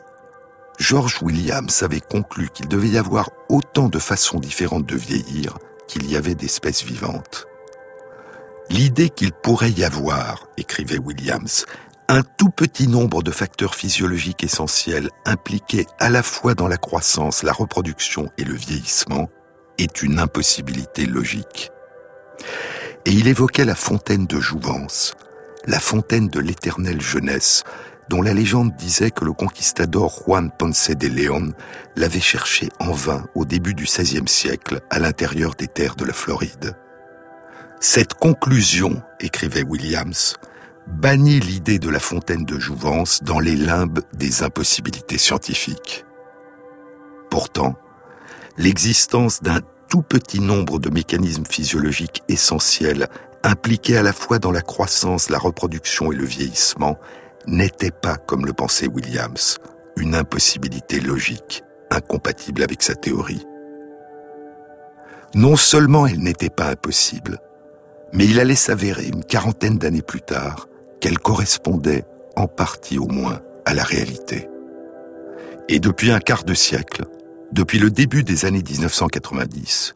George 0.79 1.23
Williams 1.23 1.83
avait 1.83 2.01
conclu 2.01 2.49
qu'il 2.53 2.69
devait 2.69 2.89
y 2.89 2.99
avoir 2.99 3.31
autant 3.49 3.89
de 3.89 3.99
façons 3.99 4.41
différentes 4.41 4.87
de 4.87 4.97
vieillir 4.97 5.59
qu'il 5.87 6.11
y 6.11 6.17
avait 6.17 6.35
d'espèces 6.35 6.85
vivantes. 6.85 7.47
L'idée 8.71 9.11
qu'il 9.11 9.33
pourrait 9.33 9.71
y 9.71 9.85
avoir, 9.85 10.49
écrivait 10.57 10.99
Williams, 10.99 11.67
un 12.09 12.23
tout 12.23 12.51
petit 12.51 12.89
nombre 12.89 13.23
de 13.23 13.31
facteurs 13.31 13.75
physiologiques 13.75 14.45
essentiels 14.45 15.11
impliqués 15.25 15.87
à 16.01 16.11
la 16.11 16.23
fois 16.23 16.55
dans 16.55 16.69
la 16.69 16.77
croissance, 16.77 17.43
la 17.43 17.53
reproduction 17.53 18.31
et 18.37 18.45
le 18.45 18.55
vieillissement 18.55 19.29
est 19.79 20.03
une 20.03 20.19
impossibilité 20.19 21.07
logique. 21.07 21.71
Et 23.05 23.11
il 23.13 23.29
évoquait 23.29 23.65
la 23.65 23.75
fontaine 23.75 24.27
de 24.27 24.41
Jouvence, 24.41 25.15
la 25.67 25.81
fontaine 25.81 26.29
de 26.29 26.41
l'éternelle 26.41 27.01
jeunesse, 27.01 27.65
dont 28.09 28.23
la 28.23 28.35
légende 28.35 28.75
disait 28.77 29.11
que 29.11 29.25
le 29.25 29.33
conquistador 29.33 30.11
Juan 30.11 30.51
Ponce 30.51 30.91
de 30.91 31.09
León 31.09 31.53
l'avait 31.97 32.21
cherché 32.21 32.69
en 32.79 32.93
vain 32.93 33.25
au 33.35 33.45
début 33.45 33.75
du 33.75 33.85
XVIe 33.85 34.29
siècle 34.29 34.81
à 34.91 34.99
l'intérieur 34.99 35.55
des 35.55 35.69
terres 35.69 35.97
de 35.97 36.05
la 36.05 36.13
Floride. 36.13 36.77
Cette 37.81 38.15
conclusion, 38.15 39.03
écrivait 39.21 39.63
Williams, 39.63 40.37
bannit 40.87 41.41
l'idée 41.41 41.79
de 41.79 41.89
la 41.89 42.01
fontaine 42.01 42.45
de 42.45 42.59
jouvence 42.59 43.23
dans 43.23 43.41
les 43.41 43.57
limbes 43.57 44.01
des 44.13 44.43
impossibilités 44.43 45.19
scientifiques. 45.19 46.05
Pourtant, 47.31 47.75
l'existence 48.59 49.43
d'un 49.43 49.61
tout 49.89 50.03
petit 50.03 50.41
nombre 50.41 50.79
de 50.79 50.91
mécanismes 50.91 51.47
physiologiques 51.47 52.23
essentiels 52.29 53.09
impliqués 53.43 53.97
à 53.97 54.03
la 54.03 54.13
fois 54.13 54.39
dans 54.39 54.51
la 54.51 54.63
croissance, 54.63 55.29
la 55.31 55.39
reproduction 55.39 56.11
et 56.11 56.17
le 56.17 56.25
vieillissement 56.25 56.99
n'était 57.47 57.91
pas, 57.91 58.17
comme 58.17 58.47
le 58.47 58.53
pensait 58.53 58.87
Williams, 58.87 59.59
une 59.97 60.15
impossibilité 60.15 61.01
logique, 61.01 61.63
incompatible 61.91 62.63
avec 62.63 62.83
sa 62.83 62.95
théorie. 62.95 63.47
Non 65.35 65.57
seulement 65.57 66.07
elle 66.07 66.21
n'était 66.21 66.51
pas 66.51 66.71
impossible, 66.71 67.39
mais 68.13 68.27
il 68.27 68.39
allait 68.39 68.55
s'avérer 68.55 69.07
une 69.07 69.25
quarantaine 69.25 69.79
d'années 69.79 70.03
plus 70.03 70.21
tard 70.21 70.69
qu'elle 71.01 71.19
correspondait, 71.19 72.05
en 72.37 72.47
partie 72.47 72.99
au 72.99 73.07
moins, 73.07 73.41
à 73.65 73.75
la 73.75 73.83
réalité. 73.83 74.49
Et 75.69 75.81
depuis 75.81 76.11
un 76.11 76.21
quart 76.21 76.45
de 76.45 76.55
siècle, 76.55 77.05
depuis 77.53 77.79
le 77.79 77.91
début 77.91 78.23
des 78.23 78.45
années 78.45 78.63
1990, 78.63 79.95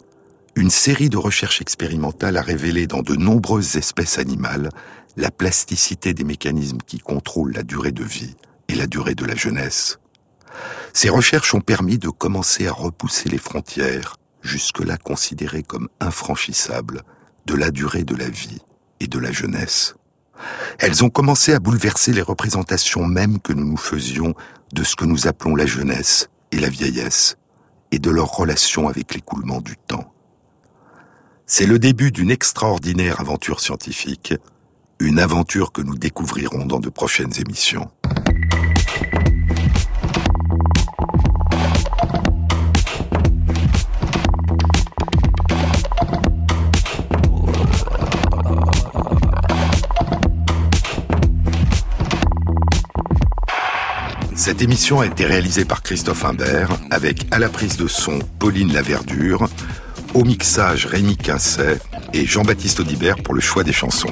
une 0.57 0.71
série 0.71 1.09
de 1.09 1.17
recherches 1.17 1.61
expérimentales 1.61 2.37
a 2.37 2.43
révélé 2.43 2.87
dans 2.87 3.03
de 3.03 3.15
nombreuses 3.15 3.77
espèces 3.77 4.19
animales 4.19 4.71
la 5.19 5.33
plasticité 5.33 6.15
des 6.15 6.23
mécanismes 6.23 6.79
qui 6.87 7.01
contrôlent 7.01 7.53
la 7.53 7.65
durée 7.65 7.91
de 7.91 8.05
vie 8.05 8.37
et 8.69 8.77
la 8.77 8.87
durée 8.87 9.17
de 9.17 9.25
la 9.25 9.35
jeunesse. 9.35 9.99
Ces 10.95 11.09
recherches 11.09 11.55
ont 11.55 11.61
permis 11.61 11.99
de 11.99 12.09
commencer 12.09 12.69
à 12.69 12.73
repousser 12.73 13.29
les 13.29 13.39
frontières, 13.39 14.17
jusque-là 14.43 14.97
considérées 14.97 15.65
comme 15.65 15.89
infranchissables, 15.99 17.03
de 17.47 17.55
la 17.55 17.73
durée 17.73 18.05
de 18.05 18.15
la 18.15 18.29
vie 18.29 18.61
et 19.01 19.09
de 19.09 19.19
la 19.19 19.33
jeunesse. 19.33 19.97
Elles 20.79 21.03
ont 21.03 21.11
commencé 21.11 21.53
à 21.53 21.59
bouleverser 21.59 22.13
les 22.13 22.23
représentations 22.23 23.05
mêmes 23.05 23.41
que 23.41 23.53
nous 23.53 23.65
nous 23.65 23.77
faisions 23.77 24.35
de 24.73 24.85
ce 24.85 24.95
que 24.95 25.05
nous 25.05 25.27
appelons 25.27 25.57
la 25.57 25.67
jeunesse 25.67 26.29
et 26.53 26.61
la 26.61 26.69
vieillesse, 26.69 27.37
et 27.91 27.99
de 27.99 28.11
leur 28.11 28.31
relation 28.31 28.87
avec 28.87 29.15
l'écoulement 29.15 29.61
du 29.61 29.77
temps. 29.77 30.13
C'est 31.47 31.67
le 31.67 31.81
début 31.81 32.13
d'une 32.13 32.31
extraordinaire 32.31 33.21
aventure 33.21 33.59
scientifique 33.59 34.35
une 35.01 35.19
aventure 35.19 35.73
que 35.73 35.81
nous 35.81 35.97
découvrirons 35.97 36.67
dans 36.67 36.81
de 36.81 36.89
prochaines 36.89 37.33
émissions. 37.41 37.89
Cette 54.35 54.63
émission 54.63 55.01
a 55.01 55.07
été 55.07 55.25
réalisée 55.25 55.65
par 55.65 55.83
Christophe 55.83 56.25
Imbert 56.25 56.71
avec 56.91 57.27
à 57.31 57.39
la 57.39 57.49
prise 57.49 57.77
de 57.77 57.87
son 57.87 58.19
Pauline 58.39 58.73
Laverdure, 58.73 59.49
au 60.15 60.25
mixage 60.25 60.87
Rémi 60.87 61.17
Quincet 61.17 61.79
et 62.15 62.25
Jean-Baptiste 62.25 62.81
Audibert 62.81 63.17
pour 63.17 63.35
le 63.35 63.41
choix 63.41 63.63
des 63.63 63.73
chansons. 63.73 64.11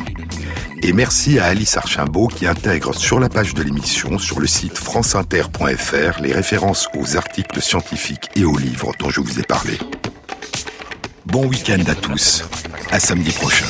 Et 0.82 0.92
merci 0.92 1.38
à 1.38 1.46
Alice 1.46 1.76
Archimbault 1.76 2.28
qui 2.28 2.46
intègre 2.46 2.94
sur 2.94 3.18
la 3.18 3.28
page 3.28 3.54
de 3.54 3.62
l'émission, 3.62 4.18
sur 4.18 4.40
le 4.40 4.46
site 4.46 4.76
franceinter.fr, 4.76 6.20
les 6.20 6.32
références 6.32 6.88
aux 6.94 7.16
articles 7.16 7.60
scientifiques 7.60 8.28
et 8.36 8.44
aux 8.44 8.56
livres 8.56 8.92
dont 8.98 9.10
je 9.10 9.20
vous 9.20 9.40
ai 9.40 9.42
parlé. 9.42 9.78
Bon 11.24 11.46
week-end 11.46 11.82
à 11.88 11.94
tous. 11.94 12.44
À 12.90 13.00
samedi 13.00 13.32
prochain. 13.32 13.66